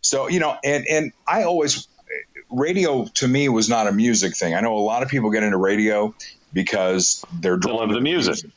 So, 0.00 0.28
you 0.28 0.40
know, 0.40 0.56
and, 0.64 0.86
and 0.88 1.12
I 1.26 1.44
always, 1.44 1.88
radio 2.50 3.06
to 3.14 3.28
me 3.28 3.48
was 3.48 3.68
not 3.68 3.86
a 3.86 3.92
music 3.92 4.36
thing. 4.36 4.54
I 4.54 4.60
know 4.60 4.76
a 4.76 4.78
lot 4.78 5.02
of 5.02 5.08
people 5.08 5.30
get 5.30 5.42
into 5.42 5.56
radio 5.56 6.14
because 6.52 7.24
they're 7.40 7.56
drawn 7.56 7.88
to 7.88 7.94
the 7.94 8.00
music. 8.00 8.32
music 8.32 8.50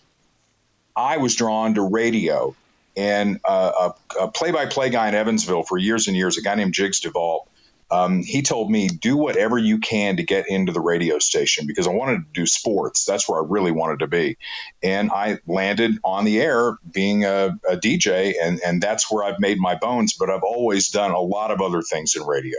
I 0.96 1.18
was 1.18 1.36
drawn 1.36 1.76
to 1.76 1.82
radio. 1.82 2.56
And 2.96 3.40
uh, 3.44 3.92
a 4.20 4.28
play 4.28 4.52
by 4.52 4.68
play 4.68 4.90
guy 4.90 5.10
in 5.10 5.16
Evansville 5.16 5.64
for 5.64 5.78
years 5.78 6.08
and 6.08 6.16
years, 6.16 6.38
a 6.38 6.42
guy 6.42 6.56
named 6.56 6.74
Jigs 6.74 7.02
DeVault, 7.02 7.48
um, 7.94 8.24
he 8.24 8.42
told 8.42 8.72
me, 8.72 8.88
do 8.88 9.16
whatever 9.16 9.56
you 9.56 9.78
can 9.78 10.18
to 10.18 10.24
get 10.24 10.50
into 10.50 10.72
the 10.72 10.80
radio 10.80 11.20
station 11.20 11.68
because 11.68 11.88
I 11.88 11.92
wanted 11.92 12.18
to 12.18 12.26
do 12.34 12.48
sports. 12.48 13.06
That's 13.06 13.30
where 13.30 13.40
I 13.40 13.46
really 13.48 13.72
wanted 13.72 14.00
to 14.00 14.08
be. 14.08 14.38
And 14.82 15.12
I 15.12 15.38
landed 15.46 16.00
on 16.04 16.26
the 16.26 16.42
air 16.42 16.78
being 16.92 17.24
a, 17.24 17.56
a 17.70 17.78
DJ, 17.78 18.34
and, 18.42 18.60
and 18.66 18.82
that's 18.82 19.12
where 19.12 19.24
I've 19.24 19.40
made 19.40 19.60
my 19.60 19.76
bones. 19.76 20.14
But 20.14 20.32
I've 20.32 20.42
always 20.42 20.90
done 20.90 21.12
a 21.12 21.20
lot 21.20 21.52
of 21.52 21.62
other 21.62 21.84
things 21.84 22.16
in 22.16 22.24
radio. 22.26 22.58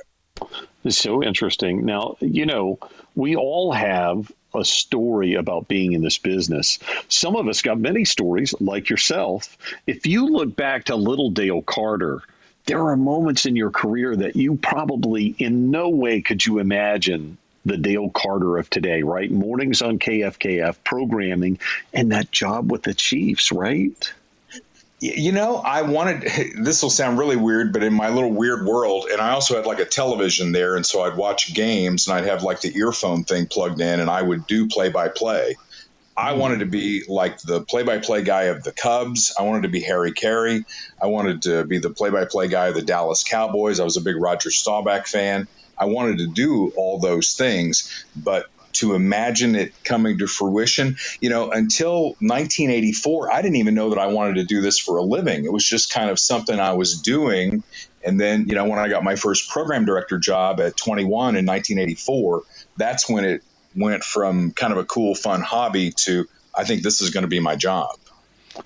It's 0.84 0.98
so 0.98 1.22
interesting. 1.22 1.84
Now, 1.84 2.16
you 2.20 2.46
know, 2.46 2.78
we 3.16 3.34
all 3.34 3.72
have 3.72 4.30
a 4.54 4.64
story 4.64 5.34
about 5.34 5.68
being 5.68 5.92
in 5.92 6.02
this 6.02 6.18
business. 6.18 6.78
Some 7.08 7.36
of 7.36 7.48
us 7.48 7.62
got 7.62 7.78
many 7.78 8.04
stories, 8.04 8.54
like 8.60 8.88
yourself. 8.88 9.56
If 9.86 10.06
you 10.06 10.26
look 10.26 10.54
back 10.54 10.84
to 10.84 10.96
little 10.96 11.30
Dale 11.30 11.62
Carter, 11.62 12.22
there 12.66 12.86
are 12.86 12.96
moments 12.96 13.46
in 13.46 13.56
your 13.56 13.70
career 13.70 14.16
that 14.16 14.36
you 14.36 14.56
probably 14.56 15.34
in 15.38 15.70
no 15.70 15.90
way 15.90 16.20
could 16.20 16.44
you 16.44 16.58
imagine 16.58 17.36
the 17.66 17.76
Dale 17.76 18.10
Carter 18.10 18.58
of 18.58 18.68
today, 18.68 19.02
right? 19.02 19.30
Mornings 19.30 19.82
on 19.82 19.98
KFKF 19.98 20.76
programming 20.84 21.58
and 21.92 22.12
that 22.12 22.30
job 22.30 22.70
with 22.70 22.82
the 22.82 22.94
Chiefs, 22.94 23.52
right? 23.52 24.12
You 25.04 25.32
know, 25.32 25.56
I 25.56 25.82
wanted 25.82 26.22
this 26.58 26.82
will 26.82 26.88
sound 26.88 27.18
really 27.18 27.36
weird, 27.36 27.74
but 27.74 27.82
in 27.82 27.92
my 27.92 28.08
little 28.08 28.32
weird 28.32 28.66
world, 28.66 29.06
and 29.12 29.20
I 29.20 29.32
also 29.32 29.56
had 29.56 29.66
like 29.66 29.78
a 29.78 29.84
television 29.84 30.52
there, 30.52 30.76
and 30.76 30.86
so 30.86 31.02
I'd 31.02 31.16
watch 31.16 31.52
games 31.52 32.08
and 32.08 32.16
I'd 32.16 32.24
have 32.24 32.42
like 32.42 32.62
the 32.62 32.74
earphone 32.78 33.24
thing 33.24 33.46
plugged 33.46 33.80
in 33.80 34.00
and 34.00 34.08
I 34.08 34.22
would 34.22 34.46
do 34.46 34.66
play 34.66 34.88
by 34.88 35.08
play. 35.08 35.56
I 36.16 36.32
hmm. 36.32 36.38
wanted 36.38 36.60
to 36.60 36.66
be 36.66 37.02
like 37.06 37.38
the 37.40 37.60
play-by-play 37.60 38.22
guy 38.22 38.44
of 38.44 38.62
the 38.62 38.72
Cubs. 38.72 39.34
I 39.38 39.42
wanted 39.42 39.62
to 39.62 39.68
be 39.68 39.80
Harry 39.80 40.12
Caray. 40.12 40.64
I 41.02 41.06
wanted 41.06 41.42
to 41.42 41.64
be 41.64 41.78
the 41.78 41.90
play-by-play 41.90 42.48
guy 42.48 42.68
of 42.68 42.74
the 42.74 42.82
Dallas 42.82 43.24
Cowboys. 43.24 43.80
I 43.80 43.84
was 43.84 43.96
a 43.96 44.00
big 44.00 44.16
Roger 44.16 44.50
Staubach 44.50 45.06
fan. 45.06 45.48
I 45.76 45.86
wanted 45.86 46.18
to 46.18 46.28
do 46.28 46.72
all 46.76 46.98
those 46.98 47.34
things, 47.34 48.04
but 48.14 48.46
to 48.74 48.94
imagine 48.94 49.54
it 49.54 49.72
coming 49.84 50.18
to 50.18 50.26
fruition, 50.26 50.96
you 51.20 51.30
know, 51.30 51.50
until 51.50 52.16
1984, 52.20 53.32
I 53.32 53.42
didn't 53.42 53.56
even 53.56 53.74
know 53.74 53.90
that 53.90 53.98
I 53.98 54.06
wanted 54.06 54.34
to 54.36 54.44
do 54.44 54.60
this 54.60 54.78
for 54.78 54.98
a 54.98 55.02
living. 55.02 55.44
It 55.44 55.52
was 55.52 55.64
just 55.64 55.92
kind 55.92 56.10
of 56.10 56.18
something 56.18 56.58
I 56.58 56.72
was 56.72 57.00
doing. 57.00 57.62
And 58.04 58.20
then, 58.20 58.48
you 58.48 58.54
know, 58.54 58.64
when 58.64 58.78
I 58.78 58.88
got 58.88 59.02
my 59.02 59.16
first 59.16 59.48
program 59.48 59.84
director 59.84 60.18
job 60.18 60.60
at 60.60 60.76
21 60.76 61.36
in 61.36 61.46
1984, 61.46 62.42
that's 62.76 63.08
when 63.08 63.24
it 63.24 63.42
went 63.74 64.04
from 64.04 64.52
kind 64.52 64.72
of 64.72 64.78
a 64.78 64.84
cool, 64.84 65.14
fun 65.14 65.40
hobby 65.40 65.92
to 66.04 66.26
I 66.56 66.64
think 66.64 66.82
this 66.82 67.00
is 67.00 67.10
going 67.10 67.22
to 67.22 67.28
be 67.28 67.40
my 67.40 67.56
job. 67.56 67.96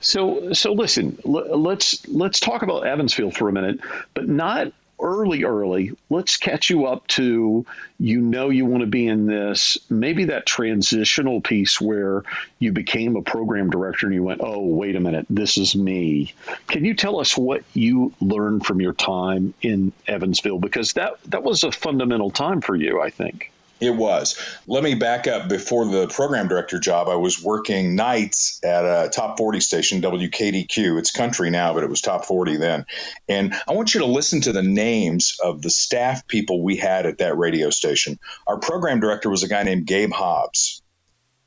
So, 0.01 0.53
so 0.53 0.73
listen, 0.73 1.19
let's 1.25 2.07
let's 2.09 2.41
talk 2.41 2.63
about 2.63 2.87
Evansville 2.87 3.31
for 3.31 3.49
a 3.49 3.53
minute, 3.53 3.81
but 4.13 4.29
not 4.29 4.73
early, 5.01 5.45
early. 5.45 5.93
Let's 6.11 6.37
catch 6.37 6.71
you 6.71 6.87
up 6.87 7.07
to 7.09 7.65
you 7.99 8.21
know 8.21 8.51
you 8.51 8.65
want 8.67 8.83
to 8.83 8.87
be 8.87 9.07
in 9.07 9.27
this. 9.27 9.79
Maybe 9.91 10.25
that 10.25 10.47
transitional 10.47 11.41
piece 11.41 11.81
where 11.81 12.23
you 12.59 12.73
became 12.73 13.17
a 13.17 13.23
program 13.23 13.71
director 13.71 14.07
and 14.07 14.15
you 14.15 14.23
went, 14.23 14.41
oh, 14.43 14.61
wait 14.61 14.97
a 14.97 15.01
minute, 15.01 15.27
this 15.31 15.57
is 15.57 15.75
me. 15.75 16.35
Can 16.69 16.85
you 16.85 16.95
tell 16.95 17.21
us 17.21 17.37
what 17.37 17.65
you 17.75 18.13
learned 18.21 18.67
from 18.67 18.81
your 18.81 18.95
time 18.95 19.55
in 19.63 19.93
Evansville? 20.07 20.59
Because 20.59 20.93
that 20.95 21.15
that 21.27 21.43
was 21.43 21.65
a 21.65 21.73
fundamental 21.73 22.31
time 22.31 22.61
for 22.61 22.77
you, 22.77 23.01
I 23.01 23.11
think. 23.11 23.53
It 23.81 23.95
was. 23.95 24.37
Let 24.67 24.83
me 24.83 24.95
back 24.95 25.29
up. 25.29 25.49
Before 25.49 25.87
the 25.87 26.09
program 26.09 26.49
director 26.49 26.81
job, 26.81 27.09
I 27.09 27.15
was 27.15 27.43
working 27.43 27.95
nights 27.95 28.61
at 28.65 28.85
a 28.85 29.09
top 29.09 29.39
40 29.39 29.61
station, 29.61 30.03
WKDQ. 30.03 30.99
It's 30.99 31.13
country 31.13 31.51
now, 31.51 31.75
but 31.75 31.85
it 31.85 31.91
was 31.91 32.01
top 32.01 32.25
40 32.25 32.57
then. 32.57 32.87
And 33.29 33.55
I 33.69 33.73
want 33.73 33.95
you 33.95 34.01
to 34.01 34.07
listen 34.07 34.41
to 34.43 34.53
the 34.53 34.63
names 34.63 35.39
of 35.43 35.63
the 35.63 35.71
staff 35.71 36.27
people 36.27 36.63
we 36.63 36.77
had 36.77 37.07
at 37.07 37.19
that 37.19 37.39
radio 37.39 37.71
station. 37.71 38.19
Our 38.47 38.59
program 38.59 38.99
director 38.99 39.31
was 39.31 39.45
a 39.45 39.49
guy 39.49 39.63
named 39.63 39.87
Gabe 39.87 40.13
Hobbs. 40.13 40.83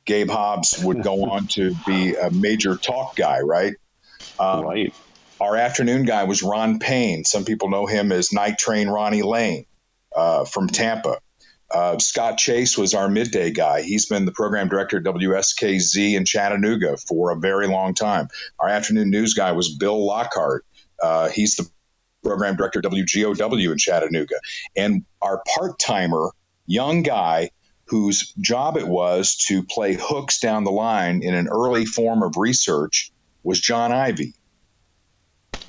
Gabe 0.06 0.30
Hobbs 0.30 0.82
would 0.82 1.02
go 1.02 1.24
on 1.30 1.48
to 1.48 1.74
be 1.86 2.14
a 2.14 2.30
major 2.30 2.76
talk 2.76 3.14
guy, 3.14 3.40
right? 3.40 3.74
Um, 4.38 4.64
right. 4.64 4.94
Our 5.38 5.56
afternoon 5.56 6.04
guy 6.04 6.24
was 6.24 6.42
Ron 6.42 6.78
Payne. 6.78 7.24
Some 7.24 7.44
people 7.44 7.68
know 7.68 7.86
him 7.86 8.12
as 8.12 8.32
Night 8.32 8.58
Train 8.58 8.88
Ronnie 8.88 9.22
Lane 9.22 9.66
uh, 10.14 10.44
from 10.44 10.68
Tampa. 10.68 11.18
Uh, 11.72 11.98
Scott 11.98 12.36
Chase 12.36 12.76
was 12.76 12.92
our 12.92 13.08
midday 13.08 13.50
guy. 13.50 13.82
He's 13.82 14.06
been 14.06 14.26
the 14.26 14.32
program 14.32 14.68
director 14.68 14.98
at 14.98 15.04
WSKZ 15.04 16.14
in 16.14 16.24
Chattanooga 16.24 16.96
for 16.96 17.30
a 17.30 17.36
very 17.36 17.66
long 17.66 17.94
time. 17.94 18.28
Our 18.58 18.68
afternoon 18.68 19.10
news 19.10 19.34
guy 19.34 19.52
was 19.52 19.74
Bill 19.74 20.04
Lockhart. 20.04 20.66
Uh, 21.02 21.28
he's 21.30 21.56
the 21.56 21.68
program 22.22 22.56
director 22.56 22.80
at 22.80 22.84
WGOW 22.84 23.72
in 23.72 23.78
Chattanooga. 23.78 24.36
And 24.76 25.04
our 25.22 25.42
part 25.54 25.78
timer, 25.78 26.30
young 26.66 27.02
guy, 27.02 27.50
whose 27.86 28.32
job 28.40 28.76
it 28.76 28.86
was 28.86 29.36
to 29.46 29.62
play 29.64 29.96
hooks 29.98 30.38
down 30.40 30.64
the 30.64 30.70
line 30.70 31.22
in 31.22 31.34
an 31.34 31.48
early 31.48 31.84
form 31.84 32.22
of 32.22 32.36
research, 32.36 33.12
was 33.42 33.60
John 33.60 33.92
Ivey. 33.92 34.34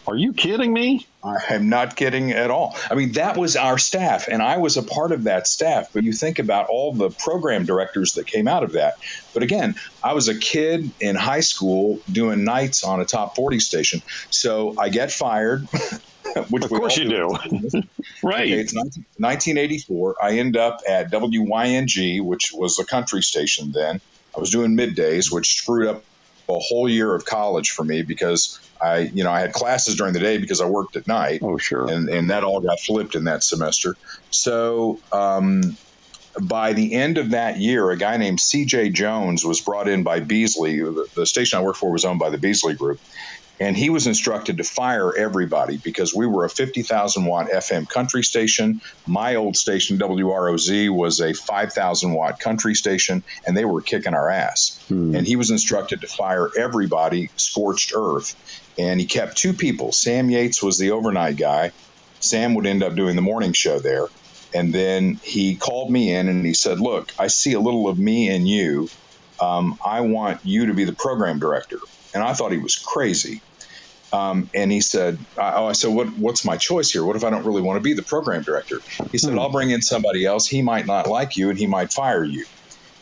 Are 0.05 0.17
you 0.17 0.33
kidding 0.33 0.73
me? 0.73 1.07
I'm 1.23 1.69
not 1.69 1.95
kidding 1.95 2.31
at 2.31 2.51
all. 2.51 2.75
I 2.91 2.95
mean, 2.95 3.13
that 3.13 3.37
was 3.37 3.55
our 3.55 3.77
staff, 3.77 4.27
and 4.27 4.41
I 4.41 4.57
was 4.57 4.75
a 4.75 4.83
part 4.83 5.13
of 5.13 5.23
that 5.23 5.47
staff. 5.47 5.87
But 5.93 6.03
you 6.03 6.11
think 6.11 6.39
about 6.39 6.67
all 6.69 6.93
the 6.93 7.09
program 7.09 7.65
directors 7.65 8.13
that 8.13 8.27
came 8.27 8.47
out 8.47 8.63
of 8.63 8.73
that. 8.73 8.95
But 9.33 9.43
again, 9.43 9.75
I 10.03 10.13
was 10.13 10.27
a 10.27 10.37
kid 10.37 10.91
in 10.99 11.15
high 11.15 11.39
school 11.39 11.99
doing 12.11 12.43
nights 12.43 12.83
on 12.83 12.99
a 12.99 13.05
top 13.05 13.35
40 13.37 13.59
station. 13.59 14.01
So 14.29 14.75
I 14.77 14.89
get 14.89 15.11
fired. 15.11 15.67
Which 16.49 16.63
of 16.63 16.69
course 16.69 16.97
you 16.97 17.09
do. 17.09 17.27
right. 18.23 18.41
Okay, 18.41 18.59
it's 18.59 18.73
19, 18.73 19.05
1984. 19.17 20.15
I 20.21 20.37
end 20.39 20.57
up 20.57 20.79
at 20.87 21.11
WYNG, 21.11 22.23
which 22.23 22.51
was 22.53 22.79
a 22.79 22.85
country 22.85 23.21
station 23.21 23.71
then. 23.71 24.01
I 24.35 24.39
was 24.39 24.49
doing 24.49 24.75
middays, 24.75 25.31
which 25.31 25.57
screwed 25.57 25.87
up 25.87 26.03
a 26.49 26.57
whole 26.57 26.89
year 26.89 27.13
of 27.13 27.25
college 27.25 27.71
for 27.71 27.83
me 27.83 28.01
because 28.01 28.59
I, 28.83 29.09
you 29.13 29.23
know, 29.23 29.31
I 29.31 29.39
had 29.39 29.53
classes 29.53 29.95
during 29.95 30.13
the 30.13 30.19
day 30.19 30.37
because 30.37 30.61
I 30.61 30.65
worked 30.65 30.95
at 30.95 31.07
night. 31.07 31.41
Oh, 31.43 31.57
sure. 31.57 31.89
And, 31.89 32.09
and 32.09 32.29
that 32.29 32.43
all 32.43 32.59
got 32.61 32.77
flipped 32.85 33.15
in 33.15 33.23
that 33.25 33.43
semester. 33.43 33.95
So, 34.29 34.99
um, 35.11 35.61
by 36.41 36.73
the 36.73 36.93
end 36.93 37.17
of 37.17 37.29
that 37.31 37.59
year, 37.59 37.91
a 37.91 37.97
guy 37.97 38.17
named 38.17 38.39
C.J. 38.39 38.89
Jones 38.89 39.45
was 39.45 39.61
brought 39.61 39.87
in 39.87 40.03
by 40.03 40.19
Beasley. 40.19 40.79
The, 40.79 41.07
the 41.15 41.25
station 41.27 41.59
I 41.59 41.61
worked 41.61 41.77
for 41.77 41.91
was 41.91 42.05
owned 42.05 42.19
by 42.19 42.31
the 42.31 42.39
Beasley 42.39 42.73
Group, 42.73 42.99
and 43.59 43.77
he 43.77 43.89
was 43.89 44.07
instructed 44.07 44.57
to 44.57 44.63
fire 44.63 45.15
everybody 45.15 45.77
because 45.83 46.13
we 46.15 46.25
were 46.25 46.43
a 46.43 46.49
50,000 46.49 47.25
watt 47.25 47.47
FM 47.49 47.87
country 47.87 48.23
station. 48.23 48.79
My 49.07 49.35
old 49.35 49.55
station, 49.55 49.97
WROZ, 49.99 50.89
was 50.89 51.19
a 51.19 51.33
5,000 51.33 52.13
watt 52.13 52.39
country 52.39 52.73
station, 52.73 53.23
and 53.45 53.55
they 53.55 53.65
were 53.65 53.81
kicking 53.81 54.13
our 54.13 54.29
ass. 54.29 54.83
Hmm. 54.89 55.15
And 55.15 55.27
he 55.27 55.35
was 55.35 55.51
instructed 55.51 56.01
to 56.01 56.07
fire 56.07 56.49
everybody, 56.57 57.29
scorched 57.37 57.93
earth. 57.95 58.35
And 58.77 58.99
he 58.99 59.05
kept 59.05 59.37
two 59.37 59.53
people. 59.53 59.91
Sam 59.91 60.29
Yates 60.29 60.63
was 60.63 60.79
the 60.79 60.91
overnight 60.91 61.37
guy. 61.37 61.71
Sam 62.19 62.55
would 62.55 62.65
end 62.65 62.83
up 62.83 62.95
doing 62.95 63.15
the 63.15 63.21
morning 63.21 63.53
show 63.53 63.79
there. 63.79 64.07
And 64.55 64.73
then 64.73 65.19
he 65.23 65.57
called 65.57 65.91
me 65.91 66.13
in 66.13 66.27
and 66.27 66.45
he 66.45 66.53
said, 66.53 66.79
Look, 66.79 67.11
I 67.19 67.27
see 67.27 67.53
a 67.53 67.59
little 67.59 67.87
of 67.87 67.97
me 67.97 68.29
in 68.29 68.45
you. 68.45 68.89
Um, 69.39 69.77
I 69.85 70.01
want 70.01 70.39
you 70.43 70.67
to 70.67 70.73
be 70.73 70.85
the 70.85 70.95
program 70.97 71.39
director 71.39 71.79
and 72.13 72.23
I 72.23 72.33
thought 72.33 72.51
he 72.51 72.57
was 72.57 72.75
crazy. 72.75 73.41
Um, 74.11 74.49
and 74.53 74.71
he 74.71 74.81
said, 74.81 75.17
"Oh, 75.37 75.65
I 75.65 75.71
said, 75.71 75.89
what, 75.89 76.07
what's 76.17 76.45
my 76.45 76.55
choice 76.55 76.91
here? 76.91 77.03
What 77.03 77.15
if 77.15 77.23
I 77.23 77.31
don't 77.31 77.45
really 77.45 77.63
want 77.63 77.77
to 77.77 77.81
be 77.81 77.93
the 77.93 78.03
program 78.03 78.43
director?" 78.43 78.79
He 79.11 79.17
said, 79.17 79.33
hmm. 79.33 79.39
"I'll 79.39 79.51
bring 79.51 79.71
in 79.71 79.81
somebody 79.81 80.25
else. 80.25 80.47
He 80.47 80.61
might 80.61 80.85
not 80.85 81.07
like 81.07 81.35
you, 81.35 81.49
and 81.49 81.57
he 81.57 81.65
might 81.65 81.91
fire 81.91 82.23
you." 82.23 82.45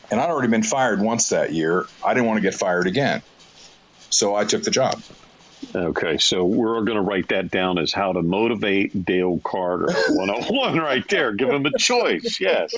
And 0.09 0.20
I'd 0.20 0.30
already 0.30 0.49
been 0.49 0.64
fired 0.64 1.01
once 1.01 1.30
that 1.30 1.53
year. 1.53 1.86
I 2.03 2.14
didn't 2.14 2.28
want 2.28 2.38
to 2.38 2.41
get 2.41 2.53
fired 2.53 2.88
again, 2.88 3.22
so 4.09 4.36
I 4.36 4.45
took 4.45 4.64
the 4.64 4.72
job. 4.72 5.01
Okay, 5.76 6.18
so 6.18 6.43
we're 6.43 6.82
going 6.82 6.97
to 6.97 7.01
write 7.01 7.30
that 7.30 7.51
down 7.51 7.78
as 7.78 7.93
how 7.93 8.14
to 8.14 8.22
motivate 8.22 9.05
Dale 9.05 9.39
Carter 9.43 9.91
101 10.09 10.78
right 10.78 11.07
there. 11.07 11.34
Give 11.34 11.49
him 11.49 11.66
a 11.66 11.78
choice. 11.78 12.39
Yes. 12.39 12.74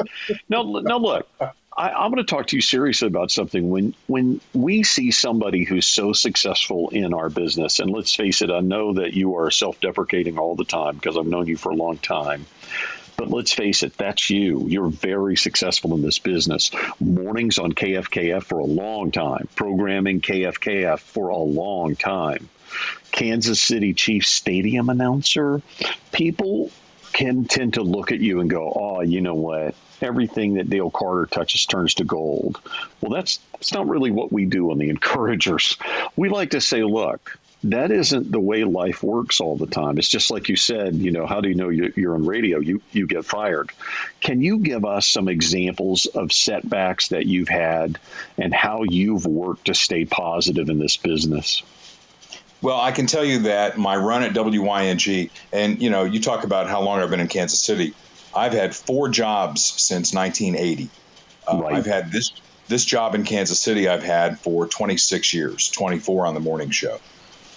Now, 0.50 0.64
now 0.64 0.98
look, 0.98 1.28
I, 1.76 2.06
am 2.06 2.12
going 2.12 2.24
to 2.24 2.30
talk 2.30 2.48
to 2.48 2.56
you 2.56 2.62
seriously 2.62 3.08
about 3.08 3.32
something. 3.32 3.70
When 3.70 3.96
when 4.08 4.42
we 4.54 4.84
see 4.84 5.12
somebody 5.12 5.64
who's 5.64 5.88
so 5.88 6.14
successful 6.14 6.90
in 6.90 7.14
our 7.14 7.30
business, 7.30 7.80
and 7.80 7.90
let's 7.90 8.14
face 8.14 8.42
it, 8.42 8.52
I 8.52 8.60
know 8.60 8.94
that 8.94 9.14
you 9.14 9.38
are 9.38 9.50
self-deprecating 9.50 10.38
all 10.38 10.56
the 10.56 10.66
time 10.66 10.96
because 10.96 11.18
I've 11.18 11.26
known 11.26 11.48
you 11.48 11.58
for 11.58 11.72
a 11.72 11.76
long 11.76 11.98
time. 11.98 12.46
But 13.16 13.30
let's 13.30 13.54
face 13.54 13.84
it, 13.84 13.96
that's 13.98 14.30
you. 14.30 14.68
You're 14.68 14.90
very 14.90 15.36
successful 15.38 15.94
in 15.94 16.02
this 16.02 16.20
business. 16.20 16.72
Mornings 17.00 17.60
on 17.60 17.72
KFKF 17.72 18.44
for 18.44 18.60
a 18.60 18.66
long 18.66 19.12
time, 19.12 19.48
programming 19.56 20.22
KFKF 20.22 21.00
for 21.00 21.30
a 21.30 21.38
long 21.38 21.96
time. 21.96 22.50
Kansas 23.12 23.62
City 23.62 23.94
Chiefs 23.94 24.30
stadium 24.30 24.90
announcer. 24.90 25.62
People 26.12 26.72
can 27.14 27.46
tend 27.46 27.76
to 27.76 27.84
look 27.84 28.12
at 28.12 28.20
you 28.20 28.40
and 28.42 28.50
go, 28.50 28.72
"Oh, 28.76 29.02
you 29.02 29.22
know 29.22 29.36
what? 29.36 29.76
Everything 30.02 30.56
that 30.56 30.70
Dale 30.70 30.92
Carter 30.92 31.28
touches 31.28 31.66
turns 31.66 31.94
to 31.96 32.04
gold." 32.04 32.60
Well, 33.02 33.12
that's 33.12 33.40
that's 33.54 33.74
not 33.74 33.88
really 33.88 34.12
what 34.12 34.32
we 34.32 34.46
do 34.46 34.72
on 34.72 34.78
the 34.78 34.90
encouragers. 34.96 35.78
We 36.16 36.30
like 36.30 36.52
to 36.52 36.62
say, 36.62 36.84
"Look, 36.84 37.38
that 37.66 37.92
isn't 37.92 38.32
the 38.32 38.40
way 38.40 38.66
life 38.66 39.04
works 39.04 39.40
all 39.40 39.56
the 39.56 39.68
time. 39.68 39.98
It's 39.98 40.10
just 40.10 40.32
like 40.32 40.50
you 40.50 40.58
said, 40.58 40.96
you 40.96 41.12
know, 41.12 41.26
how 41.26 41.40
do 41.40 41.48
you 41.48 41.56
know 41.56 41.70
you're 41.70 42.16
on 42.16 42.26
radio? 42.26 42.60
You 42.60 42.82
you 42.92 43.08
get 43.08 43.26
fired. 43.26 43.72
Can 44.20 44.42
you 44.42 44.60
give 44.60 44.84
us 44.84 45.08
some 45.08 45.30
examples 45.30 46.06
of 46.06 46.34
setbacks 46.34 47.10
that 47.10 47.26
you've 47.26 47.48
had 47.48 48.00
and 48.38 48.54
how 48.54 48.84
you've 48.84 49.26
worked 49.26 49.66
to 49.66 49.74
stay 49.74 50.04
positive 50.06 50.70
in 50.70 50.80
this 50.80 50.98
business? 50.98 51.64
Well, 52.64 52.80
I 52.80 52.94
can 52.94 53.08
tell 53.08 53.26
you 53.26 53.40
that 53.40 53.78
my 53.78 53.98
run 53.98 54.24
at 54.24 54.34
WYNG, 54.34 55.30
and 55.52 55.82
you 55.82 55.90
know, 55.90 56.06
you 56.06 56.22
talk 56.22 56.46
about 56.46 56.70
how 56.70 56.82
long 56.82 57.02
I've 57.02 57.10
been 57.10 57.20
in 57.20 57.28
Kansas 57.28 57.66
City. 57.66 57.94
I've 58.34 58.54
had 58.54 58.74
four 58.74 59.10
jobs 59.10 59.74
since 59.78 60.14
1980. 60.14 60.94
Uh, 61.46 61.58
right. 61.62 61.76
I've 61.76 61.86
had 61.86 62.06
this 62.12 62.32
this 62.70 62.86
job 62.86 63.16
in 63.16 63.26
Kansas 63.26 63.62
City. 63.62 63.90
I've 63.90 64.04
had 64.04 64.36
for 64.46 64.70
26 64.70 65.34
years, 65.34 65.72
24 65.78 66.26
on 66.28 66.36
the 66.36 66.40
morning 66.40 66.70
show. 66.72 67.00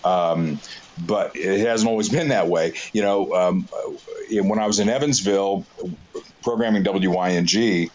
Um, 0.05 0.61
but 0.99 1.33
it 1.35 1.61
hasn't 1.61 1.89
always 1.89 2.09
been 2.19 2.29
that 2.29 2.49
way. 2.49 2.75
You 2.93 3.03
know, 3.03 3.33
um, 3.33 3.69
when 4.31 4.59
I 4.59 4.67
was 4.67 4.81
in 4.81 4.89
Evansville 4.89 5.67
programming 6.43 6.83
WYNG, 6.83 7.89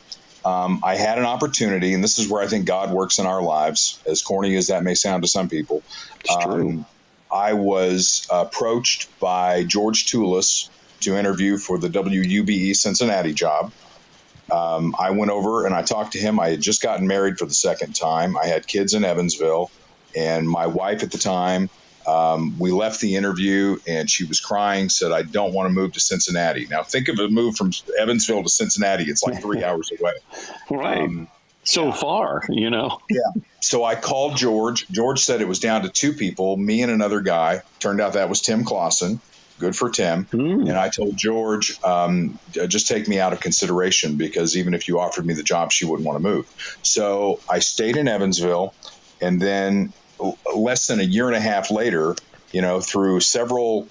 um, 0.45 0.79
I 0.83 0.95
had 0.95 1.19
an 1.19 1.25
opportunity, 1.25 1.93
and 1.93 2.03
this 2.03 2.19
is 2.19 2.29
where 2.29 2.41
I 2.41 2.47
think 2.47 2.67
God 2.67 2.93
works 2.93 3.19
in 3.19 3.25
our 3.25 3.43
lives, 3.43 4.01
as 4.07 4.21
corny 4.21 4.55
as 4.55 4.67
that 4.67 4.83
may 4.83 4.95
sound 4.95 5.23
to 5.23 5.29
some 5.29 5.49
people. 5.49 5.83
It's 6.23 6.35
Um, 6.35 6.85
I 7.31 7.53
was 7.53 8.27
approached 8.29 9.07
by 9.19 9.63
George 9.63 10.05
Toulis 10.05 10.69
to 11.01 11.15
interview 11.15 11.57
for 11.57 11.77
the 11.77 11.89
WUBE 11.89 12.75
Cincinnati 12.75 13.33
job. 13.33 13.71
Um, 14.51 14.95
I 14.99 15.11
went 15.11 15.31
over 15.31 15.65
and 15.65 15.73
I 15.73 15.81
talked 15.81 16.13
to 16.13 16.19
him. 16.19 16.39
I 16.39 16.49
had 16.49 16.61
just 16.61 16.81
gotten 16.81 17.07
married 17.07 17.37
for 17.37 17.45
the 17.45 17.53
second 17.53 17.95
time. 17.95 18.37
I 18.37 18.47
had 18.47 18.67
kids 18.67 18.93
in 18.93 19.05
Evansville, 19.05 19.71
and 20.15 20.47
my 20.47 20.67
wife 20.67 21.03
at 21.03 21.11
the 21.11 21.17
time 21.17 21.69
um, 22.07 22.57
we 22.59 22.71
left 22.71 22.99
the 22.99 23.15
interview 23.15 23.77
and 23.87 24.09
she 24.09 24.25
was 24.25 24.39
crying, 24.39 24.89
said, 24.89 25.11
I 25.11 25.21
don't 25.21 25.53
want 25.53 25.67
to 25.67 25.73
move 25.73 25.93
to 25.93 25.99
Cincinnati. 25.99 26.67
Now, 26.69 26.83
think 26.83 27.07
of 27.07 27.19
a 27.19 27.27
move 27.29 27.55
from 27.55 27.71
Evansville 27.99 28.43
to 28.43 28.49
Cincinnati. 28.49 29.05
It's 29.05 29.23
like 29.23 29.41
three 29.41 29.63
hours 29.63 29.91
away. 29.99 30.13
Right. 30.69 31.01
Um, 31.01 31.27
so 31.63 31.87
yeah. 31.87 31.93
far, 31.93 32.43
you 32.49 32.69
know? 32.69 32.99
Yeah. 33.09 33.41
So 33.61 33.83
I 33.83 33.95
called 33.95 34.37
George. 34.37 34.87
George 34.89 35.19
said 35.19 35.41
it 35.41 35.47
was 35.47 35.59
down 35.59 35.83
to 35.83 35.89
two 35.89 36.13
people, 36.13 36.57
me 36.57 36.81
and 36.81 36.91
another 36.91 37.21
guy. 37.21 37.61
Turned 37.79 38.01
out 38.01 38.13
that 38.13 38.29
was 38.29 38.41
Tim 38.41 38.63
Closson. 38.63 39.19
Good 39.59 39.75
for 39.75 39.91
Tim. 39.91 40.25
Mm. 40.25 40.67
And 40.69 40.71
I 40.71 40.89
told 40.89 41.15
George, 41.15 41.79
um, 41.83 42.39
just 42.51 42.87
take 42.87 43.07
me 43.07 43.19
out 43.19 43.31
of 43.31 43.39
consideration 43.41 44.17
because 44.17 44.57
even 44.57 44.73
if 44.73 44.87
you 44.87 44.99
offered 44.99 45.25
me 45.25 45.35
the 45.35 45.43
job, 45.43 45.71
she 45.71 45.85
wouldn't 45.85 46.07
want 46.07 46.17
to 46.17 46.23
move. 46.23 46.79
So 46.81 47.39
I 47.47 47.59
stayed 47.59 47.95
in 47.95 48.07
Evansville. 48.07 48.73
And 49.21 49.39
then 49.39 49.93
less 50.55 50.87
than 50.87 50.99
a 50.99 51.03
year 51.03 51.27
and 51.27 51.35
a 51.35 51.39
half 51.39 51.69
later, 51.71 52.15
you 52.51 52.61
know, 52.61 52.81
through 52.81 53.19
several. 53.19 53.87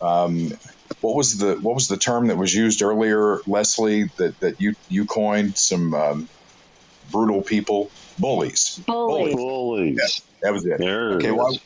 Um, 0.00 0.52
what 1.00 1.16
was 1.16 1.38
the 1.38 1.54
what 1.56 1.74
was 1.74 1.88
the 1.88 1.96
term 1.96 2.28
that 2.28 2.36
was 2.36 2.54
used 2.54 2.82
earlier, 2.82 3.40
Lesley? 3.46 4.04
That 4.16 4.38
that 4.40 4.60
you 4.60 4.74
you 4.88 5.04
coined 5.04 5.56
some 5.56 5.94
um, 5.94 6.28
brutal 7.10 7.42
people, 7.42 7.92
bullies. 8.18 8.80
Bullies. 8.86 9.34
Bullies. 9.34 9.98
Yeah, 9.98 10.48
that 10.48 10.52
was 10.52 10.66
it. 10.66 10.78
There 10.78 11.14
okay. 11.14 11.28
It 11.28 11.34
well, 11.34 11.58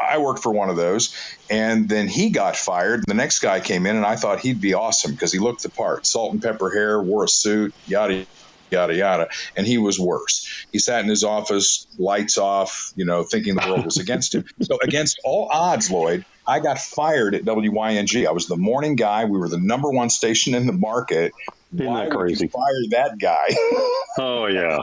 I 0.00 0.18
worked 0.18 0.42
for 0.42 0.52
one 0.52 0.70
of 0.70 0.76
those, 0.76 1.14
and 1.50 1.88
then 1.88 2.08
he 2.08 2.30
got 2.30 2.56
fired. 2.56 3.04
The 3.06 3.14
next 3.14 3.40
guy 3.40 3.60
came 3.60 3.84
in, 3.84 3.96
and 3.96 4.06
I 4.06 4.16
thought 4.16 4.40
he'd 4.40 4.60
be 4.60 4.72
awesome 4.72 5.12
because 5.12 5.32
he 5.32 5.38
looked 5.38 5.62
the 5.62 5.70
part. 5.70 6.06
Salt 6.06 6.32
and 6.32 6.42
pepper 6.42 6.70
hair, 6.70 7.02
wore 7.02 7.24
a 7.24 7.28
suit, 7.28 7.74
yada 7.84 8.26
yada 8.70 8.94
yada. 8.94 9.28
And 9.56 9.66
he 9.66 9.78
was 9.78 9.98
worse. 9.98 10.66
He 10.72 10.78
sat 10.78 11.02
in 11.02 11.10
his 11.10 11.24
office, 11.24 11.86
lights 11.98 12.38
off, 12.38 12.90
you 12.96 13.04
know, 13.04 13.22
thinking 13.22 13.54
the 13.54 13.68
world 13.68 13.84
was 13.84 13.98
against 13.98 14.34
him. 14.34 14.44
So 14.62 14.78
against 14.82 15.20
all 15.24 15.48
odds, 15.52 15.90
Loyd, 15.90 16.22
I 16.46 16.60
got 16.60 16.78
fired 16.78 17.34
at 17.34 17.44
WYNG. 17.44 18.26
I 18.26 18.32
was 18.32 18.46
the 18.46 18.56
morning 18.56 18.96
guy. 18.96 19.24
We 19.24 19.38
were 19.38 19.48
the 19.48 19.60
number 19.60 19.90
one 19.90 20.10
station 20.10 20.54
in 20.54 20.66
the 20.66 20.72
market. 20.72 21.32
Isn't 21.74 21.86
Why 21.86 22.04
that 22.04 22.10
crazy? 22.10 22.48
fire 22.48 22.62
that 22.90 23.18
guy. 23.20 23.48
oh 24.18 24.46
yeah, 24.46 24.80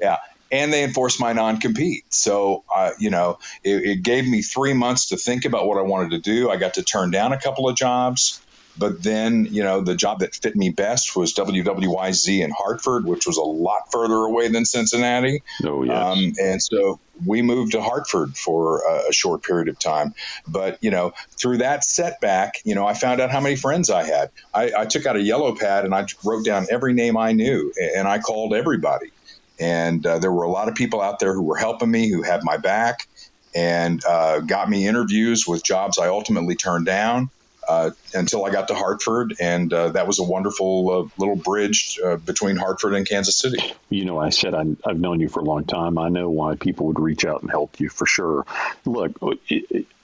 yeah. 0.00 0.18
And 0.52 0.72
they 0.72 0.84
enforced 0.84 1.20
my 1.20 1.32
non-compete. 1.32 2.04
So, 2.10 2.64
uh, 2.74 2.92
you 3.00 3.10
know, 3.10 3.38
it, 3.64 3.84
it 3.84 4.02
gave 4.04 4.28
me 4.28 4.42
three 4.42 4.74
months 4.74 5.08
to 5.08 5.16
think 5.16 5.44
about 5.44 5.66
what 5.66 5.78
I 5.78 5.82
wanted 5.82 6.12
to 6.12 6.20
do. 6.20 6.50
I 6.50 6.56
got 6.56 6.74
to 6.74 6.84
turn 6.84 7.10
down 7.10 7.32
a 7.32 7.40
couple 7.40 7.68
of 7.68 7.76
jobs. 7.76 8.45
But 8.78 9.02
then, 9.02 9.46
you 9.50 9.62
know, 9.62 9.80
the 9.80 9.94
job 9.94 10.20
that 10.20 10.34
fit 10.34 10.54
me 10.56 10.70
best 10.70 11.16
was 11.16 11.32
WWYZ 11.34 12.44
in 12.44 12.50
Hartford, 12.50 13.06
which 13.06 13.26
was 13.26 13.36
a 13.36 13.42
lot 13.42 13.82
further 13.90 14.16
away 14.16 14.48
than 14.48 14.64
Cincinnati. 14.64 15.42
Oh, 15.64 15.82
yes. 15.82 15.96
Um, 15.96 16.32
and 16.40 16.62
so 16.62 17.00
we 17.24 17.42
moved 17.42 17.72
to 17.72 17.80
Hartford 17.80 18.36
for 18.36 18.82
a, 18.86 19.08
a, 19.08 19.12
short 19.12 19.42
period 19.42 19.68
of 19.68 19.78
time. 19.78 20.12
But, 20.46 20.78
you 20.82 20.90
know, 20.90 21.12
through 21.40 21.58
that 21.58 21.84
setback, 21.84 22.54
you 22.64 22.74
know, 22.74 22.86
I 22.86 22.92
found 22.92 23.20
out 23.20 23.30
how 23.30 23.40
many 23.40 23.56
friends 23.56 23.88
I 23.88 24.04
had. 24.04 24.30
I, 24.52 24.72
I 24.76 24.84
took 24.84 25.06
out 25.06 25.16
a 25.16 25.22
yellow 25.22 25.54
pad 25.56 25.84
and 25.84 25.94
I 25.94 26.06
wrote 26.24 26.44
down 26.44 26.66
every 26.70 26.92
name 26.92 27.16
I 27.16 27.32
knew 27.32 27.72
and 27.96 28.06
I 28.06 28.18
called 28.18 28.54
everybody. 28.54 29.10
And 29.58 30.04
uh, 30.06 30.18
there 30.18 30.32
were 30.32 30.44
a 30.44 30.50
lot 30.50 30.68
of 30.68 30.74
people 30.74 31.00
out 31.00 31.18
there 31.18 31.32
who 31.32 31.42
were 31.42 31.56
helping 31.56 31.90
me, 31.90 32.10
who 32.10 32.22
had 32.22 32.40
my 32.42 32.58
back 32.58 33.06
and 33.54 34.04
uh, 34.04 34.40
got 34.40 34.68
me 34.68 34.86
interviews 34.86 35.46
with 35.46 35.64
jobs 35.64 35.98
I 35.98 36.08
ultimately 36.08 36.56
turned 36.56 36.84
down 36.84 37.30
uh, 37.68 37.90
until 38.14 38.44
I 38.44 38.50
got 38.50 38.68
to 38.68 38.74
Hartford, 38.74 39.34
and 39.40 39.72
uh, 39.72 39.90
that 39.90 40.06
was 40.06 40.18
a 40.18 40.24
wonderful 40.24 40.90
uh, 40.90 41.08
little 41.18 41.36
bridge 41.36 41.98
uh, 42.04 42.16
between 42.16 42.56
Hartford 42.56 42.94
and 42.94 43.08
Kansas 43.08 43.38
City. 43.38 43.58
You 43.88 44.04
know, 44.04 44.18
I 44.18 44.30
said 44.30 44.54
i 44.54 44.64
have 44.84 44.98
known 44.98 45.20
you 45.20 45.28
for 45.28 45.40
a 45.40 45.44
long 45.44 45.64
time. 45.64 45.98
I 45.98 46.08
know 46.08 46.30
why 46.30 46.56
people 46.56 46.86
would 46.86 47.00
reach 47.00 47.24
out 47.24 47.42
and 47.42 47.50
help 47.50 47.80
you 47.80 47.88
for 47.88 48.06
sure. 48.06 48.46
Look, 48.84 49.12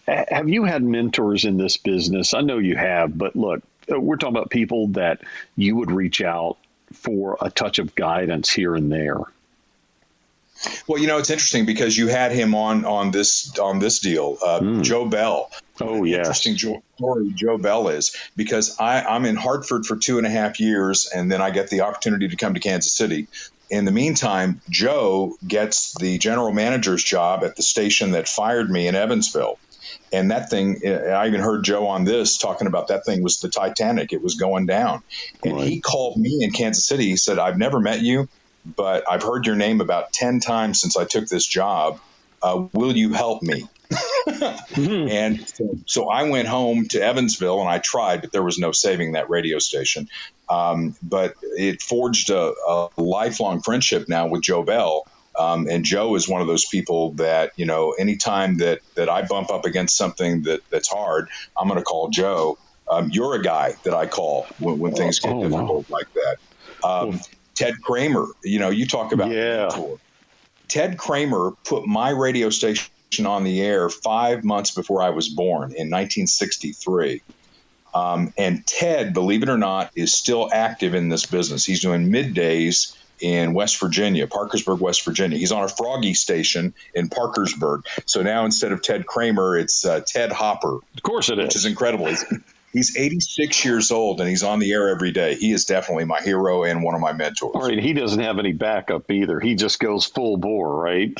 have 0.06 0.48
you 0.48 0.64
had 0.64 0.82
mentors 0.82 1.44
in 1.44 1.56
this 1.56 1.76
business? 1.76 2.34
I 2.34 2.40
know 2.40 2.58
you 2.58 2.76
have, 2.76 3.16
but 3.16 3.36
look, 3.36 3.62
uh, 3.90 3.98
we're 3.98 4.16
talking 4.16 4.36
about 4.36 4.50
people 4.50 4.88
that 4.88 5.22
you 5.56 5.76
would 5.76 5.90
reach 5.90 6.22
out 6.22 6.56
for 6.92 7.38
a 7.40 7.50
touch 7.50 7.78
of 7.78 7.94
guidance 7.94 8.52
here 8.52 8.74
and 8.74 8.90
there. 8.90 9.18
Well, 10.86 11.00
you 11.00 11.06
know, 11.06 11.18
it's 11.18 11.30
interesting 11.30 11.66
because 11.66 11.96
you 11.96 12.08
had 12.08 12.32
him 12.32 12.54
on 12.54 12.84
on 12.84 13.10
this 13.10 13.58
on 13.58 13.78
this 13.78 13.98
deal, 13.98 14.38
uh, 14.44 14.60
mm. 14.60 14.82
Joe 14.82 15.06
Bell. 15.06 15.50
Oh, 15.80 16.04
yeah. 16.04 16.18
Interesting 16.18 16.56
story 16.56 17.32
Joe 17.34 17.58
Bell 17.58 17.88
is 17.88 18.14
because 18.36 18.78
I, 18.78 19.02
I'm 19.02 19.24
in 19.24 19.36
Hartford 19.36 19.86
for 19.86 19.96
two 19.96 20.18
and 20.18 20.26
a 20.26 20.30
half 20.30 20.60
years, 20.60 21.10
and 21.12 21.30
then 21.30 21.40
I 21.40 21.50
get 21.50 21.70
the 21.70 21.80
opportunity 21.82 22.28
to 22.28 22.36
come 22.36 22.54
to 22.54 22.60
Kansas 22.60 22.92
City. 22.92 23.28
In 23.70 23.84
the 23.84 23.90
meantime, 23.90 24.60
Joe 24.68 25.36
gets 25.46 25.94
the 25.98 26.18
general 26.18 26.52
manager's 26.52 27.02
job 27.02 27.42
at 27.42 27.56
the 27.56 27.62
station 27.62 28.12
that 28.12 28.28
fired 28.28 28.70
me 28.70 28.86
in 28.86 28.94
Evansville. 28.94 29.58
And 30.12 30.30
that 30.30 30.50
thing, 30.50 30.80
I 30.86 31.26
even 31.26 31.40
heard 31.40 31.64
Joe 31.64 31.86
on 31.86 32.04
this 32.04 32.36
talking 32.36 32.66
about 32.66 32.88
that 32.88 33.06
thing 33.06 33.22
was 33.22 33.40
the 33.40 33.48
Titanic. 33.48 34.12
It 34.12 34.22
was 34.22 34.34
going 34.34 34.66
down. 34.66 35.02
And 35.42 35.56
right. 35.56 35.66
he 35.66 35.80
called 35.80 36.18
me 36.18 36.40
in 36.42 36.50
Kansas 36.50 36.86
City. 36.86 37.04
He 37.04 37.16
said, 37.16 37.38
I've 37.38 37.56
never 37.56 37.80
met 37.80 38.02
you 38.02 38.28
but 38.64 39.10
I've 39.10 39.22
heard 39.22 39.46
your 39.46 39.56
name 39.56 39.80
about 39.80 40.12
10 40.12 40.40
times 40.40 40.80
since 40.80 40.96
I 40.96 41.04
took 41.04 41.26
this 41.26 41.46
job. 41.46 42.00
Uh, 42.42 42.66
will 42.72 42.96
you 42.96 43.12
help 43.12 43.42
me? 43.42 43.68
mm-hmm. 43.92 45.08
And 45.08 45.48
so, 45.48 45.78
so, 45.86 46.08
I 46.08 46.24
went 46.24 46.48
home 46.48 46.86
to 46.88 47.02
Evansville 47.02 47.60
and 47.60 47.68
I 47.68 47.78
tried, 47.78 48.20
but 48.22 48.32
there 48.32 48.42
was 48.42 48.58
no 48.58 48.72
saving 48.72 49.12
that 49.12 49.30
radio 49.30 49.58
station. 49.58 50.08
Um, 50.48 50.96
but 51.02 51.34
it 51.42 51.82
forged 51.82 52.30
a, 52.30 52.52
a, 52.66 52.88
lifelong 52.96 53.62
friendship 53.62 54.08
now 54.08 54.28
with 54.28 54.42
Joe 54.42 54.62
Bell. 54.62 55.06
Um, 55.38 55.66
and 55.68 55.84
Joe 55.84 56.14
is 56.14 56.28
one 56.28 56.42
of 56.42 56.46
those 56.46 56.66
people 56.66 57.12
that, 57.12 57.52
you 57.56 57.64
know, 57.64 57.92
anytime 57.92 58.58
that, 58.58 58.80
that 58.96 59.08
I 59.08 59.22
bump 59.22 59.50
up 59.50 59.64
against 59.64 59.96
something 59.96 60.42
that, 60.42 60.60
that's 60.68 60.88
hard, 60.88 61.28
I'm 61.56 61.68
going 61.68 61.78
to 61.78 61.84
call 61.84 62.10
Joe. 62.10 62.58
Um, 62.90 63.10
you're 63.10 63.34
a 63.34 63.42
guy 63.42 63.74
that 63.84 63.94
I 63.94 64.06
call 64.06 64.46
when, 64.58 64.78
when 64.78 64.94
things 64.94 65.20
get 65.20 65.32
oh, 65.32 65.42
difficult 65.42 65.88
wow. 65.88 65.98
like 65.98 66.08
that. 66.14 66.36
Um, 66.84 67.20
Ted 67.54 67.74
Kramer, 67.82 68.26
you 68.42 68.58
know, 68.58 68.70
you 68.70 68.86
talk 68.86 69.12
about 69.12 69.30
yeah. 69.30 69.70
Ted 70.68 70.96
Kramer 70.96 71.52
put 71.64 71.86
my 71.86 72.10
radio 72.10 72.50
station 72.50 72.90
on 73.26 73.44
the 73.44 73.60
air 73.60 73.88
five 73.88 74.42
months 74.42 74.70
before 74.70 75.02
I 75.02 75.10
was 75.10 75.28
born 75.28 75.64
in 75.64 75.90
1963. 75.90 77.20
Um, 77.94 78.32
and 78.38 78.66
Ted, 78.66 79.12
believe 79.12 79.42
it 79.42 79.50
or 79.50 79.58
not, 79.58 79.90
is 79.94 80.14
still 80.14 80.48
active 80.52 80.94
in 80.94 81.10
this 81.10 81.26
business. 81.26 81.64
He's 81.64 81.80
doing 81.80 82.10
middays 82.10 82.96
in 83.20 83.54
West 83.54 83.78
Virginia, 83.78 84.26
Parkersburg, 84.26 84.80
West 84.80 85.04
Virginia. 85.04 85.38
He's 85.38 85.52
on 85.52 85.62
a 85.62 85.68
Froggy 85.68 86.14
station 86.14 86.74
in 86.94 87.08
Parkersburg. 87.08 87.84
So 88.06 88.22
now 88.22 88.44
instead 88.44 88.72
of 88.72 88.82
Ted 88.82 89.06
Kramer, 89.06 89.56
it's 89.56 89.84
uh, 89.84 90.00
Ted 90.06 90.32
Hopper. 90.32 90.76
Of 90.76 91.02
course 91.02 91.30
it 91.30 91.38
is. 91.38 91.46
Which 91.46 91.56
is 91.56 91.66
incredible. 91.66 92.14
He's 92.72 92.96
86 92.96 93.64
years 93.64 93.90
old 93.90 94.20
and 94.20 94.28
he's 94.28 94.42
on 94.42 94.58
the 94.58 94.72
air 94.72 94.88
every 94.88 95.12
day. 95.12 95.34
He 95.34 95.52
is 95.52 95.66
definitely 95.66 96.06
my 96.06 96.20
hero 96.22 96.64
and 96.64 96.82
one 96.82 96.94
of 96.94 97.00
my 97.00 97.12
mentors. 97.12 97.52
All 97.54 97.68
right, 97.68 97.78
he 97.78 97.92
doesn't 97.92 98.20
have 98.20 98.38
any 98.38 98.52
backup 98.52 99.10
either. 99.10 99.40
He 99.40 99.54
just 99.54 99.78
goes 99.78 100.06
full 100.06 100.38
bore, 100.38 100.74
right? 100.74 101.14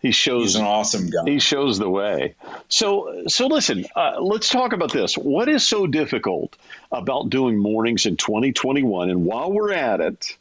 He 0.00 0.10
shows 0.10 0.52
He's 0.52 0.56
an 0.56 0.66
awesome 0.66 1.08
guy. 1.08 1.22
He 1.24 1.38
shows 1.38 1.78
the 1.78 1.88
way. 1.88 2.34
So, 2.68 3.24
so 3.26 3.46
listen. 3.46 3.86
Uh, 3.96 4.20
let's 4.20 4.50
talk 4.50 4.74
about 4.74 4.92
this. 4.92 5.16
What 5.16 5.48
is 5.48 5.66
so 5.66 5.86
difficult 5.86 6.54
about 6.92 7.30
doing 7.30 7.56
mornings 7.56 8.04
in 8.04 8.18
2021? 8.18 9.08
And 9.08 9.24
while 9.24 9.50
we're 9.50 9.72
at 9.72 10.02
it, 10.02 10.36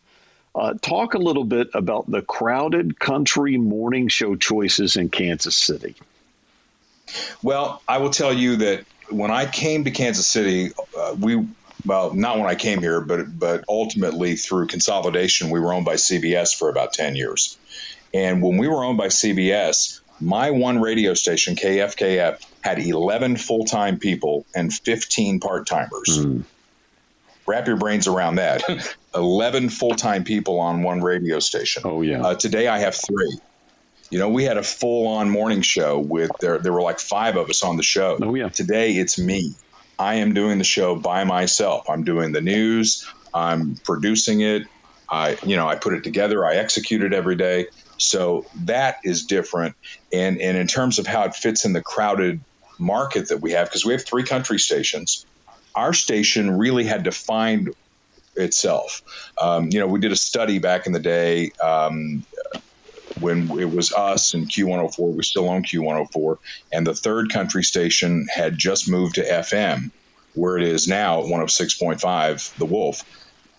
uh, 0.53 0.73
talk 0.81 1.13
a 1.13 1.17
little 1.17 1.45
bit 1.45 1.69
about 1.73 2.11
the 2.11 2.21
crowded 2.21 2.99
country 2.99 3.55
morning 3.55 4.09
show 4.09 4.35
choices 4.35 4.97
in 4.97 5.07
Kansas 5.07 5.55
City. 5.55 5.95
Well, 7.41 7.81
I 7.87 7.99
will 7.99 8.09
tell 8.09 8.33
you 8.33 8.57
that 8.57 8.83
when 9.09 9.31
I 9.31 9.45
came 9.45 9.83
to 9.83 9.91
Kansas 9.91 10.27
City, 10.27 10.71
uh, 10.97 11.15
we 11.19 11.47
well, 11.85 12.13
not 12.13 12.37
when 12.37 12.47
I 12.47 12.55
came 12.55 12.79
here, 12.79 13.01
but 13.01 13.37
but 13.37 13.65
ultimately 13.67 14.35
through 14.35 14.67
consolidation, 14.67 15.49
we 15.49 15.59
were 15.59 15.73
owned 15.73 15.85
by 15.85 15.95
CBS 15.95 16.57
for 16.57 16.69
about 16.69 16.93
ten 16.93 17.15
years. 17.15 17.57
And 18.13 18.41
when 18.41 18.57
we 18.57 18.67
were 18.67 18.83
owned 18.83 18.97
by 18.97 19.07
CBS, 19.07 20.01
my 20.19 20.51
one 20.51 20.79
radio 20.79 21.13
station, 21.13 21.55
KFKF, 21.55 22.39
had 22.61 22.79
11 22.79 23.37
full 23.37 23.65
time 23.65 23.99
people 23.99 24.45
and 24.55 24.71
15 24.71 25.39
part 25.39 25.67
timers. 25.67 26.19
Mm. 26.19 26.43
Wrap 27.45 27.67
your 27.67 27.77
brains 27.77 28.07
around 28.07 28.35
that. 28.35 28.63
11 29.15 29.69
full 29.69 29.95
time 29.95 30.23
people 30.23 30.59
on 30.59 30.83
one 30.83 31.01
radio 31.01 31.39
station. 31.39 31.83
Oh, 31.85 32.01
yeah. 32.01 32.21
Uh, 32.21 32.35
today 32.35 32.67
I 32.67 32.79
have 32.79 32.95
three. 32.95 33.39
You 34.13 34.19
know, 34.19 34.29
we 34.29 34.43
had 34.43 34.59
a 34.59 34.63
full 34.63 35.07
on 35.07 35.31
morning 35.31 35.63
show 35.63 35.97
with 35.97 36.29
there, 36.39 36.59
there 36.59 36.71
were 36.71 36.83
like 36.83 36.99
five 36.99 37.35
of 37.35 37.49
us 37.49 37.63
on 37.63 37.77
the 37.77 37.83
show. 37.83 38.19
Oh, 38.21 38.35
yeah. 38.35 38.49
Today 38.49 38.91
it's 38.91 39.17
me. 39.17 39.55
I 39.97 40.15
am 40.15 40.35
doing 40.35 40.59
the 40.59 40.63
show 40.63 40.95
by 40.95 41.23
myself. 41.23 41.89
I'm 41.89 42.03
doing 42.03 42.31
the 42.31 42.39
news, 42.39 43.03
I'm 43.33 43.73
producing 43.83 44.41
it. 44.41 44.67
I, 45.09 45.39
you 45.43 45.55
know, 45.55 45.67
I 45.67 45.77
put 45.77 45.95
it 45.95 46.03
together, 46.03 46.45
I 46.45 46.57
execute 46.57 47.01
it 47.01 47.11
every 47.11 47.35
day. 47.35 47.65
So 47.97 48.45
that 48.65 48.97
is 49.03 49.25
different. 49.25 49.75
And, 50.13 50.39
and 50.39 50.59
in 50.59 50.67
terms 50.67 50.99
of 50.99 51.07
how 51.07 51.23
it 51.23 51.33
fits 51.33 51.65
in 51.65 51.73
the 51.73 51.81
crowded 51.81 52.39
market 52.79 53.29
that 53.29 53.39
we 53.39 53.53
have, 53.53 53.67
because 53.67 53.83
we 53.83 53.93
have 53.93 54.05
three 54.05 54.23
country 54.23 54.59
stations, 54.59 55.25
our 55.73 55.91
station 55.91 56.55
really 56.55 56.83
had 56.83 57.05
to 57.05 57.11
find 57.11 57.71
itself. 58.35 59.01
Um, 59.41 59.69
you 59.71 59.79
know, 59.79 59.87
we 59.87 59.99
did 59.99 60.11
a 60.11 60.15
study 60.15 60.59
back 60.59 60.85
in 60.85 60.93
the 60.93 60.99
day 60.99 61.51
um, 61.63 62.25
when 63.19 63.49
it 63.59 63.71
was 63.71 63.93
us 63.93 64.33
and 64.33 64.49
Q104. 64.49 65.15
We 65.15 65.23
still 65.23 65.49
own 65.49 65.63
Q104. 65.63 66.37
And 66.71 66.85
the 66.85 66.95
third 66.95 67.31
country 67.31 67.63
station 67.63 68.27
had 68.33 68.57
just 68.57 68.89
moved 68.89 69.15
to 69.15 69.23
FM, 69.23 69.91
where 70.33 70.57
it 70.57 70.63
is 70.63 70.87
now 70.87 71.21
at 71.21 71.25
106.5, 71.25 72.55
The 72.57 72.65
Wolf. 72.65 73.03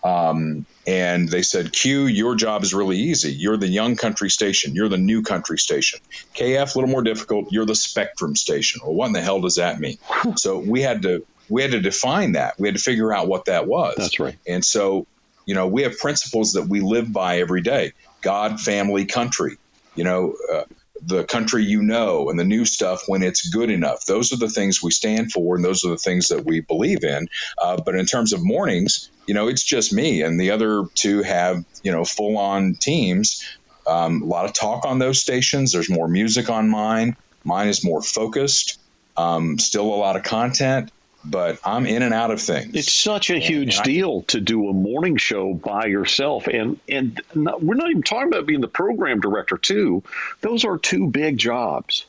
Um, 0.03 0.65
and 0.87 1.27
they 1.27 1.41
said, 1.41 1.73
Q, 1.73 2.05
your 2.05 2.35
job 2.35 2.63
is 2.63 2.73
really 2.73 2.97
easy. 2.97 3.33
You're 3.33 3.57
the 3.57 3.67
young 3.67 3.95
country 3.95 4.29
station. 4.29 4.75
You're 4.75 4.89
the 4.89 4.97
new 4.97 5.23
country 5.23 5.57
station. 5.57 5.99
KF, 6.35 6.75
a 6.75 6.77
little 6.77 6.91
more 6.91 7.01
difficult. 7.01 7.47
You're 7.49 7.65
the 7.65 7.75
spectrum 7.75 8.35
station. 8.35 8.81
Well, 8.83 8.93
what 8.93 9.07
in 9.07 9.13
the 9.13 9.21
hell 9.21 9.41
does 9.41 9.55
that 9.55 9.79
mean? 9.79 9.97
so 10.35 10.59
we 10.59 10.81
had 10.81 11.01
to 11.03 11.25
we 11.49 11.61
had 11.61 11.71
to 11.71 11.81
define 11.81 12.33
that. 12.33 12.55
We 12.59 12.67
had 12.67 12.75
to 12.75 12.81
figure 12.81 13.13
out 13.13 13.27
what 13.27 13.45
that 13.45 13.67
was. 13.67 13.95
That's 13.97 14.19
right. 14.19 14.37
And 14.47 14.63
so, 14.63 15.07
you 15.45 15.55
know, 15.55 15.67
we 15.67 15.83
have 15.83 15.97
principles 15.97 16.53
that 16.53 16.67
we 16.67 16.81
live 16.81 17.11
by 17.11 17.39
every 17.39 17.61
day: 17.61 17.93
God, 18.25 18.59
family, 18.59 19.05
country. 19.05 19.57
You 19.95 20.03
know, 20.03 20.35
uh, 20.53 20.63
the 21.01 21.25
country 21.25 21.63
you 21.63 21.83
know 21.83 22.29
and 22.29 22.39
the 22.39 22.43
new 22.43 22.65
stuff 22.65 23.03
when 23.07 23.23
it's 23.23 23.49
good 23.49 23.69
enough. 23.69 24.05
Those 24.05 24.33
are 24.33 24.37
the 24.37 24.49
things 24.49 24.81
we 24.83 24.91
stand 24.91 25.31
for, 25.31 25.55
and 25.55 25.63
those 25.63 25.85
are 25.85 25.91
the 25.91 25.97
things 25.97 26.29
that 26.29 26.43
we 26.43 26.61
believe 26.61 27.03
in. 27.03 27.27
Uh, 27.61 27.77
but 27.85 27.95
in 27.95 28.07
terms 28.07 28.33
of 28.33 28.39
mornings, 28.43 29.11
you 29.27 29.35
know, 29.35 29.47
it's 29.47 29.63
just 29.63 29.93
me, 29.93 30.23
and 30.23 30.41
the 30.41 30.51
other 30.51 30.85
two 30.95 31.21
have 31.21 31.63
you 31.83 31.91
know 31.91 32.03
full 32.03 32.37
on 32.37 32.75
teams. 32.81 33.39
Um, 33.87 34.23
a 34.23 34.25
lot 34.25 34.45
of 34.45 34.53
talk 34.53 34.85
on 34.85 34.97
those 34.97 35.19
stations. 35.19 35.71
There's 35.71 35.89
more 35.89 36.07
music 36.07 36.49
on 36.49 36.69
mine. 36.69 37.15
Mine 37.45 37.67
is 37.67 37.85
more 37.85 38.01
focused. 38.01 38.79
Um, 39.15 39.59
still 39.59 39.93
a 39.93 39.95
lot 39.95 40.17
of 40.17 40.23
content 40.23 40.89
but 41.25 41.59
I'm 41.65 41.85
in 41.85 42.01
and 42.01 42.13
out 42.13 42.31
of 42.31 42.41
things. 42.41 42.75
It's 42.75 42.91
such 42.91 43.29
a 43.29 43.39
huge 43.39 43.77
and, 43.77 43.85
deal 43.85 44.21
to 44.23 44.39
do 44.39 44.69
a 44.69 44.73
morning 44.73 45.17
show 45.17 45.53
by 45.53 45.85
yourself, 45.85 46.47
and 46.47 46.79
and 46.87 47.19
not, 47.33 47.63
we're 47.63 47.75
not 47.75 47.89
even 47.89 48.03
talking 48.03 48.27
about 48.27 48.45
being 48.45 48.61
the 48.61 48.67
program 48.67 49.19
director 49.19 49.57
too. 49.57 50.03
Those 50.41 50.65
are 50.65 50.77
two 50.77 51.07
big 51.07 51.37
jobs. 51.37 52.05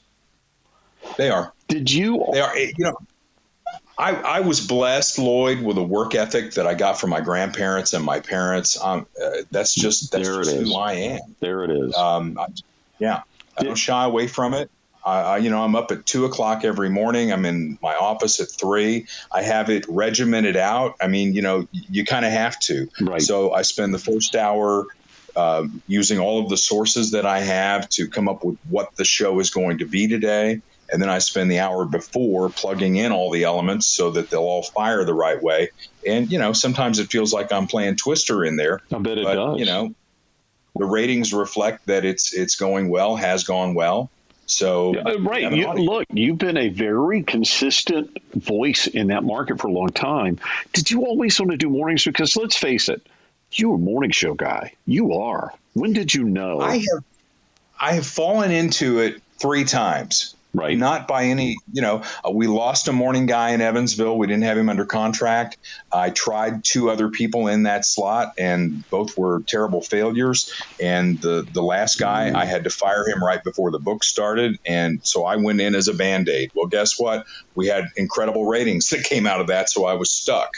They 1.17 1.31
are. 1.31 1.53
Did 1.69 1.91
you? 1.91 2.25
They 2.33 2.41
are. 2.41 2.57
You 2.57 2.73
know, 2.79 2.99
I 3.99 4.15
I 4.15 4.41
was 4.41 4.67
blessed, 4.67 5.19
Loyd, 5.19 5.63
with 5.63 5.79
a 5.79 5.83
work 5.83 6.15
ethic 6.15 6.53
that 6.55 6.67
I 6.67 6.75
got 6.75 7.01
from 7.01 7.11
my 7.11 7.21
grandparents 7.21 7.93
and 7.93 8.05
my 8.05 8.21
parents. 8.21 8.81
Um, 8.83 9.07
uh, 9.23 9.31
that's 9.51 9.75
just 9.75 10.13
that's 10.13 10.29
just 10.29 10.57
who 10.57 10.75
I 10.75 10.93
am. 10.93 11.21
There 11.41 11.65
it 11.65 11.71
is. 11.71 11.95
Um, 11.95 12.39
I, 12.39 12.47
yeah, 12.99 13.23
I 13.57 13.65
don't 13.65 13.77
shy 13.77 14.05
away 14.05 14.27
from 14.27 14.55
it. 14.55 14.71
I, 15.07 15.37
you 15.39 15.51
know, 15.51 15.63
I'm 15.63 15.77
up 15.77 15.93
at 15.93 16.05
two 16.05 16.25
o'clock 16.25 16.65
every 16.65 16.91
morning. 16.91 17.33
I'm 17.33 17.45
in 17.45 17.79
my 17.81 17.95
office 17.95 18.41
at 18.41 18.49
three. 18.61 19.07
I 19.33 19.43
have 19.43 19.71
it 19.71 19.87
regimented 19.89 20.57
out. 20.57 20.95
I 21.01 21.07
mean, 21.07 21.33
you 21.33 21.43
know, 21.43 21.67
you 21.71 22.05
kind 22.05 22.25
of 22.25 22.33
have 22.33 22.59
to. 22.61 22.89
Right. 23.01 23.23
So 23.23 23.53
I 23.53 23.63
spend 23.63 23.95
the 23.95 24.01
first 24.01 24.35
hour 24.35 24.87
uh, 25.37 25.65
using 25.87 26.19
all 26.19 26.43
of 26.43 26.49
the 26.49 26.57
sources 26.57 27.13
that 27.13 27.25
I 27.25 27.41
have 27.41 27.89
to 27.91 28.09
come 28.09 28.29
up 28.29 28.43
with 28.43 28.59
what 28.69 28.89
the 28.97 29.05
show 29.05 29.39
is 29.39 29.51
going 29.51 29.79
to 29.79 29.87
be 29.87 30.09
today. 30.09 30.61
And 30.91 31.01
then 31.03 31.09
I 31.09 31.19
spend 31.19 31.51
the 31.51 31.61
hour 31.61 31.85
before 31.85 32.51
plugging 32.51 32.97
in 32.97 33.13
all 33.13 33.31
the 33.31 33.45
elements 33.45 33.87
so 33.87 34.11
that 34.13 34.31
they'll 34.31 34.41
all 34.41 34.63
fire 34.63 35.05
the 35.05 35.15
right 35.15 35.41
way. 35.41 35.71
And, 36.07 36.31
you 36.33 36.39
know, 36.39 36.53
sometimes 36.53 36.99
it 36.99 37.11
feels 37.11 37.33
like 37.33 37.53
I'm 37.53 37.67
playing 37.67 37.97
Twister 37.97 38.45
in 38.45 38.57
there. 38.57 38.81
I 38.93 38.99
bet 38.99 39.19
it 39.19 39.25
but, 39.25 39.35
does. 39.35 39.59
You 39.61 39.67
know, 39.67 39.95
the 40.77 40.87
ratings 40.87 41.33
reflect 41.33 41.87
that 41.87 42.05
it's 42.05 42.35
it's 42.35 42.57
going 42.57 42.89
well, 42.89 43.17
has 43.17 43.45
gone 43.45 43.75
well. 43.75 44.11
So 44.47 44.97
uh, 44.97 45.19
right, 45.19 45.53
you, 45.53 45.73
look, 45.73 46.07
you've 46.13 46.39
been 46.39 46.57
a 46.57 46.69
very 46.69 47.25
consistent 47.25 48.17
voice 48.33 48.87
in 48.87 49.09
that 49.09 49.25
market 49.25 49.61
for 49.61 49.67
a 49.67 49.73
long 49.73 49.89
time. 49.89 50.39
Did 50.73 50.91
you 50.91 51.05
always 51.05 51.39
want 51.41 51.51
to 51.51 51.57
do 51.57 51.69
mornings? 51.69 52.05
Because 52.05 52.37
let's 52.37 52.57
face 52.57 52.89
it, 52.89 53.05
you're 53.51 53.75
a 53.75 53.79
morning 53.79 54.13
show 54.13 54.35
guy. 54.35 54.73
You 54.87 55.15
are. 55.15 55.53
When 55.75 55.93
did 55.93 56.15
you 56.15 56.25
know? 56.25 56.61
I 56.61 56.77
have, 56.77 57.05
I 57.81 57.93
have 57.95 58.07
fallen 58.07 58.53
into 58.53 59.01
it 59.01 59.21
three 59.39 59.65
times. 59.65 60.36
Right. 60.57 60.79
Not 60.79 61.07
by 61.07 61.25
any, 61.25 61.59
you 61.71 61.83
know, 61.83 62.03
uh, 62.25 62.31
we 62.31 62.47
lost 62.47 62.89
a 62.89 62.93
morning 62.93 63.27
guy 63.27 63.51
in 63.51 63.61
Evansville. 63.61 64.17
We 64.17 64.27
didn't 64.27 64.45
have 64.45 64.57
him 64.57 64.71
under 64.71 64.87
contract. 64.87 65.59
I 65.93 66.09
tried 66.09 66.65
two 66.65 66.89
other 66.89 67.11
people 67.11 67.47
in 67.47 67.65
that 67.65 67.85
slot, 67.85 68.29
and 68.39 68.83
both 68.89 69.19
were 69.19 69.43
terrible 69.47 69.83
failures. 69.83 70.51
And 70.81 71.21
the 71.21 71.47
the 71.51 71.63
last 71.63 71.99
guy, 71.99 72.31
mm. 72.31 72.37
I 72.37 72.47
had 72.47 72.65
to 72.65 72.71
fire 72.71 73.07
him 73.07 73.23
right 73.23 73.45
before 73.45 73.71
the 73.71 73.79
book 73.79 74.03
started, 74.03 74.57
and 74.67 75.01
so 75.03 75.27
I 75.27 75.37
went 75.37 75.61
in 75.61 75.75
as 75.75 75.89
a 75.89 75.95
band 75.95 76.31
aid. 76.31 76.51
Well, 76.55 76.69
guess 76.69 76.95
what? 76.97 77.27
We 77.55 77.67
had 77.67 77.85
incredible 77.97 78.47
ratings 78.47 78.89
that 78.91 79.05
came 79.05 79.27
out 79.27 79.43
of 79.43 79.49
that, 79.49 79.69
so 79.69 79.85
I 79.85 79.93
was 79.93 80.11
stuck. 80.11 80.49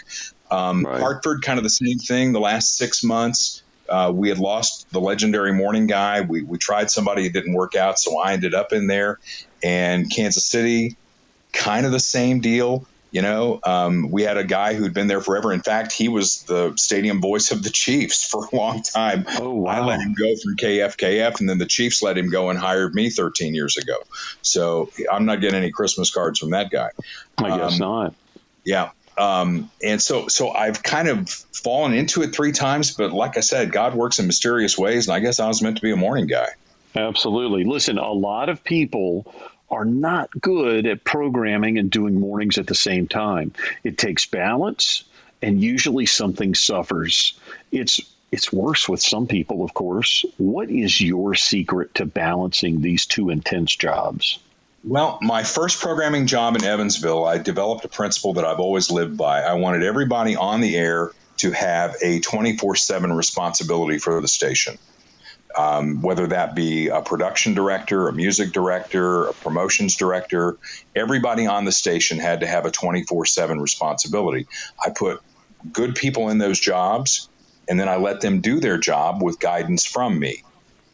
Um, 0.51 0.85
right. 0.85 1.01
Hartford, 1.01 1.43
kind 1.43 1.59
of 1.59 1.65
the 1.65 1.71
same 1.71 1.99
thing. 1.99 2.33
The 2.33 2.41
last 2.41 2.77
six 2.77 3.03
months. 3.03 3.65
Uh, 3.89 4.13
we 4.15 4.29
had 4.29 4.39
lost 4.39 4.87
the 4.93 5.01
legendary 5.01 5.51
morning 5.51 5.87
guy. 5.87 6.21
We, 6.21 6.43
we 6.43 6.59
tried 6.59 6.91
somebody, 6.91 7.25
it 7.25 7.33
didn't 7.33 7.55
work 7.55 7.75
out, 7.75 7.99
so 7.99 8.19
I 8.19 8.35
ended 8.35 8.55
up 8.55 8.71
in 8.71 8.87
there 8.87 9.17
and 9.63 10.11
Kansas 10.11 10.45
City, 10.45 10.97
kind 11.53 11.87
of 11.87 11.93
the 11.93 12.01
same 12.01 12.41
deal. 12.41 12.87
You 13.11 13.23
know, 13.23 13.59
um, 13.65 14.11
we 14.11 14.23
had 14.23 14.37
a 14.37 14.45
guy 14.45 14.75
who'd 14.75 14.93
been 14.93 15.07
there 15.07 15.23
forever. 15.23 15.53
In 15.55 15.63
fact, 15.63 15.93
he 15.93 16.09
was 16.09 16.43
the 16.43 16.75
stadium 16.77 17.23
voice 17.23 17.51
of 17.53 17.63
the 17.63 17.71
Chiefs 17.71 18.25
for 18.31 18.45
a 18.45 18.57
long 18.57 18.83
time. 18.83 19.25
Oh, 19.41 19.55
wow. 19.55 19.73
I 19.73 19.85
let 19.85 20.01
him 20.01 20.15
go 20.15 20.35
from 20.37 20.57
KFKF, 20.57 21.41
and 21.41 21.49
then 21.49 21.57
the 21.59 21.67
Chiefs 21.67 22.03
let 22.03 22.19
him 22.19 22.29
go 22.29 22.51
and 22.51 22.59
hired 22.59 22.95
me 22.95 23.09
13 23.09 23.55
years 23.55 23.79
ago. 23.79 23.97
So 24.43 24.91
I'm 25.11 25.25
not 25.25 25.41
getting 25.41 25.57
any 25.57 25.71
Christmas 25.71 26.11
cards 26.11 26.39
from 26.39 26.51
that 26.51 26.71
guy. 26.71 26.91
I 27.39 27.57
guess 27.57 27.75
um, 27.75 27.79
not. 27.79 28.15
Yeah. 28.65 28.91
Um, 29.17 29.71
and 29.83 30.01
so, 30.01 30.29
so 30.29 30.51
I've 30.51 30.83
kind 30.83 31.09
of 31.09 31.29
fallen 31.29 31.93
into 31.95 32.23
it 32.23 32.35
three 32.35 32.53
times, 32.53 32.93
but 32.95 33.13
like 33.13 33.37
I 33.37 33.41
said, 33.41 33.73
God 33.73 33.95
works 33.95 34.19
in 34.19 34.27
mysterious 34.27 34.79
ways, 34.79 35.09
and 35.09 35.17
I 35.17 35.21
guess 35.21 35.41
I 35.41 35.49
was 35.49 35.61
meant 35.63 35.77
to 35.77 35.83
be 35.83 35.91
a 35.91 35.97
morning 35.97 36.27
guy. 36.27 36.49
Absolutely. 36.99 37.63
Listen, 37.63 37.97
a 37.97 38.11
lot 38.11 38.49
of 38.49 38.65
people 38.65 39.33
are 39.71 39.85
not 39.85 40.31
good 40.41 40.85
at 40.87 41.05
programming 41.05 41.79
and 41.79 41.91
doing 41.91 42.19
mornings 42.19 42.59
at 42.59 42.67
the 42.67 42.75
same 42.75 43.07
time. 43.07 43.53
It 43.85 43.97
takes 43.97 44.27
balance 44.27 45.05
and 45.41 45.63
usually 45.63 46.07
something 46.07 46.55
suffers. 46.55 47.39
It's 47.71 48.01
it's 48.31 48.53
worse 48.53 48.89
with 48.89 49.01
some 49.01 49.27
people, 49.27 49.65
of 49.65 49.73
course. 49.73 50.25
What 50.37 50.71
is 50.71 51.01
your 51.01 51.35
secret 51.35 51.95
to 51.95 52.05
balancing 52.05 52.83
these 52.83 53.07
two 53.07 53.31
intense 53.31 53.75
jobs? 53.75 54.39
Well, 54.85 55.19
my 55.23 55.45
first 55.45 55.81
programming 55.81 56.27
job 56.27 56.57
in 56.57 56.65
Evansville, 56.65 57.25
I 57.25 57.39
developed 57.39 57.85
a 57.85 57.89
principle 57.89 58.35
that 58.35 58.45
I've 58.45 58.61
always 58.61 58.91
lived 58.91 59.17
by. 59.17 59.41
I 59.41 59.55
wanted 59.55 59.83
everybody 59.83 60.37
on 60.37 60.61
the 60.61 60.77
air 60.77 61.13
to 61.39 61.53
have 61.53 61.97
a 62.03 62.21
24 62.21 62.77
7 62.77 63.13
responsibility 63.13 63.99
for 63.99 64.21
the 64.21 64.29
station 64.29 64.79
um, 65.59 66.01
whether 66.03 66.29
that 66.29 66.55
be 66.55 66.87
a 66.87 67.03
production 67.03 67.53
director, 67.53 68.09
a 68.09 68.13
music 68.13 68.53
director, 68.53 69.27
a 69.27 69.35
promotions 69.35 69.97
director, 69.97 70.57
everybody 70.95 71.47
on 71.49 71.65
the 71.65 71.73
station 71.73 72.19
had 72.19 72.41
to 72.41 72.47
have 72.47 72.65
a 72.65 72.71
24 72.71 73.27
7 73.27 73.61
responsibility. 73.61 74.47
I 74.83 74.91
put 74.97 75.19
good 75.73 75.97
people 75.97 76.29
in 76.29 76.39
those 76.39 76.61
jobs, 76.61 77.29
and 77.69 77.79
then 77.79 77.89
I 77.89 77.97
let 77.97 78.21
them 78.21 78.41
do 78.41 78.61
their 78.61 78.79
job 78.79 79.21
with 79.21 79.41
guidance 79.41 79.85
from 79.85 80.19
me. 80.19 80.43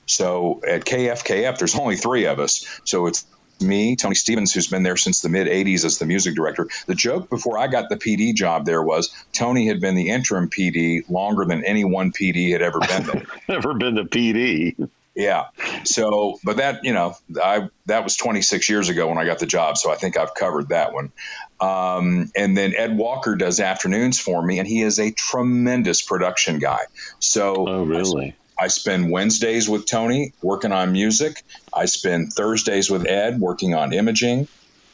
So 0.06 0.60
at 0.66 0.86
KFKF, 0.86 1.58
there's 1.58 1.74
only 1.74 1.96
three 1.96 2.24
of 2.24 2.40
us. 2.40 2.64
So 2.86 3.06
it's 3.06 3.26
me, 3.60 3.96
Tony 3.96 4.14
Stevens, 4.14 4.52
who's 4.52 4.68
been 4.68 4.82
there 4.82 4.96
since 4.96 5.20
the 5.20 5.28
mid 5.28 5.46
80s 5.46 5.84
as 5.84 5.98
the 5.98 6.06
music 6.06 6.34
director. 6.34 6.68
The 6.86 6.94
joke 6.94 7.30
before 7.30 7.58
I 7.58 7.66
got 7.66 7.88
the 7.88 7.96
PD 7.96 8.34
job 8.34 8.66
there 8.66 8.82
was 8.82 9.14
Tony 9.32 9.66
had 9.66 9.80
been 9.80 9.94
the 9.94 10.10
interim 10.10 10.48
PD 10.48 11.08
longer 11.08 11.44
than 11.44 11.64
any 11.64 11.84
one 11.84 12.12
PD 12.12 12.52
had 12.52 12.62
ever 12.62 12.80
been 12.80 13.04
there. 13.04 13.22
Never 13.48 13.74
been 13.74 13.94
the 13.94 14.04
PD. 14.04 14.88
Yeah. 15.14 15.44
So, 15.84 16.40
but 16.42 16.56
that, 16.56 16.84
you 16.84 16.92
know, 16.92 17.16
I, 17.40 17.68
that 17.86 18.02
was 18.02 18.16
26 18.16 18.68
years 18.68 18.88
ago 18.88 19.08
when 19.08 19.18
I 19.18 19.24
got 19.24 19.38
the 19.38 19.46
job. 19.46 19.78
So 19.78 19.92
I 19.92 19.94
think 19.94 20.16
I've 20.16 20.34
covered 20.34 20.70
that 20.70 20.92
one. 20.92 21.12
Um, 21.60 22.32
and 22.36 22.56
then 22.56 22.74
Ed 22.74 22.96
Walker 22.96 23.36
does 23.36 23.60
afternoons 23.60 24.18
for 24.18 24.42
me, 24.42 24.58
and 24.58 24.66
he 24.66 24.82
is 24.82 24.98
a 24.98 25.12
tremendous 25.12 26.02
production 26.02 26.58
guy. 26.58 26.80
So, 27.20 27.54
oh, 27.68 27.84
really? 27.84 28.34
I 28.58 28.68
spend 28.68 29.10
Wednesdays 29.10 29.68
with 29.68 29.86
Tony 29.86 30.32
working 30.42 30.72
on 30.72 30.92
music. 30.92 31.42
I 31.72 31.86
spend 31.86 32.32
Thursdays 32.32 32.90
with 32.90 33.06
Ed 33.06 33.40
working 33.40 33.74
on 33.74 33.92
imaging. 33.92 34.48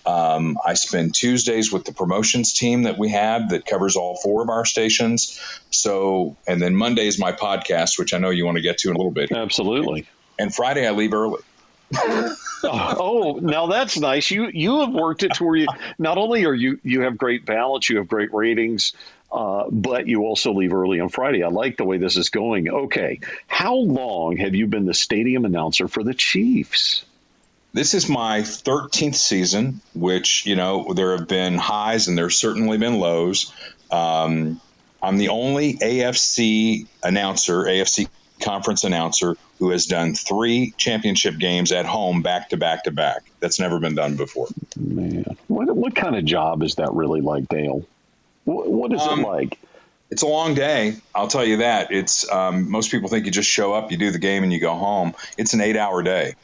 Um, 0.06 0.58
I 0.64 0.74
spend 0.74 1.14
Tuesdays 1.14 1.70
with 1.70 1.84
the 1.84 1.92
promotions 1.92 2.54
team 2.54 2.84
that 2.84 2.98
we 2.98 3.10
have 3.10 3.50
that 3.50 3.66
covers 3.66 3.96
all 3.96 4.16
four 4.16 4.42
of 4.42 4.48
our 4.48 4.64
stations. 4.64 5.38
So, 5.70 6.36
and 6.48 6.60
then 6.60 6.74
Monday 6.74 7.06
is 7.06 7.18
my 7.18 7.32
podcast, 7.32 7.98
which 7.98 8.14
I 8.14 8.18
know 8.18 8.30
you 8.30 8.46
want 8.46 8.56
to 8.56 8.62
get 8.62 8.78
to 8.78 8.88
in 8.88 8.94
a 8.94 8.98
little 8.98 9.12
bit. 9.12 9.30
Absolutely. 9.30 10.06
And 10.38 10.54
Friday 10.54 10.86
I 10.86 10.92
leave 10.92 11.12
early. 11.12 11.42
oh, 11.96 12.36
oh, 12.64 13.38
now 13.42 13.66
that's 13.66 13.98
nice. 13.98 14.30
You 14.30 14.48
you 14.52 14.80
have 14.80 14.92
worked 14.92 15.22
it 15.22 15.34
to 15.34 15.44
where 15.44 15.56
you 15.56 15.66
not 15.98 16.18
only 16.18 16.44
are 16.46 16.54
you 16.54 16.78
you 16.82 17.02
have 17.02 17.18
great 17.18 17.44
balance, 17.44 17.88
you 17.90 17.98
have 17.98 18.08
great 18.08 18.32
ratings, 18.32 18.92
uh, 19.32 19.64
but 19.70 20.08
you 20.08 20.22
also 20.22 20.52
leave 20.52 20.72
early 20.72 21.00
on 21.00 21.08
Friday. 21.08 21.42
I 21.42 21.48
like 21.48 21.76
the 21.76 21.84
way 21.84 21.98
this 21.98 22.16
is 22.16 22.30
going. 22.30 22.68
Okay, 22.68 23.20
how 23.46 23.74
long 23.76 24.36
have 24.38 24.54
you 24.54 24.66
been 24.66 24.86
the 24.86 24.94
stadium 24.94 25.44
announcer 25.44 25.88
for 25.88 26.02
the 26.02 26.14
Chiefs? 26.14 27.04
This 27.72 27.94
is 27.94 28.08
my 28.08 28.40
13th 28.40 29.14
season, 29.14 29.80
which, 29.94 30.44
you 30.44 30.56
know, 30.56 30.92
there 30.92 31.16
have 31.16 31.28
been 31.28 31.56
highs 31.56 32.08
and 32.08 32.18
there's 32.18 32.36
certainly 32.36 32.78
been 32.78 32.98
lows. 32.98 33.52
Um, 33.92 34.60
I'm 35.00 35.18
the 35.18 35.28
only 35.28 35.74
AFC 35.74 36.86
announcer, 37.02 37.62
AFC 37.62 38.08
conference 38.40 38.82
announcer, 38.82 39.36
who 39.60 39.70
has 39.70 39.86
done 39.86 40.14
three 40.14 40.74
championship 40.78 41.38
games 41.38 41.70
at 41.70 41.86
home 41.86 42.22
back 42.22 42.48
to 42.48 42.56
back 42.56 42.84
to 42.84 42.90
back. 42.90 43.22
That's 43.38 43.60
never 43.60 43.78
been 43.78 43.94
done 43.94 44.16
before. 44.16 44.48
Man, 44.76 45.36
what, 45.46 45.74
what 45.74 45.94
kind 45.94 46.16
of 46.16 46.24
job 46.24 46.64
is 46.64 46.74
that 46.76 46.92
really 46.92 47.20
like, 47.20 47.48
Dale? 47.48 47.86
What, 48.44 48.70
what 48.70 48.92
is 48.92 49.00
um, 49.00 49.20
it 49.20 49.26
like? 49.26 49.58
It's 50.10 50.22
a 50.22 50.26
long 50.26 50.54
day. 50.54 50.96
I'll 51.14 51.28
tell 51.28 51.44
you 51.44 51.58
that. 51.58 51.92
It's 51.92 52.30
um, 52.30 52.70
most 52.70 52.90
people 52.90 53.08
think 53.08 53.26
you 53.26 53.32
just 53.32 53.48
show 53.48 53.72
up, 53.72 53.92
you 53.92 53.96
do 53.96 54.10
the 54.10 54.18
game, 54.18 54.42
and 54.42 54.52
you 54.52 54.60
go 54.60 54.74
home. 54.74 55.14
It's 55.38 55.54
an 55.54 55.60
eight-hour 55.60 56.02
day. 56.02 56.34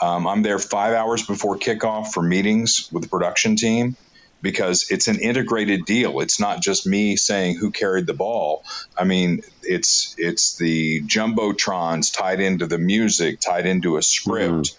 Um, 0.00 0.26
I'm 0.26 0.42
there 0.42 0.58
five 0.58 0.94
hours 0.94 1.26
before 1.26 1.58
kickoff 1.58 2.12
for 2.12 2.22
meetings 2.22 2.88
with 2.90 3.02
the 3.02 3.08
production 3.08 3.56
team 3.56 3.96
because 4.40 4.90
it's 4.90 5.08
an 5.08 5.18
integrated 5.20 5.84
deal. 5.84 6.20
It's 6.20 6.40
not 6.40 6.62
just 6.62 6.86
me 6.86 7.16
saying 7.16 7.58
who 7.58 7.70
carried 7.70 8.06
the 8.06 8.14
ball. 8.14 8.64
I 8.96 9.04
mean, 9.04 9.42
it's 9.62 10.14
it's 10.16 10.56
the 10.56 11.02
jumbotrons 11.02 12.16
tied 12.16 12.40
into 12.40 12.66
the 12.66 12.78
music, 12.78 13.40
tied 13.40 13.66
into 13.66 13.98
a 13.98 14.02
script. 14.02 14.76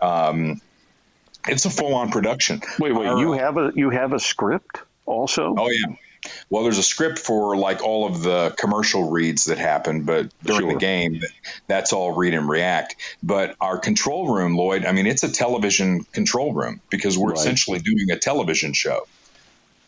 Mm. 0.00 0.30
Um, 0.30 0.60
it's 1.48 1.64
a 1.64 1.70
full-on 1.70 2.12
production. 2.12 2.60
Wait, 2.78 2.92
wait, 2.92 3.08
Our, 3.08 3.18
you 3.18 3.32
have 3.32 3.56
a 3.56 3.72
you 3.74 3.90
have 3.90 4.12
a 4.12 4.20
script 4.20 4.80
also? 5.06 5.54
Oh 5.56 5.70
yeah. 5.70 5.96
Well, 6.50 6.62
there's 6.62 6.78
a 6.78 6.84
script 6.84 7.18
for 7.18 7.56
like 7.56 7.82
all 7.82 8.06
of 8.06 8.22
the 8.22 8.54
commercial 8.56 9.10
reads 9.10 9.46
that 9.46 9.58
happen, 9.58 10.04
but 10.04 10.30
during 10.44 10.62
sure. 10.62 10.72
the 10.72 10.78
game, 10.78 11.20
that's 11.66 11.92
all 11.92 12.12
read 12.12 12.34
and 12.34 12.48
react. 12.48 12.94
But 13.22 13.56
our 13.60 13.78
control 13.78 14.32
room, 14.32 14.56
Loyd, 14.56 14.86
I 14.86 14.92
mean, 14.92 15.06
it's 15.06 15.24
a 15.24 15.32
television 15.32 16.04
control 16.12 16.52
room 16.52 16.80
because 16.90 17.18
we're 17.18 17.30
right. 17.30 17.38
essentially 17.38 17.80
doing 17.80 18.10
a 18.12 18.18
television 18.18 18.72
show. 18.72 19.06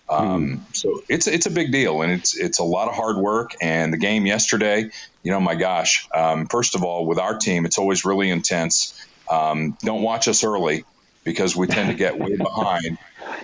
Um, 0.08 0.56
hmm. 0.56 0.62
So 0.72 1.02
it's 1.08 1.28
it's 1.28 1.46
a 1.46 1.50
big 1.50 1.70
deal, 1.70 2.02
and 2.02 2.12
it's 2.12 2.36
it's 2.36 2.58
a 2.58 2.64
lot 2.64 2.88
of 2.88 2.94
hard 2.94 3.16
work. 3.16 3.52
And 3.60 3.92
the 3.92 3.96
game 3.96 4.26
yesterday, 4.26 4.90
you 5.22 5.30
know, 5.30 5.40
my 5.40 5.54
gosh. 5.54 6.08
Um, 6.12 6.46
first 6.46 6.74
of 6.74 6.82
all, 6.82 7.06
with 7.06 7.18
our 7.18 7.38
team, 7.38 7.64
it's 7.64 7.78
always 7.78 8.04
really 8.04 8.30
intense. 8.30 9.00
Um, 9.30 9.78
don't 9.82 10.02
watch 10.02 10.28
us 10.28 10.44
early 10.44 10.84
because 11.24 11.56
we 11.56 11.66
tend 11.66 11.88
to 11.90 11.94
get 11.94 12.18
way 12.18 12.36
behind 12.36 12.98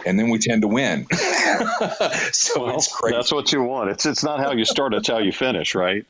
and 0.07 0.18
then 0.18 0.31
we 0.31 0.39
tend 0.39 0.62
to 0.62 0.68
win. 0.68 1.07
so 2.33 2.64
well, 2.64 2.76
it's 2.76 2.89
crazy. 2.93 3.16
That's 3.16 3.33
what 3.33 3.53
you 3.53 3.62
want. 3.62 3.91
It's 3.91 4.07
it's 4.07 4.24
not 4.24 4.41
how 4.41 4.53
you 4.53 4.64
start; 4.64 4.95
it's 4.95 5.09
how 5.09 5.18
you 5.18 5.33
finish, 5.33 5.74
right? 5.74 6.07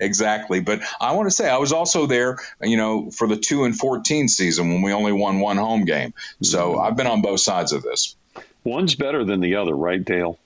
Exactly. 0.00 0.60
But 0.60 0.80
I 1.00 1.12
want 1.12 1.26
to 1.26 1.30
say 1.30 1.48
I 1.48 1.58
was 1.58 1.72
also 1.72 2.06
there, 2.06 2.38
you 2.62 2.76
know, 2.76 3.10
for 3.10 3.26
the 3.26 3.36
two 3.36 3.64
and 3.64 3.76
fourteen 3.76 4.28
season 4.28 4.70
when 4.70 4.82
we 4.82 4.92
only 4.92 5.12
won 5.12 5.40
one 5.40 5.56
home 5.56 5.84
game. 5.84 6.14
So 6.42 6.72
mm-hmm. 6.72 6.80
I've 6.80 6.96
been 6.96 7.06
on 7.06 7.22
both 7.22 7.40
sides 7.40 7.72
of 7.72 7.82
this. 7.82 8.16
One's 8.64 8.94
better 8.94 9.24
than 9.24 9.40
the 9.40 9.56
other, 9.56 9.74
right, 9.74 10.04
Dale? 10.04 10.38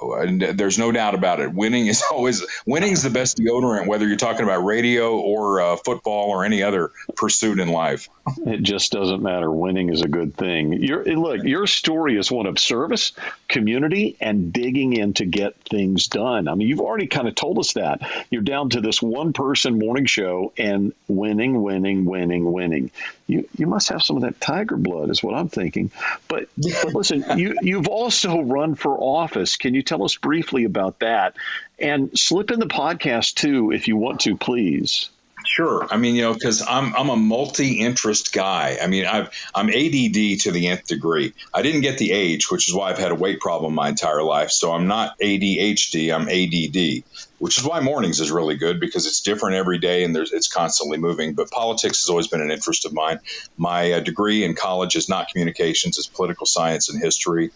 And 0.00 0.40
there's 0.40 0.78
no 0.78 0.92
doubt 0.92 1.14
about 1.14 1.40
it. 1.40 1.52
Winning 1.52 1.86
is 1.86 2.02
always 2.12 2.44
winning 2.66 2.92
is 2.92 3.02
the 3.02 3.10
best 3.10 3.38
deodorant, 3.38 3.86
whether 3.86 4.06
you're 4.06 4.16
talking 4.16 4.44
about 4.44 4.64
radio 4.64 5.18
or 5.18 5.60
uh, 5.60 5.76
football 5.76 6.30
or 6.30 6.44
any 6.44 6.62
other 6.62 6.90
pursuit 7.16 7.58
in 7.58 7.68
life. 7.68 8.08
It 8.46 8.62
just 8.62 8.92
doesn't 8.92 9.22
matter. 9.22 9.50
Winning 9.50 9.90
is 9.90 10.02
a 10.02 10.08
good 10.08 10.34
thing. 10.36 10.72
Your 10.72 11.04
look, 11.04 11.42
your 11.42 11.66
story 11.66 12.16
is 12.16 12.30
one 12.30 12.46
of 12.46 12.58
service, 12.58 13.12
community, 13.48 14.16
and 14.20 14.52
digging 14.52 14.92
in 14.92 15.14
to 15.14 15.24
get 15.24 15.56
things 15.68 16.06
done. 16.06 16.48
I 16.48 16.54
mean, 16.54 16.68
you've 16.68 16.80
already 16.80 17.06
kind 17.06 17.28
of 17.28 17.34
told 17.34 17.58
us 17.58 17.74
that 17.74 18.00
you're 18.30 18.42
down 18.42 18.70
to 18.70 18.80
this 18.80 19.02
one 19.02 19.32
person 19.32 19.78
morning 19.78 20.06
show 20.06 20.52
and 20.56 20.92
winning, 21.08 21.62
winning, 21.62 22.04
winning, 22.04 22.50
winning. 22.52 22.90
You 23.26 23.48
you 23.56 23.66
must 23.66 23.88
have 23.88 24.02
some 24.02 24.16
of 24.16 24.22
that 24.22 24.40
tiger 24.40 24.76
blood, 24.76 25.10
is 25.10 25.22
what 25.22 25.34
I'm 25.34 25.48
thinking. 25.48 25.90
But, 26.28 26.48
but 26.56 26.94
listen, 26.94 27.38
you 27.38 27.56
you've 27.62 27.88
also 27.88 28.40
run 28.40 28.74
for 28.74 28.96
office. 28.98 29.56
Can 29.56 29.74
you 29.74 29.82
tell 29.90 30.04
us 30.04 30.16
briefly 30.16 30.64
about 30.64 31.00
that? 31.00 31.36
And 31.78 32.18
slip 32.18 32.50
in 32.50 32.60
the 32.60 32.66
podcast 32.66 33.34
too, 33.34 33.72
if 33.72 33.88
you 33.88 33.96
want 33.96 34.20
to, 34.20 34.36
please. 34.36 35.10
Sure. 35.44 35.86
I 35.90 35.96
mean, 35.96 36.14
you 36.14 36.22
know, 36.22 36.34
because 36.34 36.62
I'm 36.66 36.94
I'm 36.94 37.08
a 37.08 37.16
multi-interest 37.16 38.32
guy. 38.32 38.78
I 38.80 38.86
mean, 38.86 39.06
I've 39.06 39.30
I'm 39.54 39.68
ADD 39.68 40.40
to 40.42 40.50
the 40.52 40.68
nth 40.68 40.86
degree. 40.86 41.32
I 41.52 41.62
didn't 41.62 41.80
get 41.80 41.98
the 41.98 42.12
age, 42.12 42.50
which 42.50 42.68
is 42.68 42.74
why 42.74 42.90
I've 42.90 42.98
had 42.98 43.10
a 43.10 43.14
weight 43.14 43.40
problem 43.40 43.74
my 43.74 43.88
entire 43.88 44.22
life. 44.22 44.50
So 44.50 44.72
I'm 44.72 44.86
not 44.86 45.18
ADHD. 45.18 46.14
I'm 46.14 46.28
ADD, 46.28 47.04
which 47.38 47.58
is 47.58 47.64
why 47.64 47.80
mornings 47.80 48.20
is 48.20 48.30
really 48.30 48.56
good 48.56 48.80
because 48.80 49.06
it's 49.06 49.22
different 49.22 49.56
every 49.56 49.78
day 49.78 50.04
and 50.04 50.14
there's 50.14 50.32
it's 50.32 50.48
constantly 50.48 50.98
moving. 50.98 51.34
But 51.34 51.50
politics 51.50 52.02
has 52.02 52.10
always 52.10 52.28
been 52.28 52.42
an 52.42 52.50
interest 52.50 52.84
of 52.84 52.92
mine. 52.92 53.18
My 53.56 53.92
uh, 53.92 54.00
degree 54.00 54.44
in 54.44 54.54
college 54.54 54.94
is 54.94 55.08
not 55.08 55.28
communications; 55.28 55.98
it's 55.98 56.06
political 56.06 56.46
science 56.46 56.90
and 56.90 57.02
history. 57.02 57.50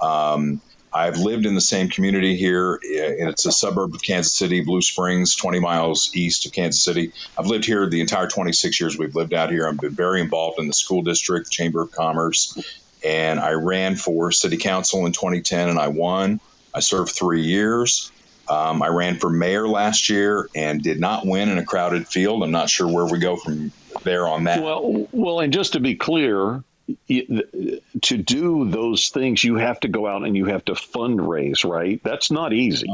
Um, 0.00 0.60
I've 0.96 1.18
lived 1.18 1.44
in 1.44 1.54
the 1.54 1.60
same 1.60 1.90
community 1.90 2.36
here. 2.36 2.74
and 2.74 3.28
It's 3.28 3.44
a 3.44 3.52
suburb 3.52 3.94
of 3.94 4.02
Kansas 4.02 4.34
City, 4.34 4.62
Blue 4.62 4.80
Springs, 4.80 5.36
20 5.36 5.60
miles 5.60 6.10
east 6.14 6.46
of 6.46 6.52
Kansas 6.52 6.82
City. 6.82 7.12
I've 7.36 7.46
lived 7.46 7.66
here 7.66 7.86
the 7.86 8.00
entire 8.00 8.26
26 8.26 8.80
years 8.80 8.96
we've 8.96 9.14
lived 9.14 9.34
out 9.34 9.50
here. 9.50 9.68
I've 9.68 9.78
been 9.78 9.94
very 9.94 10.22
involved 10.22 10.58
in 10.58 10.68
the 10.68 10.72
school 10.72 11.02
district, 11.02 11.50
Chamber 11.50 11.82
of 11.82 11.92
Commerce, 11.92 12.58
and 13.04 13.38
I 13.38 13.52
ran 13.52 13.96
for 13.96 14.32
city 14.32 14.56
council 14.56 15.04
in 15.04 15.12
2010 15.12 15.68
and 15.68 15.78
I 15.78 15.88
won. 15.88 16.40
I 16.72 16.80
served 16.80 17.12
three 17.12 17.42
years. 17.42 18.10
Um, 18.48 18.82
I 18.82 18.88
ran 18.88 19.16
for 19.16 19.28
mayor 19.28 19.68
last 19.68 20.08
year 20.08 20.48
and 20.54 20.82
did 20.82 20.98
not 20.98 21.26
win 21.26 21.50
in 21.50 21.58
a 21.58 21.64
crowded 21.64 22.08
field. 22.08 22.42
I'm 22.42 22.52
not 22.52 22.70
sure 22.70 22.86
where 22.86 23.04
we 23.04 23.18
go 23.18 23.36
from 23.36 23.70
there 24.02 24.26
on 24.26 24.44
that. 24.44 24.62
Well, 24.62 25.08
well, 25.12 25.40
and 25.40 25.52
just 25.52 25.74
to 25.74 25.80
be 25.80 25.94
clear, 25.94 26.62
to 27.08 28.16
do 28.16 28.68
those 28.70 29.08
things, 29.08 29.42
you 29.42 29.56
have 29.56 29.80
to 29.80 29.88
go 29.88 30.06
out 30.06 30.24
and 30.24 30.36
you 30.36 30.46
have 30.46 30.64
to 30.66 30.72
fundraise, 30.72 31.68
right? 31.68 32.00
That's 32.02 32.30
not 32.30 32.52
easy. 32.52 32.88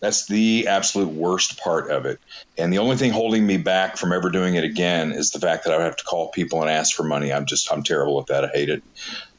That's 0.00 0.26
the 0.26 0.68
absolute 0.68 1.08
worst 1.08 1.58
part 1.58 1.90
of 1.90 2.04
it. 2.04 2.20
And 2.58 2.72
the 2.72 2.78
only 2.78 2.96
thing 2.96 3.12
holding 3.12 3.46
me 3.46 3.56
back 3.56 3.96
from 3.96 4.12
ever 4.12 4.28
doing 4.28 4.54
it 4.54 4.64
again 4.64 5.12
is 5.12 5.30
the 5.30 5.40
fact 5.40 5.64
that 5.64 5.72
I 5.72 5.78
would 5.78 5.84
have 5.84 5.96
to 5.96 6.04
call 6.04 6.28
people 6.28 6.60
and 6.60 6.70
ask 6.70 6.94
for 6.94 7.02
money. 7.02 7.32
I'm 7.32 7.46
just, 7.46 7.72
I'm 7.72 7.82
terrible 7.82 8.20
at 8.20 8.26
that. 8.26 8.44
I 8.44 8.48
hate 8.48 8.68
it. 8.68 8.82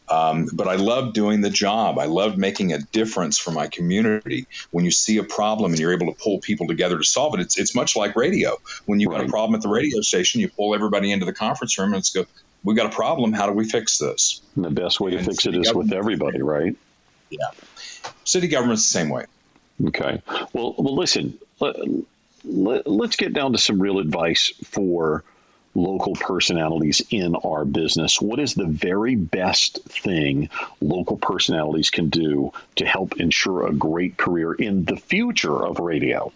Um, 0.10 0.50
but 0.54 0.68
I 0.68 0.76
love 0.76 1.14
doing 1.14 1.42
the 1.42 1.50
job. 1.50 2.00
I 2.00 2.06
love 2.06 2.38
making 2.38 2.74
a 2.74 2.80
difference 2.80 3.38
for 3.38 3.52
my 3.52 3.68
community. 3.68 4.48
When 4.72 4.86
you 4.86 4.92
see 4.92 5.18
a 5.18 5.24
problem 5.24 5.74
and 5.74 5.80
you're 5.80 5.94
able 5.94 6.14
to 6.14 6.20
pull 6.20 6.40
people 6.40 6.66
together 6.66 6.98
to 6.98 7.04
solve 7.04 7.34
it, 7.36 7.42
it's, 7.42 7.60
it's 7.60 7.76
much 7.76 7.96
like 7.96 8.16
radio. 8.16 8.58
When 8.86 9.00
you've 9.00 9.12
right. 9.12 9.20
got 9.20 9.28
a 9.28 9.30
problem 9.30 9.56
at 9.56 9.62
the 9.62 9.70
radio 9.70 10.02
station, 10.02 10.40
you 10.42 10.50
pull 10.50 10.74
everybody 10.74 11.12
into 11.12 11.26
the 11.26 11.34
conference 11.34 11.78
room 11.78 11.88
and 11.88 11.96
let's 11.96 12.10
go, 12.10 12.26
we 12.68 12.76
got 12.76 12.86
a 12.86 12.96
problem. 12.96 13.32
How 13.32 13.46
do 13.48 13.54
we 13.54 13.64
fix 13.64 13.98
this? 13.98 14.42
And 14.58 14.66
the 14.66 14.70
best 14.70 15.00
way 15.00 15.12
to 15.12 15.24
fix 15.24 15.46
it 15.46 15.56
is 15.56 15.74
with 15.74 15.94
everybody, 15.94 16.42
right? 16.42 16.76
Yeah. 17.30 17.48
City 18.26 18.50
government's 18.50 18.92
the 18.92 19.00
same 19.00 19.08
way. 19.08 19.26
Okay. 19.86 20.22
Well, 20.52 20.76
well, 20.78 20.94
listen. 20.94 21.40
Let, 21.62 21.78
let, 22.44 22.86
let's 22.86 23.16
get 23.16 23.32
down 23.32 23.54
to 23.54 23.58
some 23.58 23.82
real 23.82 24.00
advice 24.00 24.52
for 24.66 25.24
local 25.76 26.14
personalities 26.16 27.02
in 27.10 27.38
our 27.38 27.64
business. 27.64 28.20
What 28.20 28.38
is 28.38 28.54
the 28.54 28.66
very 28.66 29.16
best 29.16 29.82
thing 29.86 30.50
local 30.82 31.16
personalities 31.16 31.90
can 31.90 32.10
do 32.10 32.52
to 32.76 32.86
help 32.86 33.18
ensure 33.18 33.66
a 33.66 33.74
great 33.74 34.18
career 34.18 34.52
in 34.52 34.84
the 34.84 34.98
future 34.98 35.66
of 35.66 35.80
radio? 35.80 36.34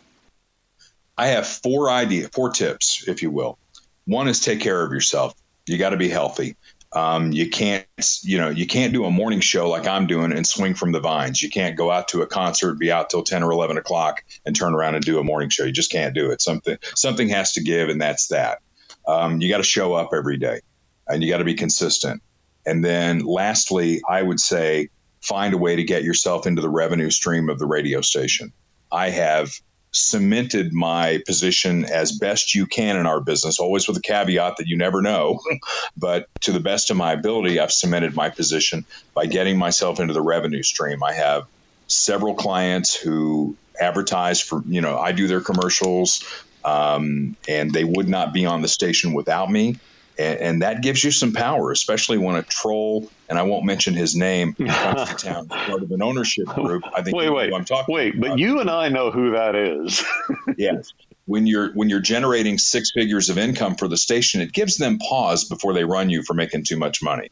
I 1.18 1.28
have 1.28 1.46
four 1.46 1.90
idea, 1.90 2.30
four 2.30 2.52
tips, 2.52 3.06
if 3.06 3.22
you 3.22 3.32
will. 3.32 3.58
One 4.06 4.30
is 4.30 4.40
take 4.40 4.62
care 4.62 4.82
of 4.82 4.94
yourself. 4.94 5.36
You 5.68 5.78
got 5.78 5.90
to 5.90 5.98
be 5.98 6.10
healthy. 6.10 6.56
Um, 6.94 7.32
you 7.32 7.50
can't, 7.50 7.86
you 8.22 8.38
know, 8.38 8.50
you 8.50 8.68
can't 8.68 8.92
do 8.92 9.06
a 9.06 9.12
morning 9.12 9.40
show 9.40 9.70
like 9.70 9.88
I'm 9.88 10.08
doing 10.08 10.34
and 10.34 10.46
swing 10.46 10.76
from 10.76 10.92
the 10.92 11.00
vines. 11.00 11.42
You 11.42 11.50
can't 11.50 11.78
go 11.78 11.90
out 11.90 12.10
to 12.10 12.22
a 12.22 12.28
concert, 12.28 12.80
be 12.80 12.92
out 12.92 13.10
till 13.10 13.24
10 13.24 13.44
or 13.44 13.52
11 13.52 13.78
o'clock 13.78 14.24
and 14.46 14.54
turn 14.54 14.74
around 14.74 14.96
and 14.96 15.06
do 15.06 15.18
a 15.18 15.24
morning 15.24 15.50
show. 15.50 15.64
You 15.64 15.72
just 15.72 15.92
can't 15.92 16.14
do 16.14 16.30
it. 16.32 16.42
Something, 16.42 16.78
something 16.96 17.30
has 17.30 17.54
to 17.54 17.64
give. 17.64 17.88
And 17.88 18.02
that's 18.02 18.28
that. 18.28 18.60
Um, 19.08 19.40
you 19.40 19.50
got 19.50 19.58
to 19.58 19.64
show 19.64 19.94
up 19.94 20.10
every 20.14 20.38
day 20.38 20.60
and 21.08 21.24
you 21.24 21.30
got 21.30 21.38
to 21.38 21.46
be 21.46 21.54
consistent. 21.54 22.22
And 22.66 22.84
then 22.84 23.20
lastly, 23.20 24.02
I 24.10 24.22
would 24.22 24.40
say 24.40 24.90
find 25.22 25.54
a 25.54 25.58
way 25.58 25.76
to 25.76 25.84
get 25.84 26.04
yourself 26.04 26.46
into 26.46 26.62
the 26.62 26.70
revenue 26.70 27.10
stream 27.10 27.50
of 27.50 27.58
the 27.58 27.66
radio 27.66 28.02
station. 28.02 28.52
I 28.92 29.10
have 29.10 29.54
cemented 29.94 30.74
my 30.74 31.22
position 31.26 31.86
as 31.86 32.12
best 32.12 32.56
you 32.56 32.66
can 32.66 32.98
in 32.98 33.06
our 33.06 33.20
business, 33.20 33.60
always 33.60 33.88
with 33.88 33.98
a 33.98 34.02
caveat 34.02 34.58
that 34.58 34.68
you 34.68 34.78
never 34.78 35.02
know. 35.02 35.40
but 35.98 36.28
to 36.42 36.52
the 36.52 36.60
best 36.60 36.90
of 36.90 36.98
my 36.98 37.12
ability, 37.12 37.60
I've 37.60 37.72
cemented 37.72 38.16
my 38.16 38.30
position 38.30 38.86
by 39.14 39.26
getting 39.26 39.58
myself 39.58 40.00
into 40.00 40.14
the 40.14 40.22
revenue 40.22 40.64
stream. 40.64 41.04
I 41.04 41.14
have 41.14 41.44
several 41.88 42.36
clients 42.36 42.96
who 42.96 43.56
advertise 43.80 44.42
for, 44.42 44.64
you 44.68 44.82
know, 44.82 44.98
I 44.98 45.12
do 45.12 45.28
their 45.28 45.42
commercials, 45.42 46.24
um, 46.64 47.36
and 47.50 47.72
they 47.72 47.84
would 47.84 48.08
not 48.08 48.34
be 48.34 48.46
on 48.46 48.62
the 48.62 48.68
station 48.68 49.14
without 49.14 49.52
me 49.52 49.78
and, 50.18 50.40
and, 50.40 50.62
that 50.62 50.82
gives 50.82 51.04
you 51.04 51.12
some 51.12 51.34
power, 51.34 51.72
especially 51.72 52.18
when 52.18 52.36
a 52.36 52.44
troll, 52.44 53.10
and 53.32 53.40
I 53.40 53.44
won't 53.44 53.64
mention 53.64 53.94
his 53.94 54.14
name, 54.14 54.54
comes 54.68 55.10
to 55.10 55.16
town 55.16 55.48
part 55.48 55.82
of 55.82 55.92
an 55.92 56.02
ownership 56.02 56.48
group. 56.48 56.84
I 56.94 57.02
think 57.02 57.16
wait, 57.16 57.30
wait, 57.30 57.54
I'm 57.54 57.64
talking. 57.64 57.96
Wait, 57.96 58.16
about. 58.16 58.32
but 58.32 58.40
you 58.40 58.60
and 58.60 58.70
I 58.70 58.90
know 58.90 59.10
who 59.10 59.32
that 59.32 59.56
is. 59.56 60.04
yes, 60.58 60.92
when 61.26 61.48
you're 61.48 61.72
when 61.72 61.88
you're 61.88 62.02
generating 62.02 62.58
six 62.58 62.92
figures 62.92 63.30
of 63.30 63.38
income 63.38 63.76
for 63.76 63.88
the 63.88 63.96
station, 63.96 64.42
it 64.42 64.52
gives 64.52 64.76
them 64.76 65.00
pause 65.00 65.46
before 65.46 65.74
they 65.74 65.86
run 65.86 66.10
you 66.10 66.24
for 66.24 66.34
making 66.34 66.66
too 66.66 66.78
much 66.78 67.02
money. 67.02 67.30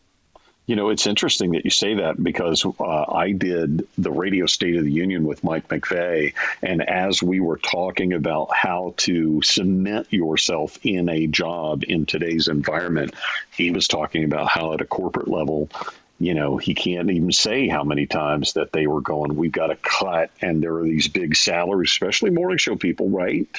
You 0.69 0.75
know, 0.75 0.89
it's 0.89 1.07
interesting 1.07 1.53
that 1.53 1.65
you 1.65 1.71
say 1.71 1.95
that 1.95 2.23
because 2.23 2.63
uh, 2.63 3.05
I 3.11 3.31
did 3.31 3.87
the 3.97 4.11
radio 4.11 4.45
State 4.45 4.75
of 4.75 4.83
the 4.83 4.91
Union 4.91 5.23
with 5.25 5.43
Mike 5.43 5.67
McVay. 5.67 6.35
And 6.61 6.87
as 6.87 7.23
we 7.23 7.39
were 7.39 7.57
talking 7.57 8.13
about 8.13 8.55
how 8.55 8.93
to 8.97 9.41
cement 9.41 10.13
yourself 10.13 10.77
in 10.83 11.09
a 11.09 11.25
job 11.25 11.85
in 11.87 12.05
today's 12.05 12.47
environment, 12.47 13.15
he 13.57 13.71
was 13.71 13.87
talking 13.87 14.23
about 14.23 14.47
how 14.47 14.73
at 14.73 14.81
a 14.81 14.85
corporate 14.85 15.27
level, 15.27 15.71
you 16.19 16.35
know, 16.35 16.57
he 16.57 16.75
can't 16.75 17.09
even 17.09 17.31
say 17.31 17.67
how 17.67 17.83
many 17.83 18.05
times 18.05 18.53
that 18.53 18.71
they 18.71 18.85
were 18.85 19.01
going, 19.01 19.35
we've 19.35 19.51
got 19.51 19.67
to 19.67 19.75
cut. 19.75 20.29
And 20.39 20.61
there 20.61 20.75
are 20.75 20.83
these 20.83 21.07
big 21.07 21.35
salaries, 21.35 21.89
especially 21.89 22.29
morning 22.29 22.59
show 22.59 22.75
people, 22.75 23.09
right? 23.09 23.49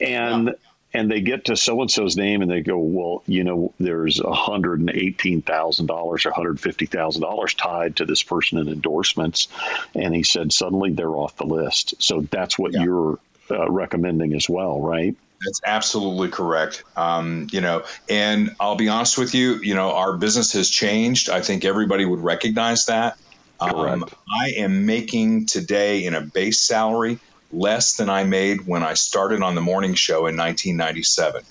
And. 0.00 0.48
Yeah 0.48 0.52
and 0.94 1.10
they 1.10 1.20
get 1.20 1.46
to 1.46 1.56
so 1.56 1.80
and 1.80 1.90
so's 1.90 2.16
name 2.16 2.42
and 2.42 2.50
they 2.50 2.60
go, 2.60 2.78
well, 2.78 3.22
you 3.26 3.44
know, 3.44 3.72
there's 3.80 4.18
$118,000 4.20 5.90
or 5.90 6.16
$150,000 6.16 7.56
tied 7.56 7.96
to 7.96 8.04
this 8.04 8.22
person 8.22 8.58
in 8.58 8.68
endorsements. 8.68 9.48
And 9.94 10.14
he 10.14 10.22
said, 10.22 10.52
suddenly 10.52 10.92
they're 10.92 11.08
off 11.08 11.36
the 11.36 11.46
list. 11.46 12.02
So 12.02 12.20
that's 12.22 12.58
what 12.58 12.72
yeah. 12.72 12.82
you're 12.82 13.18
uh, 13.50 13.70
recommending 13.70 14.34
as 14.34 14.48
well, 14.48 14.80
right? 14.80 15.16
That's 15.44 15.60
absolutely 15.64 16.28
correct. 16.28 16.84
Um, 16.96 17.48
you 17.50 17.60
know, 17.60 17.84
and 18.08 18.54
I'll 18.60 18.76
be 18.76 18.88
honest 18.88 19.18
with 19.18 19.34
you, 19.34 19.56
you 19.56 19.74
know, 19.74 19.92
our 19.92 20.16
business 20.16 20.52
has 20.52 20.70
changed. 20.70 21.30
I 21.30 21.40
think 21.40 21.64
everybody 21.64 22.04
would 22.04 22.20
recognize 22.20 22.86
that. 22.86 23.18
Um, 23.60 24.04
I 24.28 24.54
am 24.56 24.86
making 24.86 25.46
today 25.46 26.04
in 26.04 26.14
a 26.14 26.20
base 26.20 26.60
salary 26.60 27.18
less 27.52 27.96
than 27.96 28.08
I 28.08 28.24
made 28.24 28.66
when 28.66 28.82
I 28.82 28.94
started 28.94 29.42
on 29.42 29.54
the 29.54 29.60
morning 29.60 29.94
show 29.94 30.26
in 30.26 30.36
1997. 30.36 31.42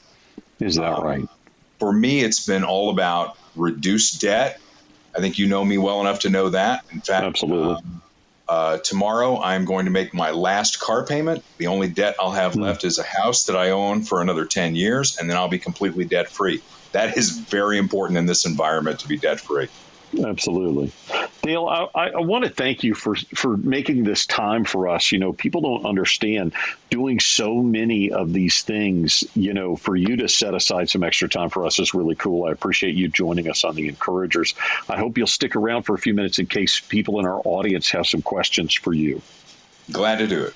Is 0.60 0.76
that 0.76 0.98
um, 0.98 1.04
right? 1.04 1.30
For 1.80 1.92
me, 1.92 2.22
it's 2.22 2.46
been 2.46 2.64
all 2.64 2.90
about 2.90 3.38
reduced 3.56 4.22
debt. 4.22 4.60
I 5.16 5.20
think 5.20 5.38
you 5.38 5.48
know 5.48 5.64
me 5.64 5.78
well 5.78 6.02
enough 6.02 6.20
to 6.20 6.30
know 6.30 6.50
that. 6.50 6.86
In 6.92 7.02
fact, 7.02 7.26
absolutely. 7.26 7.76
Um, 7.76 8.02
uh, 8.48 8.78
tomorrow, 8.80 9.40
I'm 9.42 9.64
going 9.64 9.86
to 9.86 9.92
make 9.92 10.14
my 10.14 10.32
last 10.32 10.80
car 10.80 11.06
payment. 11.06 11.44
The 11.58 11.68
only 11.68 11.88
debt 11.88 12.16
I'll 12.20 12.32
have 12.32 12.54
mm. 12.54 12.64
left 12.64 12.84
is 12.84 13.00
a 13.00 13.04
house 13.04 13.46
that 13.46 13.56
I 13.56 13.70
own 13.70 14.04
for 14.04 14.22
another 14.22 14.46
10 14.46 14.76
years, 14.76 15.18
and 15.18 15.30
then 15.30 15.38
I'll 15.38 15.48
be 15.48 15.60
completely 15.60 16.04
debt 16.04 16.30
free. 16.30 16.62
That 16.92 17.18
is 17.18 17.30
very 17.30 17.78
important 17.78 18.18
in 18.18 18.26
this 18.26 18.46
environment 18.46 19.00
to 19.00 19.08
be 19.08 19.18
debt 19.18 19.40
free. 19.40 19.70
Absolutely. 20.20 20.92
Dale, 21.42 21.68
I, 21.68 22.10
I, 22.10 22.20
want 22.20 22.44
to 22.44 22.50
thank 22.50 22.84
you 22.84 22.94
for, 22.94 23.16
for 23.16 23.58
making 23.58 24.04
this 24.04 24.26
time 24.26 24.66
for 24.66 24.88
us. 24.88 25.12
You 25.12 25.20
know, 25.20 25.34
people 25.34 25.62
don't 25.62 25.86
understand 25.86 26.54
doing 26.90 27.20
so 27.20 27.62
many 27.62 28.12
of 28.12 28.34
these 28.34 28.62
things, 28.62 29.24
you 29.36 29.54
know, 29.54 29.76
for 29.76 29.96
you 29.96 30.18
to 30.18 30.28
set 30.28 30.54
aside 30.54 30.90
some 30.90 31.04
extra 31.04 31.30
time 31.30 31.50
for 31.50 31.66
us 31.66 31.80
is 31.80 31.94
really 31.94 32.16
cool. 32.16 32.46
I 32.46 32.52
appreciate 32.52 32.96
you 32.96 33.08
joining 33.08 33.50
us 33.50 33.64
on 33.64 33.76
the 33.76 33.88
Encouragers. 33.88 34.54
I 34.90 34.98
hope 34.98 35.18
you'll 35.18 35.28
stick 35.28 35.56
around 35.56 35.84
for 35.84 35.96
a 35.96 36.00
few 36.00 36.14
minutes 36.14 36.40
in 36.40 36.46
case 36.46 36.80
people 36.80 37.20
in 37.20 37.26
our 37.26 37.42
audience 37.46 37.90
have 37.92 38.06
some 38.06 38.22
questions 38.22 38.74
for 38.74 38.94
you. 38.94 39.22
Glad 39.92 40.18
to 40.18 40.28
do 40.28 40.44
it. 40.44 40.54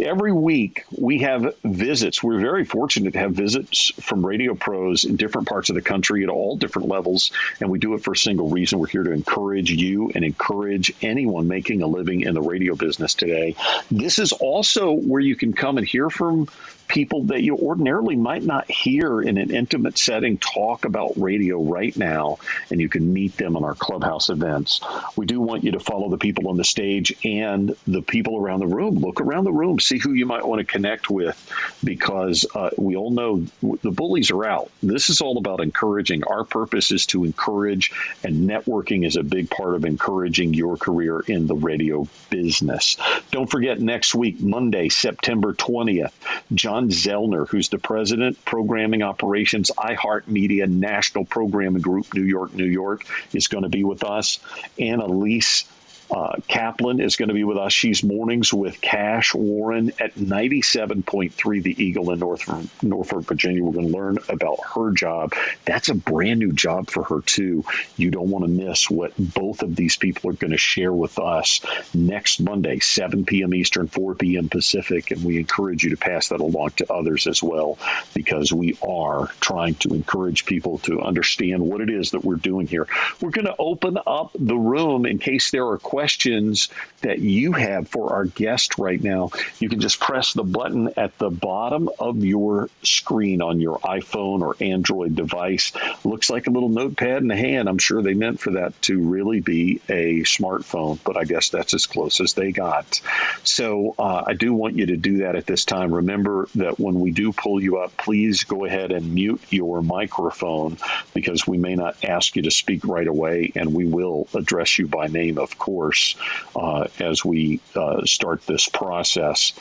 Every 0.00 0.32
week 0.32 0.84
we 0.96 1.20
have 1.20 1.54
visits. 1.64 2.22
We're 2.22 2.40
very 2.40 2.64
fortunate 2.64 3.12
to 3.12 3.18
have 3.18 3.32
visits 3.32 3.92
from 4.00 4.24
radio 4.24 4.54
pros 4.54 5.04
in 5.04 5.16
different 5.16 5.48
parts 5.48 5.70
of 5.70 5.74
the 5.74 5.82
country 5.82 6.22
at 6.22 6.28
all 6.28 6.56
different 6.56 6.88
levels, 6.88 7.30
and 7.60 7.70
we 7.70 7.78
do 7.78 7.94
it 7.94 8.02
for 8.02 8.12
a 8.12 8.16
single 8.16 8.50
reason. 8.50 8.78
We're 8.78 8.88
here 8.88 9.04
to 9.04 9.12
encourage 9.12 9.70
you 9.70 10.10
and 10.14 10.24
encourage 10.24 10.92
anyone 11.02 11.48
making 11.48 11.82
a 11.82 11.86
living 11.86 12.22
in 12.22 12.34
the 12.34 12.42
radio 12.42 12.74
business 12.74 13.14
today. 13.14 13.56
This 13.90 14.18
is 14.18 14.32
also 14.32 14.92
where 14.92 15.20
you 15.20 15.36
can 15.36 15.52
come 15.52 15.78
and 15.78 15.86
hear 15.86 16.10
from 16.10 16.48
people 16.88 17.24
that 17.24 17.42
you 17.42 17.56
ordinarily 17.56 18.16
might 18.16 18.42
not 18.42 18.70
hear 18.70 19.20
in 19.20 19.38
an 19.38 19.50
intimate 19.50 19.98
setting 19.98 20.38
talk 20.38 20.84
about 20.84 21.12
radio 21.16 21.60
right 21.62 21.96
now, 21.96 22.38
and 22.70 22.80
you 22.80 22.88
can 22.88 23.12
meet 23.12 23.36
them 23.36 23.56
on 23.56 23.64
our 23.64 23.74
clubhouse 23.74 24.28
events. 24.28 24.80
We 25.16 25.26
do 25.26 25.40
want 25.40 25.64
you 25.64 25.72
to 25.72 25.80
follow 25.80 26.08
the 26.08 26.18
people 26.18 26.48
on 26.48 26.56
the 26.56 26.64
stage 26.64 27.14
and 27.24 27.76
the 27.86 28.02
people 28.02 28.38
around 28.38 28.60
the 28.60 28.66
room. 28.66 28.96
Look 28.96 29.20
around 29.20 29.44
the 29.44 29.52
room, 29.52 29.80
see 29.80 29.98
who 29.98 30.12
you 30.12 30.26
might 30.26 30.46
want 30.46 30.60
to 30.60 30.64
connect 30.64 31.10
with, 31.10 31.36
because 31.82 32.46
uh, 32.54 32.70
we 32.76 32.96
all 32.96 33.10
know 33.10 33.44
the 33.60 33.90
bullies 33.90 34.30
are 34.30 34.44
out. 34.44 34.70
This 34.82 35.10
is 35.10 35.20
all 35.20 35.38
about 35.38 35.60
encouraging. 35.60 36.24
Our 36.24 36.44
purpose 36.44 36.92
is 36.92 37.06
to 37.06 37.24
encourage, 37.24 37.92
and 38.22 38.48
networking 38.48 39.06
is 39.06 39.16
a 39.16 39.22
big 39.22 39.50
part 39.50 39.74
of 39.74 39.84
encouraging 39.84 40.54
your 40.54 40.76
career 40.76 41.20
in 41.20 41.46
the 41.46 41.54
radio 41.54 42.06
business. 42.30 42.96
Don't 43.30 43.50
forget 43.50 43.80
next 43.80 44.14
week, 44.14 44.40
Monday, 44.40 44.88
September 44.88 45.52
20th, 45.52 46.12
John 46.54 46.75
John 46.76 46.90
Zellner, 46.90 47.48
who's 47.48 47.70
the 47.70 47.78
president, 47.78 48.44
programming 48.44 49.00
operations, 49.00 49.70
iHeartMedia 49.78 50.68
National 50.68 51.24
Programming 51.24 51.80
Group, 51.80 52.12
New 52.12 52.20
York, 52.20 52.52
New 52.52 52.66
York, 52.66 53.06
is 53.32 53.48
going 53.48 53.62
to 53.62 53.70
be 53.70 53.82
with 53.82 54.04
us. 54.04 54.40
Annalise 54.78 55.64
uh, 56.10 56.36
Kaplan 56.46 57.00
is 57.00 57.16
going 57.16 57.28
to 57.28 57.34
be 57.34 57.44
with 57.44 57.58
us. 57.58 57.72
She's 57.72 58.04
mornings 58.04 58.52
with 58.52 58.80
Cash 58.80 59.34
Warren 59.34 59.92
at 59.98 60.14
97.3 60.14 61.62
The 61.62 61.82
Eagle 61.82 62.12
in 62.12 62.20
North, 62.20 62.82
Norfolk, 62.82 63.24
Virginia. 63.24 63.64
We're 63.64 63.72
going 63.72 63.90
to 63.90 63.96
learn 63.96 64.18
about 64.28 64.58
her 64.74 64.92
job. 64.92 65.34
That's 65.64 65.88
a 65.88 65.94
brand 65.94 66.38
new 66.38 66.52
job 66.52 66.90
for 66.90 67.02
her, 67.04 67.22
too. 67.22 67.64
You 67.96 68.10
don't 68.10 68.30
want 68.30 68.44
to 68.44 68.50
miss 68.50 68.88
what 68.88 69.14
both 69.18 69.62
of 69.62 69.74
these 69.74 69.96
people 69.96 70.30
are 70.30 70.34
going 70.34 70.52
to 70.52 70.56
share 70.56 70.92
with 70.92 71.18
us 71.18 71.60
next 71.92 72.40
Monday, 72.40 72.78
7 72.78 73.24
p.m. 73.24 73.52
Eastern, 73.52 73.88
4 73.88 74.14
p.m. 74.14 74.48
Pacific. 74.48 75.10
And 75.10 75.24
we 75.24 75.38
encourage 75.38 75.82
you 75.82 75.90
to 75.90 75.96
pass 75.96 76.28
that 76.28 76.40
along 76.40 76.70
to 76.76 76.92
others 76.92 77.26
as 77.26 77.42
well, 77.42 77.78
because 78.14 78.52
we 78.52 78.78
are 78.86 79.28
trying 79.40 79.74
to 79.76 79.88
encourage 79.88 80.46
people 80.46 80.78
to 80.78 81.00
understand 81.00 81.62
what 81.62 81.80
it 81.80 81.90
is 81.90 82.12
that 82.12 82.24
we're 82.24 82.36
doing 82.36 82.68
here. 82.68 82.86
We're 83.20 83.30
going 83.30 83.46
to 83.46 83.56
open 83.58 83.98
up 84.06 84.30
the 84.38 84.56
room 84.56 85.04
in 85.04 85.18
case 85.18 85.50
there 85.50 85.66
are 85.66 85.78
questions 85.78 85.95
questions 85.96 86.68
that 87.00 87.20
you 87.20 87.52
have 87.52 87.88
for 87.88 88.12
our 88.12 88.26
guest 88.26 88.76
right 88.76 89.02
now, 89.02 89.30
you 89.60 89.66
can 89.70 89.80
just 89.80 89.98
press 89.98 90.34
the 90.34 90.44
button 90.44 90.92
at 90.98 91.16
the 91.16 91.30
bottom 91.30 91.88
of 91.98 92.22
your 92.22 92.68
screen 92.82 93.40
on 93.40 93.60
your 93.60 93.78
iPhone 93.78 94.42
or 94.42 94.54
Android 94.60 95.16
device. 95.16 95.72
Looks 96.04 96.28
like 96.28 96.48
a 96.48 96.50
little 96.50 96.68
notepad 96.68 97.22
in 97.22 97.28
the 97.28 97.36
hand. 97.36 97.66
I'm 97.66 97.78
sure 97.78 98.02
they 98.02 98.12
meant 98.12 98.40
for 98.40 98.50
that 98.50 98.78
to 98.82 99.00
really 99.00 99.40
be 99.40 99.80
a 99.88 100.20
smartphone, 100.24 100.98
but 101.02 101.16
I 101.16 101.24
guess 101.24 101.48
that's 101.48 101.72
as 101.72 101.86
close 101.86 102.20
as 102.20 102.34
they 102.34 102.52
got. 102.52 103.00
So 103.42 103.94
uh, 103.98 104.24
I 104.26 104.34
do 104.34 104.52
want 104.52 104.76
you 104.76 104.84
to 104.84 104.98
do 104.98 105.18
that 105.18 105.34
at 105.34 105.46
this 105.46 105.64
time. 105.64 105.94
Remember 105.94 106.46
that 106.56 106.78
when 106.78 107.00
we 107.00 107.10
do 107.10 107.32
pull 107.32 107.62
you 107.62 107.78
up, 107.78 107.96
please 107.96 108.44
go 108.44 108.66
ahead 108.66 108.92
and 108.92 109.14
mute 109.14 109.40
your 109.48 109.80
microphone 109.80 110.76
because 111.14 111.46
we 111.46 111.56
may 111.56 111.74
not 111.74 112.04
ask 112.04 112.36
you 112.36 112.42
to 112.42 112.50
speak 112.50 112.84
right 112.84 113.08
away 113.08 113.50
and 113.56 113.72
we 113.72 113.86
will 113.86 114.28
address 114.34 114.78
you 114.78 114.86
by 114.86 115.06
name, 115.06 115.38
of 115.38 115.56
course 115.56 115.85
resource 115.86 116.16
uh, 116.54 116.86
as 117.00 117.24
we 117.24 117.60
uh, 117.74 118.04
start 118.04 118.42
this 118.46 118.68
process. 118.68 119.52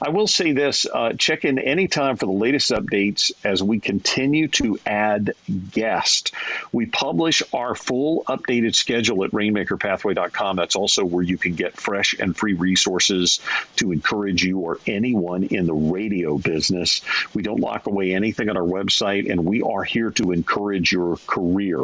I 0.00 0.10
will 0.10 0.26
say 0.26 0.52
this 0.52 0.86
uh, 0.92 1.12
check 1.14 1.44
in 1.44 1.58
anytime 1.58 2.16
for 2.16 2.26
the 2.26 2.32
latest 2.32 2.70
updates 2.70 3.32
as 3.44 3.62
we 3.62 3.80
continue 3.80 4.48
to 4.48 4.78
add 4.86 5.34
guests. 5.72 6.32
We 6.72 6.86
publish 6.86 7.42
our 7.52 7.74
full 7.74 8.24
updated 8.24 8.74
schedule 8.74 9.24
at 9.24 9.30
rainmakerpathway.com. 9.32 10.56
That's 10.56 10.76
also 10.76 11.04
where 11.04 11.22
you 11.22 11.38
can 11.38 11.54
get 11.54 11.76
fresh 11.76 12.14
and 12.18 12.36
free 12.36 12.54
resources 12.54 13.40
to 13.76 13.92
encourage 13.92 14.44
you 14.44 14.60
or 14.60 14.78
anyone 14.86 15.44
in 15.44 15.66
the 15.66 15.74
radio 15.74 16.38
business. 16.38 17.00
We 17.34 17.42
don't 17.42 17.60
lock 17.60 17.86
away 17.86 18.14
anything 18.14 18.48
on 18.48 18.56
our 18.56 18.62
website, 18.62 19.30
and 19.30 19.44
we 19.44 19.62
are 19.62 19.82
here 19.82 20.10
to 20.12 20.32
encourage 20.32 20.92
your 20.92 21.16
career. 21.26 21.80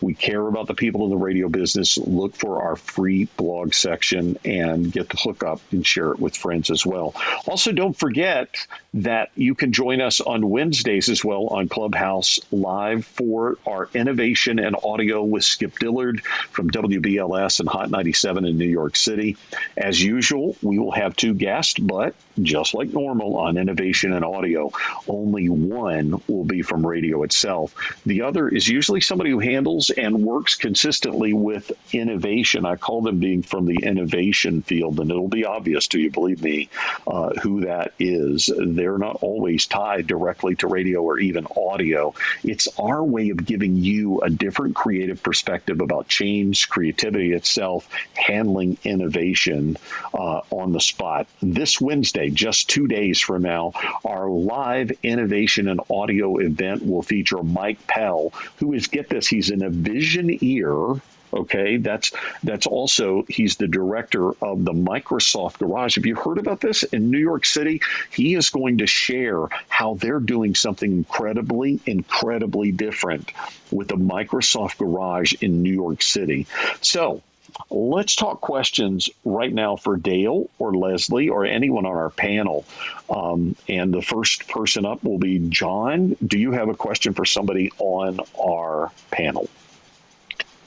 We 0.00 0.14
care 0.14 0.46
about 0.46 0.66
the 0.66 0.74
people 0.74 1.04
in 1.04 1.10
the 1.10 1.16
radio 1.16 1.48
business. 1.48 1.98
Look 1.98 2.34
for 2.36 2.62
our 2.62 2.76
free 2.76 3.19
blog 3.36 3.74
section 3.74 4.38
and 4.44 4.92
get 4.92 5.08
the 5.08 5.16
hookup 5.16 5.60
and 5.72 5.86
share 5.86 6.12
it 6.12 6.20
with 6.20 6.36
friends 6.36 6.70
as 6.70 6.84
well. 6.84 7.14
Also, 7.46 7.72
don't 7.72 7.96
forget 7.96 8.66
that 8.94 9.30
you 9.34 9.54
can 9.54 9.72
join 9.72 10.00
us 10.00 10.20
on 10.20 10.48
Wednesdays 10.48 11.08
as 11.08 11.24
well 11.24 11.46
on 11.48 11.68
Clubhouse 11.68 12.40
Live 12.50 13.04
for 13.04 13.58
our 13.66 13.88
innovation 13.94 14.58
and 14.58 14.76
audio 14.82 15.22
with 15.22 15.44
Skip 15.44 15.78
Dillard 15.78 16.24
from 16.24 16.70
WBLS 16.70 17.60
and 17.60 17.68
Hot 17.68 17.90
97 17.90 18.44
in 18.44 18.58
New 18.58 18.64
York 18.66 18.96
City. 18.96 19.36
As 19.76 20.02
usual, 20.02 20.56
we 20.62 20.78
will 20.78 20.92
have 20.92 21.16
two 21.16 21.34
guests, 21.34 21.78
but 21.78 22.14
just 22.42 22.74
like 22.74 22.92
normal 22.92 23.36
on 23.36 23.58
innovation 23.58 24.12
and 24.12 24.24
audio, 24.24 24.70
only 25.08 25.48
one 25.48 26.20
will 26.26 26.44
be 26.44 26.62
from 26.62 26.86
radio 26.86 27.22
itself. 27.22 27.74
The 28.06 28.22
other 28.22 28.48
is 28.48 28.68
usually 28.68 29.00
somebody 29.00 29.30
who 29.30 29.38
handles 29.38 29.90
and 29.90 30.22
works 30.22 30.54
consistently 30.54 31.32
with 31.32 31.72
innovation. 31.92 32.64
I 32.64 32.76
call 32.76 33.02
them 33.02 33.09
being 33.18 33.42
from 33.42 33.66
the 33.66 33.78
innovation 33.82 34.62
field, 34.62 35.00
and 35.00 35.10
it'll 35.10 35.28
be 35.28 35.44
obvious 35.44 35.88
to 35.88 35.98
you, 35.98 36.10
believe 36.10 36.42
me, 36.42 36.68
uh, 37.06 37.30
who 37.42 37.62
that 37.62 37.94
is. 37.98 38.50
They're 38.56 38.98
not 38.98 39.16
always 39.22 39.66
tied 39.66 40.06
directly 40.06 40.54
to 40.56 40.68
radio 40.68 41.02
or 41.02 41.18
even 41.18 41.46
audio. 41.56 42.14
It's 42.44 42.68
our 42.78 43.02
way 43.02 43.30
of 43.30 43.44
giving 43.44 43.76
you 43.76 44.20
a 44.20 44.30
different 44.30 44.74
creative 44.74 45.22
perspective 45.22 45.80
about 45.80 46.08
change, 46.08 46.68
creativity 46.68 47.32
itself, 47.32 47.88
handling 48.14 48.78
innovation 48.84 49.76
uh, 50.14 50.40
on 50.50 50.72
the 50.72 50.80
spot. 50.80 51.26
This 51.42 51.80
Wednesday, 51.80 52.30
just 52.30 52.68
two 52.68 52.86
days 52.86 53.20
from 53.20 53.42
now, 53.42 53.72
our 54.04 54.28
live 54.28 54.92
innovation 55.02 55.68
and 55.68 55.80
audio 55.90 56.38
event 56.38 56.86
will 56.86 57.02
feature 57.02 57.42
Mike 57.42 57.86
Pell, 57.86 58.32
who 58.56 58.72
is, 58.72 58.86
get 58.86 59.08
this, 59.08 59.26
he's 59.26 59.50
in 59.50 59.62
a 59.62 59.70
Visioneer 59.70 61.00
Okay, 61.32 61.76
that's 61.76 62.12
that's 62.42 62.66
also 62.66 63.24
he's 63.28 63.56
the 63.56 63.68
director 63.68 64.30
of 64.42 64.64
the 64.64 64.72
Microsoft 64.72 65.58
Garage. 65.58 65.94
Have 65.94 66.06
you 66.06 66.16
heard 66.16 66.38
about 66.38 66.60
this 66.60 66.82
in 66.82 67.10
New 67.10 67.18
York 67.18 67.44
City? 67.44 67.82
He 68.10 68.34
is 68.34 68.50
going 68.50 68.78
to 68.78 68.86
share 68.86 69.46
how 69.68 69.94
they're 69.94 70.20
doing 70.20 70.54
something 70.54 70.90
incredibly, 70.90 71.80
incredibly 71.86 72.72
different 72.72 73.32
with 73.70 73.88
the 73.88 73.96
Microsoft 73.96 74.78
Garage 74.78 75.34
in 75.40 75.62
New 75.62 75.72
York 75.72 76.02
City. 76.02 76.46
So 76.80 77.22
let's 77.70 78.16
talk 78.16 78.40
questions 78.40 79.08
right 79.24 79.52
now 79.52 79.76
for 79.76 79.96
Dale 79.96 80.50
or 80.58 80.74
Lesley 80.74 81.28
or 81.28 81.44
anyone 81.44 81.86
on 81.86 81.92
our 81.92 82.10
panel. 82.10 82.64
Um, 83.08 83.56
and 83.68 83.92
the 83.92 84.02
first 84.02 84.48
person 84.48 84.84
up 84.84 85.04
will 85.04 85.18
be 85.18 85.38
John. 85.38 86.16
Do 86.24 86.38
you 86.38 86.52
have 86.52 86.68
a 86.68 86.74
question 86.74 87.14
for 87.14 87.24
somebody 87.24 87.70
on 87.78 88.20
our 88.42 88.90
panel? 89.10 89.48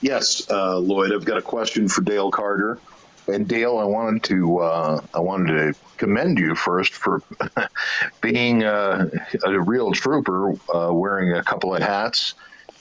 Yes, 0.04 0.50
uh, 0.50 0.76
Loyd, 0.76 1.16
I've 1.16 1.24
got 1.24 1.38
a 1.38 1.42
question 1.42 1.88
for 1.88 2.02
Dale 2.02 2.30
Carter. 2.30 2.78
And 3.26 3.48
Dale, 3.48 3.78
I 3.78 3.86
wanted 3.86 4.24
to 4.24 4.60
uh, 4.60 5.02
I 5.14 5.22
wanted 5.22 5.54
to 5.54 5.80
commend 5.96 6.38
you 6.38 6.56
first 6.56 6.94
for 6.94 7.22
being 8.22 8.66
uh, 8.66 9.10
a 9.46 9.62
real 9.62 9.94
trooper, 9.94 10.56
uh, 10.74 10.92
wearing 10.92 11.32
a 11.32 11.42
couple 11.42 11.74
of 11.74 11.82
hats, 11.82 12.34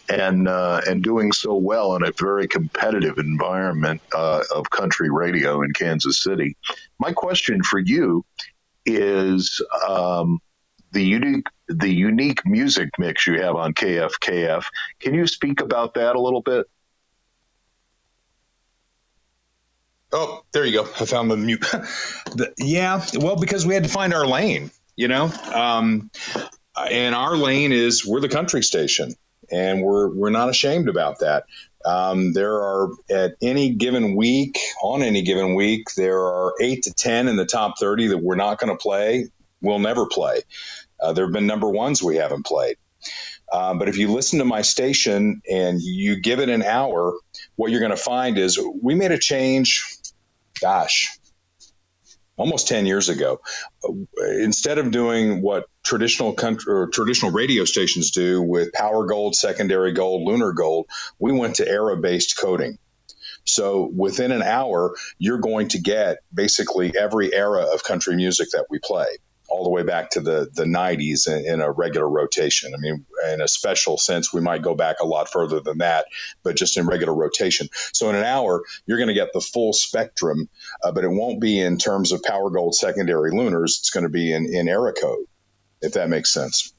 and 0.09 0.49
uh, 0.49 0.81
and 0.85 1.01
doing 1.05 1.31
so 1.31 1.55
well 1.55 1.95
in 1.95 2.03
a 2.03 2.11
very 2.11 2.49
competitive 2.49 3.19
environment 3.19 4.03
uh, 4.13 4.43
of 4.53 4.69
country 4.71 5.09
radio 5.09 5.63
in 5.63 5.73
Kansas 5.73 6.21
City. 6.21 6.57
My 6.99 7.13
question 7.13 7.63
for 7.63 7.79
you 7.79 8.25
is 8.85 9.65
um, 9.89 10.41
the 10.91 11.05
unique 11.05 11.47
the 11.69 11.89
unique 11.89 12.45
music 12.45 12.91
mix 12.99 13.29
you 13.29 13.41
have 13.41 13.55
on 13.55 13.75
KFKF. 13.75 14.65
Can 14.99 15.15
you 15.15 15.29
speak 15.29 15.61
about 15.61 15.95
that 15.95 16.17
a 16.17 16.21
little 16.21 16.43
bit? 16.43 16.67
Oh, 20.13 20.43
there 20.53 20.67
you 20.67 20.73
go. 20.73 20.83
I 20.83 21.07
found 21.07 21.31
the 21.31 21.37
mute. 21.37 21.61
the, 21.71 22.53
yeah, 22.59 23.05
well, 23.15 23.37
because 23.37 23.67
we 23.67 23.75
had 23.75 23.85
to 23.85 23.89
find 23.89 24.13
our 24.13 24.27
lane, 24.27 24.71
you 24.95 25.09
know, 25.09 25.33
um, 25.55 26.11
and 26.77 27.15
our 27.15 27.37
lane 27.37 27.73
is 27.73 28.07
we're 28.07 28.21
the 28.21 28.29
country 28.29 28.63
station, 28.63 29.15
and 29.51 29.83
we're 29.83 30.09
we're 30.15 30.31
not 30.31 30.51
ashamed 30.51 30.89
about 30.89 31.21
that. 31.21 31.45
Um, 31.85 32.33
there 32.35 32.55
are 32.55 32.91
at 33.11 33.37
any 33.41 33.71
given 33.71 34.15
week, 34.15 34.59
on 34.83 35.03
any 35.03 35.23
given 35.23 35.55
week, 35.55 35.87
there 35.97 36.19
are 36.19 36.53
eight 36.61 36.83
to 36.85 36.93
ten 36.93 37.27
in 37.27 37.37
the 37.37 37.47
top 37.47 37.79
thirty 37.79 38.09
that 38.09 38.19
we're 38.19 38.37
not 38.37 38.59
going 38.59 38.71
to 38.71 38.81
play. 38.81 39.29
We'll 39.63 39.79
never 39.79 40.07
play. 40.07 40.43
Uh, 41.01 41.13
there 41.15 41.25
have 41.25 41.33
been 41.33 41.47
number 41.47 41.69
ones 41.69 42.03
we 42.03 42.17
haven't 42.17 42.45
played. 42.45 42.77
Um, 43.53 43.79
but 43.79 43.89
if 43.89 43.99
you 43.99 44.11
listen 44.11 44.39
to 44.39 44.45
my 44.45 44.63
station 44.63 45.43
and 45.51 45.81
you 45.81 46.21
give 46.21 46.41
it 46.41 46.49
an 46.49 46.63
hour, 46.63 47.15
what 47.57 47.71
you're 47.71 47.81
going 47.81 47.91
to 47.91 47.97
find 47.97 48.39
is 48.39 48.59
we 48.81 48.95
made 48.95 49.13
a 49.13 49.19
change 49.19 49.85
gosh, 50.63 51.19
almost 52.37 52.69
10 52.69 52.87
years 52.87 53.09
ago. 53.09 53.41
Instead 54.39 54.79
of 54.79 54.91
doing 54.91 55.43
what 55.43 55.67
traditional 55.85 56.33
country 56.33 56.73
or 56.73 56.87
traditional 56.89 57.33
radio 57.33 57.65
stations 57.65 58.13
do 58.13 58.41
with 58.41 58.73
power 58.73 59.07
gold, 59.07 59.35
secondary 59.35 59.93
gold, 59.93 60.23
lunar 60.23 60.53
gold, 60.53 60.87
we 61.19 61.33
went 61.33 61.57
to 61.57 61.69
era 61.69 61.97
based 61.97 62.39
coding. 62.39 62.79
So 63.45 63.91
within 63.95 64.31
an 64.31 64.43
hour, 64.43 64.95
you're 65.19 65.39
going 65.39 65.69
to 65.69 65.81
get 65.81 66.19
basically 66.33 66.97
every 66.97 67.35
era 67.35 67.67
of 67.75 67.83
country 67.83 68.15
music 68.15 68.51
that 68.53 68.67
we 68.71 68.79
play 68.79 69.19
all 69.53 69.65
the 69.65 69.71
way 69.71 69.83
back 69.83 70.11
to 70.11 70.21
the 70.21 70.49
the 70.55 70.65
90s 70.65 71.29
in, 71.29 71.45
in, 71.45 71.61
a 71.61 71.71
regular 71.71 72.09
rotation. 72.09 72.73
I 72.75 72.79
mean, 72.79 73.05
in 73.31 73.43
a 73.43 73.49
special 73.49 73.99
sense, 73.99 74.33
we 74.33 74.41
might 74.41 74.63
go 74.63 74.75
back 74.75 75.01
a 75.01 75.07
lot 75.07 75.31
further 75.31 75.61
than 75.61 75.79
that, 75.79 76.07
but 76.43 76.57
just 76.57 76.79
in 76.79 76.87
regular 76.87 77.15
rotation. 77.15 77.69
So 77.93 78.09
in 78.09 78.17
an 78.17 78.25
hour, 78.25 78.63
you're 78.87 78.97
going 78.97 79.09
to 79.09 79.15
get 79.15 79.35
the 79.35 79.43
full 79.43 79.75
spectrum, 79.75 80.49
uh, 80.83 80.93
but 80.93 81.05
it 81.05 81.11
won't 81.11 81.41
be 81.41 81.61
in 81.61 81.77
terms 81.77 82.13
of 82.13 82.23
power 82.23 82.49
gold 82.49 82.75
secondary 82.75 83.31
lunars. 83.31 83.79
It's 83.81 83.91
going 83.91 84.05
to 84.05 84.11
be 84.11 84.33
in 84.33 84.47
in 84.47 84.69
era 84.69 84.95
code, 84.95 85.27
if 85.83 85.93
that 85.93 86.09
makes 86.09 86.33
sense. 86.33 86.73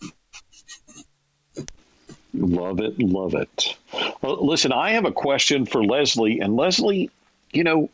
Love 2.34 2.80
it, 2.80 3.00
love 3.00 3.36
it. 3.36 3.78
Well, 4.22 4.44
listen, 4.44 4.72
I 4.72 4.94
have 4.94 5.06
a 5.06 5.12
question 5.12 5.68
for 5.68 5.86
Lesley, 5.86 6.40
and 6.40 6.56
Lesley, 6.56 7.12
you 7.52 7.64
know, 7.64 7.92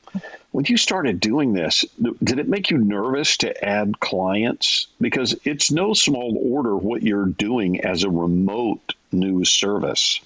when 0.52 0.66
you 0.68 0.78
started 0.78 1.20
doing 1.20 1.54
this, 1.54 1.86
did 2.24 2.40
it 2.40 2.48
make 2.48 2.72
you 2.72 2.78
nervous 2.78 3.38
to 3.38 3.64
add 3.64 4.00
clients? 4.00 4.88
Because 5.00 5.36
it's 5.44 5.72
no 5.72 5.94
small 5.94 6.38
order 6.42 6.76
what 6.76 7.04
you're 7.04 7.28
doing 7.28 7.82
as 7.82 8.04
a 8.04 8.10
remote 8.10 8.96
news 9.12 9.52
service. 9.52 10.22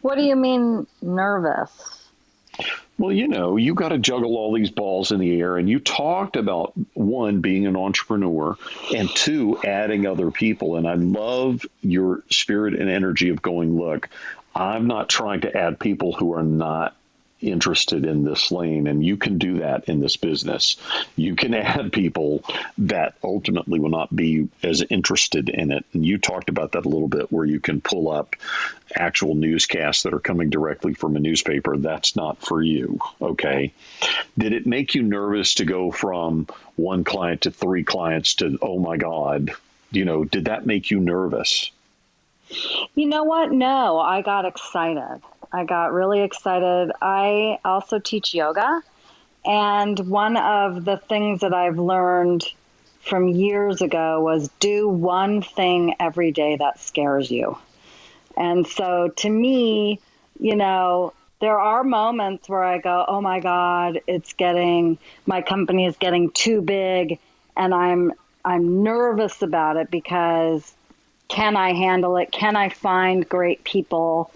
What 0.00 0.16
do 0.16 0.22
you 0.22 0.34
mean 0.34 0.86
nervous? 1.00 1.70
Well, 2.98 3.12
you 3.12 3.28
know, 3.28 3.56
you 3.56 3.74
got 3.74 3.88
to 3.88 3.98
juggle 3.98 4.36
all 4.36 4.52
these 4.52 4.70
balls 4.70 5.12
in 5.12 5.20
the 5.20 5.40
air, 5.40 5.56
and 5.56 5.68
you 5.68 5.78
talked 5.80 6.36
about 6.36 6.72
one 6.94 7.40
being 7.40 7.66
an 7.66 7.76
entrepreneur, 7.76 8.56
and 8.94 9.08
two 9.08 9.58
adding 9.64 10.06
other 10.06 10.30
people. 10.30 10.76
And 10.76 10.86
I 10.86 10.94
love 10.94 11.64
your 11.80 12.22
spirit 12.30 12.74
and 12.74 12.90
energy 12.90 13.30
of 13.30 13.40
going, 13.42 13.78
look, 13.78 14.08
I'm 14.54 14.86
not 14.86 15.08
trying 15.08 15.40
to 15.42 15.56
add 15.56 15.80
people 15.80 16.12
who 16.12 16.34
are 16.34 16.42
not 16.42 16.94
interested 17.42 18.04
in 18.04 18.24
this 18.24 18.50
lane 18.50 18.86
and 18.86 19.04
you 19.04 19.16
can 19.16 19.38
do 19.38 19.58
that 19.58 19.84
in 19.84 20.00
this 20.00 20.16
business. 20.16 20.76
You 21.16 21.36
can 21.36 21.54
add 21.54 21.92
people 21.92 22.44
that 22.78 23.14
ultimately 23.22 23.78
will 23.78 23.90
not 23.90 24.14
be 24.14 24.48
as 24.62 24.82
interested 24.82 25.48
in 25.48 25.72
it. 25.72 25.84
And 25.92 26.04
you 26.04 26.18
talked 26.18 26.48
about 26.48 26.72
that 26.72 26.86
a 26.86 26.88
little 26.88 27.08
bit 27.08 27.32
where 27.32 27.44
you 27.44 27.60
can 27.60 27.80
pull 27.80 28.10
up 28.10 28.36
actual 28.94 29.34
newscasts 29.34 30.02
that 30.02 30.14
are 30.14 30.20
coming 30.20 30.50
directly 30.50 30.94
from 30.94 31.16
a 31.16 31.20
newspaper. 31.20 31.76
That's 31.76 32.16
not 32.16 32.40
for 32.44 32.62
you 32.62 33.00
okay? 33.20 33.72
Did 34.38 34.52
it 34.52 34.66
make 34.66 34.94
you 34.94 35.02
nervous 35.02 35.54
to 35.54 35.64
go 35.64 35.90
from 35.90 36.46
one 36.76 37.04
client 37.04 37.42
to 37.42 37.50
three 37.50 37.84
clients 37.84 38.34
to 38.36 38.58
oh 38.62 38.78
my 38.78 38.96
god? 38.96 39.52
You 39.90 40.04
know 40.04 40.24
did 40.24 40.46
that 40.46 40.66
make 40.66 40.90
you 40.90 41.00
nervous? 41.00 41.70
You 42.94 43.06
know 43.06 43.24
what? 43.24 43.52
No 43.52 43.98
i 43.98 44.22
got 44.22 44.44
excited 44.44 45.22
I 45.52 45.64
got 45.64 45.92
really 45.92 46.22
excited. 46.22 46.92
I 47.00 47.58
also 47.64 47.98
teach 47.98 48.34
yoga. 48.34 48.82
And 49.44 49.98
one 49.98 50.36
of 50.36 50.84
the 50.84 50.96
things 50.96 51.40
that 51.40 51.52
I've 51.52 51.78
learned 51.78 52.44
from 53.00 53.28
years 53.28 53.82
ago 53.82 54.20
was 54.20 54.48
do 54.60 54.88
one 54.88 55.42
thing 55.42 55.96
every 55.98 56.30
day 56.30 56.56
that 56.56 56.78
scares 56.78 57.30
you. 57.30 57.58
And 58.36 58.66
so 58.66 59.08
to 59.16 59.28
me, 59.28 60.00
you 60.38 60.56
know, 60.56 61.12
there 61.40 61.58
are 61.58 61.82
moments 61.82 62.48
where 62.48 62.62
I 62.62 62.78
go, 62.78 63.04
"Oh 63.06 63.20
my 63.20 63.40
god, 63.40 64.00
it's 64.06 64.32
getting 64.32 64.96
my 65.26 65.42
company 65.42 65.86
is 65.86 65.96
getting 65.96 66.30
too 66.30 66.62
big," 66.62 67.18
and 67.56 67.74
I'm 67.74 68.12
I'm 68.44 68.84
nervous 68.84 69.42
about 69.42 69.76
it 69.76 69.90
because 69.90 70.72
can 71.28 71.56
I 71.56 71.72
handle 71.72 72.16
it? 72.16 72.30
Can 72.30 72.54
I 72.56 72.68
find 72.68 73.28
great 73.28 73.64
people? 73.64 74.30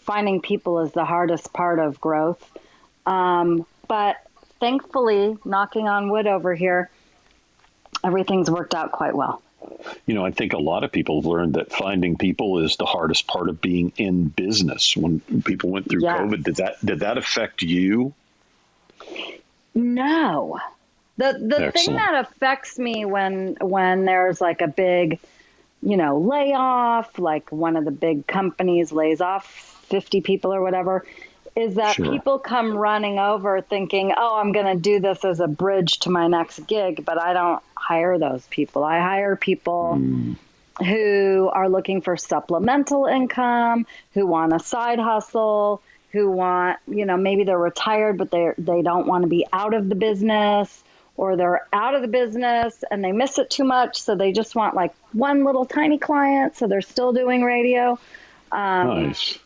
Finding 0.00 0.40
people 0.40 0.80
is 0.80 0.92
the 0.92 1.04
hardest 1.04 1.52
part 1.52 1.78
of 1.78 2.00
growth. 2.00 2.50
Um, 3.06 3.66
but 3.88 4.16
thankfully, 4.58 5.36
knocking 5.44 5.88
on 5.88 6.10
wood 6.10 6.26
over 6.26 6.54
here, 6.54 6.90
everything's 8.04 8.50
worked 8.50 8.74
out 8.74 8.92
quite 8.92 9.14
well 9.14 9.42
you 10.06 10.14
know, 10.14 10.24
I 10.24 10.30
think 10.30 10.52
a 10.52 10.58
lot 10.58 10.84
of 10.84 10.92
people 10.92 11.20
have 11.20 11.26
learned 11.26 11.54
that 11.54 11.72
finding 11.72 12.16
people 12.16 12.58
is 12.58 12.76
the 12.76 12.86
hardest 12.86 13.26
part 13.26 13.48
of 13.48 13.60
being 13.60 13.92
in 13.96 14.28
business. 14.28 14.96
When 14.96 15.20
people 15.44 15.70
went 15.70 15.88
through 15.88 16.02
yes. 16.02 16.18
COVID, 16.18 16.44
did 16.44 16.56
that 16.56 16.84
did 16.84 17.00
that 17.00 17.18
affect 17.18 17.62
you? 17.62 18.14
No. 19.74 20.58
The 21.16 21.38
the 21.38 21.66
Excellent. 21.66 21.74
thing 21.74 21.94
that 21.96 22.26
affects 22.26 22.78
me 22.78 23.04
when 23.04 23.56
when 23.60 24.04
there's 24.04 24.40
like 24.40 24.62
a 24.62 24.68
big, 24.68 25.20
you 25.82 25.96
know, 25.96 26.18
layoff, 26.18 27.18
like 27.18 27.50
one 27.52 27.76
of 27.76 27.84
the 27.84 27.90
big 27.90 28.26
companies 28.26 28.92
lays 28.92 29.20
off 29.20 29.79
50 29.90 30.20
people 30.22 30.54
or 30.54 30.62
whatever, 30.62 31.04
is 31.56 31.74
that 31.74 31.96
sure. 31.96 32.10
people 32.10 32.38
come 32.38 32.76
running 32.76 33.18
over 33.18 33.60
thinking, 33.60 34.12
"Oh, 34.16 34.38
I'm 34.38 34.52
going 34.52 34.66
to 34.66 34.76
do 34.76 35.00
this 35.00 35.24
as 35.24 35.40
a 35.40 35.48
bridge 35.48 36.00
to 36.00 36.10
my 36.10 36.28
next 36.28 36.66
gig," 36.66 37.04
but 37.04 37.20
I 37.20 37.32
don't 37.32 37.62
hire 37.76 38.18
those 38.18 38.46
people. 38.46 38.84
I 38.84 39.00
hire 39.00 39.36
people 39.36 39.98
mm. 40.00 40.36
who 40.84 41.50
are 41.52 41.68
looking 41.68 42.00
for 42.00 42.16
supplemental 42.16 43.06
income, 43.06 43.86
who 44.14 44.26
want 44.26 44.52
a 44.52 44.60
side 44.60 44.98
hustle, 44.98 45.82
who 46.12 46.30
want, 46.30 46.78
you 46.86 47.06
know, 47.06 47.16
maybe 47.16 47.44
they're 47.44 47.58
retired 47.58 48.18
but 48.18 48.30
they 48.30 48.52
they 48.58 48.82
don't 48.82 49.06
want 49.06 49.22
to 49.22 49.28
be 49.28 49.46
out 49.52 49.74
of 49.74 49.88
the 49.88 49.94
business 49.94 50.82
or 51.16 51.36
they're 51.36 51.66
out 51.72 51.94
of 51.94 52.02
the 52.02 52.08
business 52.08 52.82
and 52.90 53.04
they 53.04 53.12
miss 53.12 53.38
it 53.38 53.50
too 53.50 53.64
much 53.64 54.00
so 54.00 54.14
they 54.14 54.32
just 54.32 54.54
want 54.54 54.74
like 54.74 54.92
one 55.12 55.44
little 55.44 55.66
tiny 55.66 55.98
client 55.98 56.56
so 56.56 56.66
they're 56.66 56.80
still 56.80 57.12
doing 57.12 57.42
radio. 57.42 57.98
Um, 58.52 59.06
nice 59.08 59.38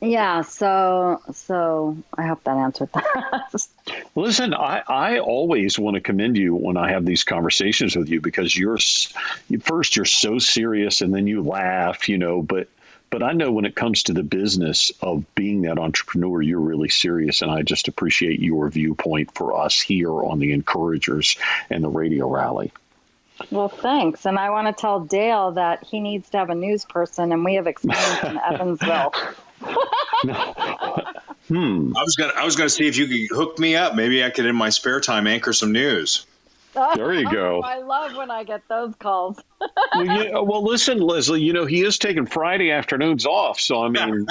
yeah, 0.00 0.42
so 0.42 1.20
so 1.32 1.96
I 2.16 2.26
hope 2.26 2.44
that 2.44 2.56
answered 2.56 2.90
that. 2.92 3.68
Listen, 4.14 4.54
I, 4.54 4.82
I 4.86 5.18
always 5.18 5.78
want 5.78 5.94
to 5.94 6.00
commend 6.00 6.36
you 6.36 6.54
when 6.54 6.76
I 6.76 6.92
have 6.92 7.04
these 7.04 7.24
conversations 7.24 7.96
with 7.96 8.08
you 8.08 8.20
because 8.20 8.56
you're 8.56 8.78
first 9.60 9.96
you're 9.96 10.04
so 10.04 10.38
serious 10.38 11.00
and 11.00 11.12
then 11.12 11.26
you 11.26 11.42
laugh, 11.42 12.08
you 12.08 12.16
know, 12.16 12.42
but 12.42 12.68
but 13.10 13.22
I 13.22 13.32
know 13.32 13.50
when 13.50 13.64
it 13.64 13.74
comes 13.74 14.04
to 14.04 14.12
the 14.12 14.22
business 14.22 14.92
of 15.00 15.24
being 15.34 15.62
that 15.62 15.78
entrepreneur, 15.78 16.42
you're 16.42 16.60
really 16.60 16.90
serious, 16.90 17.42
and 17.42 17.50
I 17.50 17.62
just 17.62 17.88
appreciate 17.88 18.40
your 18.40 18.68
viewpoint 18.68 19.34
for 19.34 19.56
us 19.56 19.80
here 19.80 20.12
on 20.12 20.38
the 20.38 20.52
Encouragers 20.52 21.36
and 21.70 21.82
the 21.82 21.88
Radio 21.88 22.28
Rally. 22.28 22.70
Well, 23.50 23.68
thanks. 23.68 24.26
And 24.26 24.38
I 24.38 24.50
want 24.50 24.66
to 24.66 24.78
tell 24.78 25.00
Dale 25.00 25.52
that 25.52 25.84
he 25.84 26.00
needs 26.00 26.28
to 26.30 26.38
have 26.38 26.50
a 26.50 26.54
news 26.54 26.84
person, 26.84 27.32
and 27.32 27.44
we 27.44 27.54
have 27.54 27.66
experience 27.66 28.22
in 28.24 28.38
Evansville. 28.38 29.12
hmm. 31.48 31.96
I 31.96 32.02
was 32.02 32.16
gonna 32.16 32.32
I 32.36 32.44
was 32.44 32.56
gonna 32.56 32.68
see 32.68 32.86
if 32.86 32.96
you 32.96 33.06
could 33.06 33.36
hook 33.36 33.58
me 33.58 33.76
up. 33.76 33.94
Maybe 33.94 34.24
I 34.24 34.30
could 34.30 34.46
in 34.46 34.56
my 34.56 34.70
spare 34.70 35.00
time 35.00 35.26
anchor 35.26 35.52
some 35.52 35.72
news. 35.72 36.26
There 36.74 37.12
you 37.12 37.28
go. 37.30 37.60
I 37.64 37.78
love 37.78 38.16
when 38.16 38.30
I 38.30 38.44
get 38.44 38.66
those 38.68 38.94
calls. 38.96 39.40
well, 39.94 40.04
yeah, 40.04 40.38
well, 40.38 40.62
listen, 40.62 41.00
Lesley. 41.00 41.42
You 41.42 41.52
know 41.52 41.66
he 41.66 41.82
is 41.82 41.98
taking 41.98 42.26
Friday 42.26 42.70
afternoons 42.70 43.26
off, 43.26 43.58
so 43.60 43.82
I 43.82 43.88
mean 43.88 44.26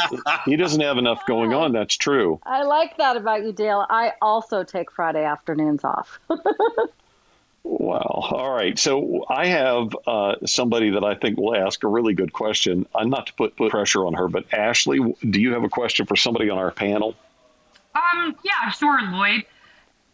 he 0.45 0.55
doesn't 0.55 0.81
have 0.81 0.97
enough 0.97 1.25
going 1.25 1.53
on. 1.53 1.73
That's 1.73 1.95
true. 1.95 2.39
I 2.43 2.63
like 2.63 2.97
that 2.97 3.17
about 3.17 3.43
you, 3.43 3.51
Dale. 3.51 3.85
I 3.89 4.13
also 4.21 4.63
take 4.63 4.91
Friday 4.91 5.23
afternoons 5.23 5.83
off. 5.83 6.19
Wow. 7.69 8.29
All 8.31 8.51
right. 8.51 8.79
So 8.79 9.25
I 9.27 9.47
have 9.47 9.95
uh, 10.07 10.35
somebody 10.45 10.91
that 10.91 11.03
I 11.03 11.15
think 11.15 11.37
will 11.37 11.53
ask 11.53 11.83
a 11.83 11.87
really 11.87 12.13
good 12.13 12.31
question. 12.31 12.85
I'm 12.95 13.09
not 13.09 13.27
to 13.27 13.33
put, 13.33 13.57
put 13.57 13.71
pressure 13.71 14.05
on 14.05 14.13
her, 14.13 14.29
but 14.29 14.53
Ashley, 14.53 14.99
do 15.29 15.41
you 15.41 15.53
have 15.53 15.65
a 15.65 15.69
question 15.69 16.05
for 16.05 16.15
somebody 16.15 16.49
on 16.49 16.57
our 16.57 16.71
panel? 16.71 17.15
Um. 17.93 18.37
Yeah. 18.43 18.71
Sure, 18.71 18.99
Loyd. 19.01 19.45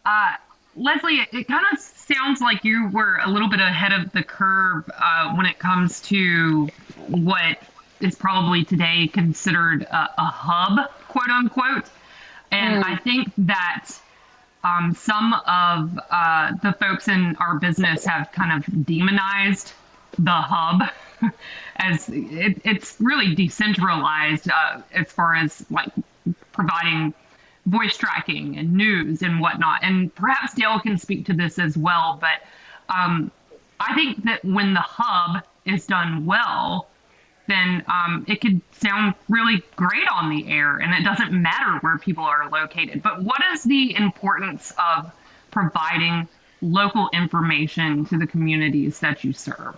Uh, 0.04 0.32
Lesley, 0.74 1.18
it, 1.18 1.28
it 1.32 1.46
kind 1.46 1.64
of 1.72 1.78
sounds 1.78 2.40
like 2.40 2.64
you 2.64 2.88
were 2.88 3.20
a 3.24 3.30
little 3.30 3.48
bit 3.48 3.60
ahead 3.60 3.92
of 3.92 4.10
the 4.10 4.24
curve 4.24 4.90
uh, 4.92 5.34
when 5.36 5.46
it 5.46 5.60
comes 5.60 6.00
to 6.02 6.68
what 7.06 7.58
is 8.00 8.16
probably 8.16 8.64
today 8.64 9.06
considered 9.06 9.82
a, 9.82 10.10
a 10.18 10.24
hub, 10.24 10.90
quote 11.08 11.28
unquote. 11.28 11.88
And 12.50 12.82
mm. 12.82 12.86
I 12.86 12.96
think 12.96 13.32
that 13.38 13.90
um, 14.64 14.94
some 14.94 15.34
of 15.46 15.98
uh, 16.10 16.52
the 16.62 16.72
folks 16.72 17.08
in 17.08 17.36
our 17.36 17.58
business 17.58 18.04
have 18.04 18.32
kind 18.32 18.52
of 18.52 18.86
demonized 18.86 19.74
the 20.18 20.30
hub 20.30 20.82
as 21.76 22.08
it, 22.08 22.60
it's 22.64 22.96
really 22.98 23.34
decentralized 23.34 24.48
uh, 24.50 24.80
as 24.92 25.12
far 25.12 25.34
as 25.34 25.64
like 25.70 25.90
providing 26.52 27.12
voice 27.66 27.96
tracking 27.96 28.56
and 28.58 28.72
news 28.72 29.22
and 29.22 29.40
whatnot. 29.40 29.80
And 29.82 30.14
perhaps 30.14 30.54
Dale 30.54 30.80
can 30.80 30.98
speak 30.98 31.26
to 31.26 31.34
this 31.34 31.58
as 31.58 31.76
well. 31.76 32.18
But 32.20 32.94
um, 32.94 33.30
I 33.80 33.94
think 33.94 34.24
that 34.24 34.44
when 34.44 34.74
the 34.74 34.80
hub 34.80 35.42
is 35.66 35.86
done 35.86 36.24
well, 36.24 36.88
then 37.46 37.84
um, 37.88 38.24
it 38.28 38.40
could 38.40 38.60
sound 38.72 39.14
really 39.28 39.62
great 39.76 40.06
on 40.12 40.30
the 40.30 40.48
air 40.50 40.76
and 40.76 40.94
it 40.94 41.04
doesn't 41.04 41.32
matter 41.32 41.78
where 41.80 41.98
people 41.98 42.24
are 42.24 42.48
located. 42.50 43.02
But 43.02 43.22
what 43.22 43.40
is 43.52 43.62
the 43.62 43.94
importance 43.94 44.72
of 44.78 45.12
providing 45.50 46.28
local 46.62 47.10
information 47.12 48.06
to 48.06 48.18
the 48.18 48.26
communities 48.26 49.00
that 49.00 49.24
you 49.24 49.32
serve? 49.32 49.76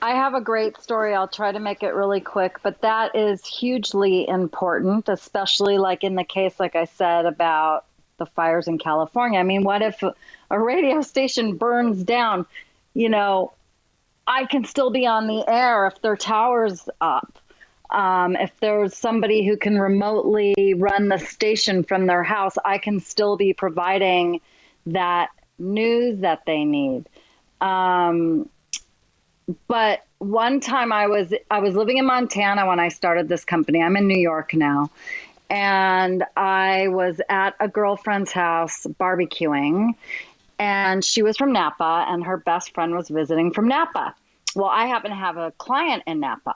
I 0.00 0.14
have 0.16 0.34
a 0.34 0.40
great 0.40 0.80
story. 0.80 1.14
I'll 1.14 1.28
try 1.28 1.52
to 1.52 1.60
make 1.60 1.82
it 1.82 1.94
really 1.94 2.20
quick, 2.20 2.56
but 2.62 2.80
that 2.80 3.14
is 3.14 3.46
hugely 3.46 4.28
important, 4.28 5.08
especially 5.08 5.78
like 5.78 6.02
in 6.02 6.16
the 6.16 6.24
case, 6.24 6.58
like 6.58 6.74
I 6.74 6.86
said, 6.86 7.24
about 7.24 7.84
the 8.16 8.26
fires 8.26 8.68
in 8.68 8.78
California. 8.78 9.38
I 9.38 9.44
mean, 9.44 9.62
what 9.62 9.82
if 9.82 10.02
a 10.50 10.60
radio 10.60 11.02
station 11.02 11.56
burns 11.56 12.02
down? 12.02 12.46
You 12.94 13.08
know, 13.08 13.52
I 14.26 14.46
can 14.46 14.64
still 14.64 14.90
be 14.90 15.06
on 15.06 15.26
the 15.26 15.44
air 15.48 15.86
if 15.86 16.00
their 16.00 16.16
tower's 16.16 16.88
up. 17.00 17.38
Um, 17.90 18.36
if 18.36 18.50
there's 18.60 18.96
somebody 18.96 19.46
who 19.46 19.56
can 19.56 19.78
remotely 19.78 20.74
run 20.74 21.08
the 21.08 21.18
station 21.18 21.84
from 21.84 22.06
their 22.06 22.22
house, 22.22 22.54
I 22.64 22.78
can 22.78 23.00
still 23.00 23.36
be 23.36 23.52
providing 23.52 24.40
that 24.86 25.28
news 25.58 26.20
that 26.20 26.42
they 26.46 26.64
need. 26.64 27.08
Um, 27.60 28.48
but 29.68 30.04
one 30.18 30.60
time 30.60 30.92
I 30.92 31.08
was 31.08 31.34
I 31.50 31.58
was 31.58 31.74
living 31.74 31.98
in 31.98 32.06
Montana 32.06 32.66
when 32.66 32.80
I 32.80 32.88
started 32.88 33.28
this 33.28 33.44
company. 33.44 33.82
I'm 33.82 33.96
in 33.96 34.06
New 34.06 34.20
York 34.20 34.54
now. 34.54 34.90
And 35.50 36.24
I 36.34 36.88
was 36.88 37.20
at 37.28 37.54
a 37.60 37.68
girlfriend's 37.68 38.32
house 38.32 38.86
barbecuing 38.98 39.94
and 40.62 41.04
she 41.04 41.24
was 41.24 41.36
from 41.36 41.52
Napa, 41.52 42.06
and 42.08 42.22
her 42.22 42.36
best 42.36 42.72
friend 42.72 42.94
was 42.94 43.08
visiting 43.08 43.52
from 43.52 43.66
Napa. 43.66 44.14
Well, 44.54 44.68
I 44.68 44.86
happen 44.86 45.10
to 45.10 45.16
have 45.16 45.36
a 45.36 45.50
client 45.58 46.04
in 46.06 46.20
Napa. 46.20 46.54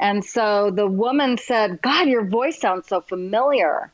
And 0.00 0.24
so 0.24 0.72
the 0.72 0.88
woman 0.88 1.38
said, 1.38 1.80
God, 1.80 2.08
your 2.08 2.24
voice 2.24 2.58
sounds 2.58 2.88
so 2.88 3.00
familiar. 3.00 3.92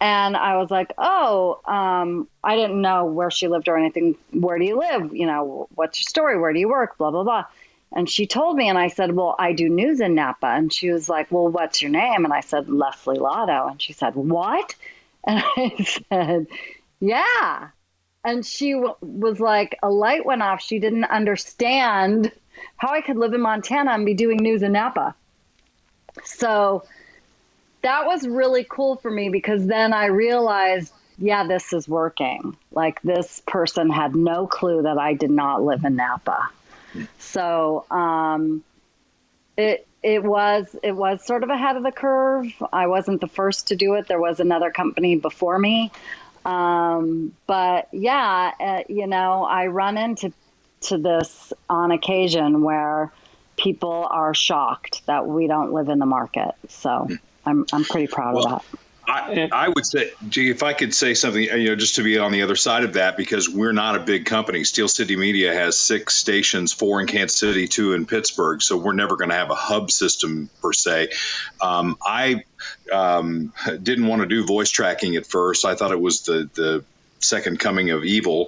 And 0.00 0.34
I 0.34 0.56
was 0.56 0.70
like, 0.70 0.94
oh, 0.96 1.60
um, 1.66 2.26
I 2.42 2.56
didn't 2.56 2.80
know 2.80 3.04
where 3.04 3.30
she 3.30 3.48
lived 3.48 3.68
or 3.68 3.76
anything. 3.76 4.16
Where 4.32 4.58
do 4.58 4.64
you 4.64 4.78
live? 4.78 5.14
You 5.14 5.26
know, 5.26 5.68
what's 5.74 6.00
your 6.00 6.08
story? 6.08 6.38
Where 6.38 6.54
do 6.54 6.58
you 6.58 6.70
work? 6.70 6.96
Blah, 6.96 7.10
blah, 7.10 7.24
blah. 7.24 7.44
And 7.92 8.08
she 8.08 8.26
told 8.26 8.56
me, 8.56 8.70
and 8.70 8.78
I 8.78 8.88
said, 8.88 9.12
Well, 9.12 9.34
I 9.38 9.52
do 9.52 9.68
news 9.68 10.00
in 10.00 10.14
Napa. 10.14 10.46
And 10.46 10.72
she 10.72 10.90
was 10.90 11.06
like, 11.06 11.30
Well, 11.30 11.48
what's 11.48 11.82
your 11.82 11.90
name? 11.90 12.24
And 12.24 12.32
I 12.32 12.40
said, 12.40 12.70
Lesley 12.70 13.18
Lotto. 13.18 13.68
And 13.72 13.82
she 13.82 13.92
said, 13.92 14.14
What? 14.14 14.74
And 15.26 15.42
I 15.44 16.00
said, 16.08 16.46
Yeah 17.00 17.70
and 18.24 18.44
she 18.44 18.72
w- 18.72 18.94
was 19.00 19.40
like 19.40 19.78
a 19.82 19.90
light 19.90 20.24
went 20.24 20.42
off. 20.42 20.60
She 20.60 20.78
didn't 20.78 21.04
understand 21.04 22.32
how 22.76 22.92
i 22.92 23.00
could 23.00 23.16
live 23.16 23.32
in 23.32 23.40
montana 23.40 23.92
and 23.92 24.04
be 24.04 24.14
doing 24.14 24.36
news 24.38 24.62
in 24.62 24.72
napa. 24.72 25.14
So 26.24 26.84
that 27.82 28.04
was 28.06 28.26
really 28.26 28.66
cool 28.68 28.96
for 28.96 29.10
me 29.10 29.30
because 29.30 29.66
then 29.66 29.94
i 29.94 30.06
realized 30.06 30.92
yeah 31.18 31.46
this 31.46 31.72
is 31.72 31.88
working. 31.88 32.56
Like 32.70 33.00
this 33.02 33.42
person 33.46 33.90
had 33.90 34.14
no 34.14 34.46
clue 34.46 34.82
that 34.82 34.98
i 34.98 35.14
did 35.14 35.30
not 35.30 35.62
live 35.62 35.84
in 35.84 35.96
napa. 35.96 36.50
So 37.18 37.86
um, 37.90 38.64
it 39.56 39.86
it 40.02 40.22
was 40.22 40.74
it 40.82 40.92
was 40.92 41.24
sort 41.24 41.44
of 41.44 41.50
ahead 41.50 41.76
of 41.76 41.82
the 41.82 41.92
curve. 41.92 42.46
I 42.72 42.88
wasn't 42.88 43.20
the 43.20 43.28
first 43.28 43.68
to 43.68 43.76
do 43.76 43.94
it. 43.94 44.08
There 44.08 44.20
was 44.20 44.40
another 44.40 44.70
company 44.70 45.16
before 45.16 45.58
me 45.58 45.92
um, 46.44 47.32
but 47.46 47.88
yeah, 47.92 48.52
uh, 48.60 48.82
you 48.88 49.06
know, 49.06 49.44
I 49.44 49.66
run 49.66 49.98
into 49.98 50.32
to 50.82 50.98
this 50.98 51.52
on 51.68 51.90
occasion 51.90 52.62
where 52.62 53.12
people 53.56 54.06
are 54.10 54.32
shocked 54.32 55.02
that 55.06 55.26
we 55.26 55.46
don't 55.46 55.72
live 55.72 55.88
in 55.88 55.98
the 55.98 56.06
market. 56.06 56.52
So 56.68 57.08
I'm 57.44 57.66
I'm 57.72 57.84
pretty 57.84 58.06
proud 58.06 58.34
well, 58.34 58.46
of 58.46 58.62
that. 58.72 58.78
I, 59.10 59.48
I 59.50 59.68
would 59.68 59.84
say, 59.84 60.12
gee, 60.28 60.50
if 60.50 60.62
I 60.62 60.72
could 60.72 60.94
say 60.94 61.14
something, 61.14 61.42
you 61.42 61.70
know, 61.70 61.76
just 61.76 61.96
to 61.96 62.02
be 62.02 62.18
on 62.18 62.30
the 62.30 62.42
other 62.42 62.54
side 62.54 62.84
of 62.84 62.92
that, 62.92 63.16
because 63.16 63.48
we're 63.48 63.72
not 63.72 63.96
a 63.96 64.00
big 64.00 64.24
company. 64.24 64.62
Steel 64.62 64.86
City 64.86 65.16
Media 65.16 65.52
has 65.52 65.76
six 65.76 66.14
stations, 66.14 66.72
four 66.72 67.00
in 67.00 67.08
Kansas 67.08 67.38
City, 67.38 67.66
two 67.66 67.94
in 67.94 68.06
Pittsburgh. 68.06 68.62
So 68.62 68.76
we're 68.76 68.92
never 68.92 69.16
going 69.16 69.30
to 69.30 69.36
have 69.36 69.50
a 69.50 69.56
hub 69.56 69.90
system 69.90 70.48
per 70.62 70.72
se. 70.72 71.08
Um, 71.60 71.96
I 72.04 72.44
um, 72.92 73.52
didn't 73.82 74.06
want 74.06 74.22
to 74.22 74.28
do 74.28 74.46
voice 74.46 74.70
tracking 74.70 75.16
at 75.16 75.26
first. 75.26 75.64
I 75.64 75.74
thought 75.74 75.90
it 75.90 76.00
was 76.00 76.22
the 76.22 76.48
the 76.54 76.84
second 77.18 77.58
coming 77.58 77.90
of 77.90 78.04
evil. 78.04 78.46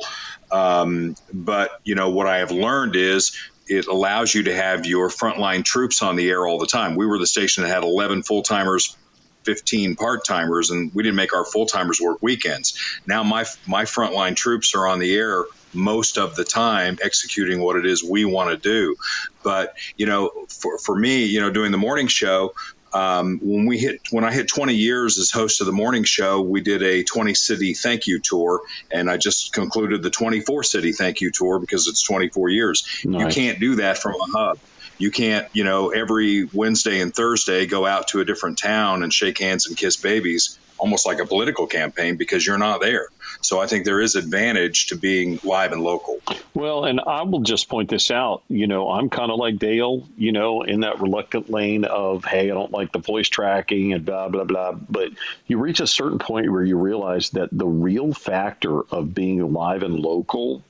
Um, 0.51 1.17
but 1.33 1.71
you 1.83 1.95
know 1.95 2.11
what 2.11 2.27
I 2.27 2.39
have 2.39 2.53
learned 2.53 2.95
is 2.95 3.37
it 3.67 3.87
allows 3.87 4.35
you 4.35 4.45
to 4.45 4.55
have 4.55 4.87
your 4.87 5.09
frontline 5.09 5.65
troops 5.65 6.03
on 6.03 6.17
the 6.17 6.29
air 6.29 6.47
all 6.47 6.59
the 6.59 6.67
time. 6.67 6.95
We 6.95 7.07
were 7.07 7.19
the 7.19 7.27
station 7.27 7.63
that 7.63 7.71
had 7.71 7.85
11 7.85 8.23
full 8.23 8.43
timers, 8.43 8.97
15 9.45 9.97
part 9.97 10.25
timers, 10.25 10.71
and 10.71 10.93
we 10.95 11.03
didn't 11.03 11.17
make 11.17 11.35
our 11.35 11.45
full 11.45 11.67
timers 11.67 12.01
work 12.01 12.19
weekends. 12.23 12.79
Now 13.07 13.23
my 13.23 13.45
my 13.67 13.85
frontline 13.85 14.37
troops 14.37 14.75
are 14.75 14.87
on 14.87 14.99
the 14.99 15.15
air 15.15 15.45
most 15.75 16.19
of 16.19 16.37
the 16.37 16.45
time 16.45 16.99
executing 17.03 17.61
what 17.61 17.77
it 17.77 17.87
is 17.87 18.05
we 18.05 18.25
want 18.25 18.51
to 18.51 18.57
do. 18.57 18.97
But 19.43 19.75
you 19.97 20.07
know, 20.07 20.31
for 20.49 20.79
for 20.79 20.97
me, 20.97 21.25
you 21.25 21.41
know, 21.41 21.51
doing 21.51 21.73
the 21.73 21.79
morning 21.79 22.07
show, 22.07 22.55
um, 22.95 23.41
when 23.43 23.67
we 23.67 23.79
hit 23.79 24.01
when 24.11 24.25
I 24.25 24.33
hit 24.33 24.49
20 24.49 24.75
years 24.75 25.19
as 25.19 25.31
host 25.31 25.61
of 25.61 25.67
the 25.67 25.73
morning 25.73 26.05
show, 26.05 26.43
we 26.43 26.61
did 26.61 26.83
a 26.83 27.03
20 27.05 27.35
city 27.35 27.75
thank 27.75 28.07
you 28.07 28.21
tour, 28.23 28.61
and 28.93 29.11
I 29.11 29.17
just 29.17 29.53
concluded 29.53 30.03
the 30.03 30.11
24 30.11 30.63
city 30.63 30.93
thank 30.93 31.21
you 31.21 31.31
tour 31.33 31.59
because 31.59 31.87
it's 31.89 32.03
24 32.07 32.51
years. 32.51 32.85
Nice. 33.05 33.21
You 33.21 33.43
can't 33.43 33.61
do 33.61 33.77
that 33.77 33.99
from 33.99 34.15
a 34.15 34.39
hub. 34.39 34.59
You 34.99 35.11
can't, 35.11 35.49
you 35.53 35.65
know, 35.65 35.89
every 35.89 36.49
Wednesday 36.53 37.01
and 37.01 37.15
Thursday 37.15 37.67
go 37.67 37.87
out 37.87 38.09
to 38.09 38.21
a 38.21 38.25
different 38.25 38.59
town 38.59 39.03
and 39.03 39.13
shake 39.13 39.39
hands 39.39 39.67
and 39.67 39.77
kiss 39.77 39.97
babies, 39.97 40.59
almost 40.83 41.07
like 41.07 41.21
a 41.21 41.25
political 41.25 41.69
campaign 41.69 42.17
because 42.17 42.45
you're 42.45 42.59
not 42.59 42.81
there. 42.81 43.07
So 43.41 43.61
I 43.61 43.69
think 43.69 43.85
there 43.85 44.01
is 44.01 44.17
advantage 44.17 44.87
to 44.87 44.97
being 44.97 45.39
live 45.45 45.71
and 45.71 45.81
local. 45.81 46.19
Well, 46.55 46.87
and 46.87 47.01
I 47.07 47.23
will 47.23 47.43
just 47.43 47.69
point 47.69 47.89
this 47.89 48.11
out. 48.11 48.43
You 48.49 48.67
know, 48.67 48.91
I'm 48.91 49.09
kind 49.09 49.31
of 49.31 49.39
like 49.39 49.59
Dale, 49.59 50.09
you 50.17 50.33
know, 50.33 50.63
in 50.63 50.81
that 50.81 51.01
reluctant 51.01 51.49
lane 51.49 51.85
of, 51.85 52.25
hey, 52.25 52.51
I 52.51 52.55
don't 52.55 52.73
like 52.73 52.91
the 52.91 52.99
voice 52.99 53.29
tracking 53.29 53.93
and 53.93 54.05
blah, 54.05 54.29
blah, 54.29 54.43
blah. 54.43 54.73
But 54.73 55.11
you 55.47 55.59
reach 55.59 55.79
a 55.79 55.87
certain 55.87 56.19
point 56.19 56.51
where 56.51 56.65
you 56.65 56.77
realize 56.77 57.31
that 57.31 57.51
the 57.53 57.67
real 57.67 58.13
factor 58.13 58.83
of 58.83 59.15
being 59.15 59.53
live 59.53 59.85
and 59.85 60.01
local 60.01 60.65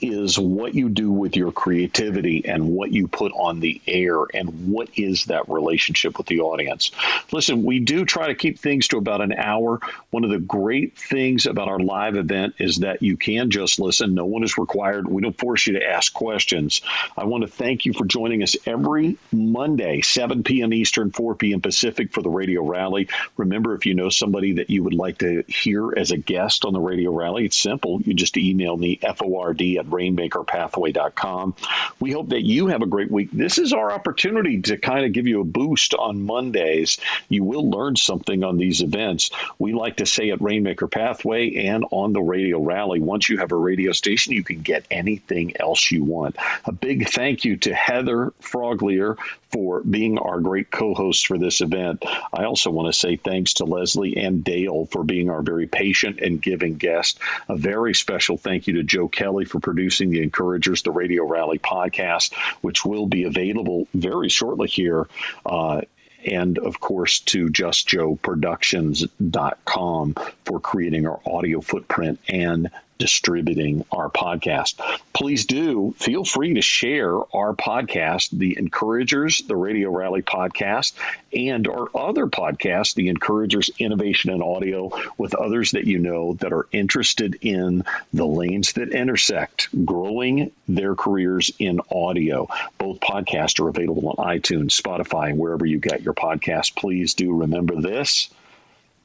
is 0.00 0.38
what 0.38 0.74
you 0.74 0.88
do 0.88 1.10
with 1.10 1.36
your 1.36 1.52
creativity 1.52 2.44
and 2.46 2.68
what 2.68 2.92
you 2.92 3.08
put 3.08 3.32
on 3.32 3.60
the 3.60 3.80
air 3.86 4.24
and 4.34 4.70
what 4.70 4.88
is 4.98 5.26
that 5.26 5.48
relationship 5.48 6.18
with 6.18 6.26
the 6.26 6.40
audience. 6.40 6.90
Listen, 7.32 7.62
we 7.62 7.80
do 7.80 8.04
try 8.04 8.26
to 8.26 8.34
keep 8.34 8.58
things 8.58 8.88
to 8.88 8.98
about 8.98 9.20
an 9.20 9.32
hour. 9.32 9.80
One 10.10 10.24
of 10.24 10.30
the 10.30 10.38
great 10.38 10.96
things 10.98 11.46
about 11.46 11.68
our 11.68 11.78
live 11.78 12.16
event 12.16 12.54
is 12.58 12.78
that 12.78 13.02
you 13.02 13.16
can 13.16 13.50
just 13.50 13.78
listen. 13.78 14.14
No 14.14 14.26
one 14.26 14.42
is 14.42 14.58
required. 14.58 15.08
We 15.08 15.22
don't 15.22 15.38
force 15.38 15.66
you 15.66 15.74
to 15.74 15.88
ask 15.88 16.12
questions. 16.12 16.82
I 17.16 17.24
want 17.24 17.42
to 17.42 17.48
thank 17.48 17.86
you 17.86 17.92
for 17.92 18.04
joining 18.04 18.42
us 18.42 18.56
every 18.66 19.16
Monday, 19.32 20.00
7 20.00 20.42
p.m. 20.42 20.72
Eastern, 20.72 21.10
4 21.10 21.34
p.m. 21.36 21.60
Pacific 21.60 22.12
for 22.12 22.22
the 22.22 22.30
Radio 22.30 22.62
Rally. 22.62 23.08
Remember, 23.36 23.74
if 23.74 23.86
you 23.86 23.94
know 23.94 24.08
somebody 24.08 24.52
that 24.54 24.70
you 24.70 24.82
would 24.82 24.94
like 24.94 25.18
to 25.18 25.44
hear 25.46 25.96
as 25.96 26.10
a 26.10 26.16
guest 26.16 26.64
on 26.64 26.72
the 26.72 26.80
Radio 26.80 27.12
Rally, 27.12 27.46
it's 27.46 27.56
simple. 27.56 28.02
You 28.02 28.14
just 28.14 28.36
email 28.36 28.76
me, 28.76 28.98
FORD 29.16 29.83
at 29.84 29.90
rainmakerpathway.com. 29.90 31.54
We 32.00 32.12
hope 32.12 32.30
that 32.30 32.44
you 32.44 32.68
have 32.68 32.82
a 32.82 32.86
great 32.86 33.10
week. 33.10 33.30
This 33.32 33.58
is 33.58 33.72
our 33.72 33.92
opportunity 33.92 34.60
to 34.62 34.76
kind 34.76 35.04
of 35.04 35.12
give 35.12 35.26
you 35.26 35.40
a 35.40 35.44
boost 35.44 35.94
on 35.94 36.22
Mondays. 36.22 36.98
You 37.28 37.44
will 37.44 37.70
learn 37.70 37.96
something 37.96 38.44
on 38.44 38.56
these 38.56 38.82
events. 38.82 39.30
We 39.58 39.72
like 39.72 39.96
to 39.98 40.06
say 40.06 40.30
at 40.30 40.40
Rainmaker 40.40 40.88
Pathway 40.88 41.66
and 41.66 41.84
on 41.90 42.12
the 42.12 42.22
Radio 42.22 42.60
Rally, 42.60 43.00
once 43.00 43.28
you 43.28 43.38
have 43.38 43.52
a 43.52 43.56
radio 43.56 43.92
station, 43.92 44.32
you 44.32 44.44
can 44.44 44.62
get 44.62 44.86
anything 44.90 45.52
else 45.60 45.90
you 45.90 46.04
want. 46.04 46.36
A 46.64 46.72
big 46.72 47.08
thank 47.08 47.44
you 47.44 47.56
to 47.58 47.74
Heather 47.74 48.32
Froglear 48.40 49.16
for 49.54 49.82
being 49.82 50.18
our 50.18 50.40
great 50.40 50.68
co 50.72 50.94
host 50.94 51.28
for 51.28 51.38
this 51.38 51.60
event. 51.60 52.04
I 52.32 52.42
also 52.42 52.72
want 52.72 52.92
to 52.92 52.98
say 52.98 53.14
thanks 53.14 53.54
to 53.54 53.64
Lesley 53.64 54.16
and 54.16 54.42
Dale 54.42 54.86
for 54.86 55.04
being 55.04 55.30
our 55.30 55.42
very 55.42 55.68
patient 55.68 56.18
and 56.20 56.42
giving 56.42 56.74
guest. 56.74 57.20
A 57.48 57.56
very 57.56 57.94
special 57.94 58.36
thank 58.36 58.66
you 58.66 58.74
to 58.74 58.82
Joe 58.82 59.06
Kelly 59.06 59.44
for 59.44 59.60
producing 59.60 59.73
the 59.74 60.22
Encouragers, 60.22 60.82
the 60.82 60.90
Radio 60.90 61.26
Rally 61.26 61.58
podcast, 61.58 62.34
which 62.62 62.84
will 62.84 63.06
be 63.06 63.24
available 63.24 63.88
very 63.94 64.28
shortly 64.28 64.68
here. 64.68 65.08
Uh, 65.44 65.80
and 66.24 66.58
of 66.58 66.80
course 66.80 67.20
to 67.20 67.48
justjoeproductions.com 67.48 70.14
for 70.44 70.60
creating 70.60 71.06
our 71.06 71.20
audio 71.26 71.60
footprint 71.60 72.18
and 72.28 72.70
distributing 72.98 73.84
our 73.92 74.10
podcast. 74.10 74.80
Please 75.12 75.46
do 75.46 75.94
feel 75.98 76.24
free 76.24 76.54
to 76.54 76.62
share 76.62 77.14
our 77.34 77.54
podcast, 77.54 78.30
The 78.30 78.56
Encouragers, 78.58 79.38
the 79.42 79.56
Radio 79.56 79.90
Rally 79.90 80.22
podcast, 80.22 80.94
and 81.32 81.66
our 81.66 81.88
other 81.94 82.26
podcast, 82.26 82.94
The 82.94 83.08
Encouragers 83.08 83.70
Innovation 83.78 84.30
and 84.30 84.42
Audio, 84.42 84.90
with 85.18 85.34
others 85.34 85.72
that 85.72 85.84
you 85.86 85.98
know 85.98 86.34
that 86.34 86.52
are 86.52 86.66
interested 86.72 87.38
in 87.40 87.84
the 88.12 88.26
lanes 88.26 88.72
that 88.74 88.92
intersect, 88.92 89.68
growing 89.84 90.50
their 90.68 90.94
careers 90.94 91.50
in 91.58 91.80
audio. 91.90 92.48
Both 92.78 93.00
podcasts 93.00 93.60
are 93.60 93.68
available 93.68 94.14
on 94.16 94.38
iTunes, 94.38 94.80
Spotify, 94.80 95.36
wherever 95.36 95.66
you 95.66 95.78
get 95.78 96.02
your 96.02 96.14
podcast. 96.14 96.76
Please 96.76 97.14
do 97.14 97.34
remember 97.34 97.80
this 97.80 98.30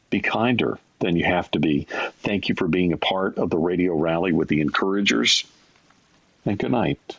be 0.09 0.19
kinder 0.19 0.79
than 0.99 1.15
you 1.15 1.25
have 1.25 1.49
to 1.51 1.59
be. 1.59 1.87
Thank 2.19 2.49
you 2.49 2.55
for 2.55 2.67
being 2.67 2.93
a 2.93 2.97
part 2.97 3.37
of 3.37 3.49
the 3.49 3.57
radio 3.57 3.95
rally 3.95 4.33
with 4.33 4.47
the 4.47 4.61
encouragers, 4.61 5.43
and 6.45 6.57
good 6.57 6.71
night. 6.71 7.18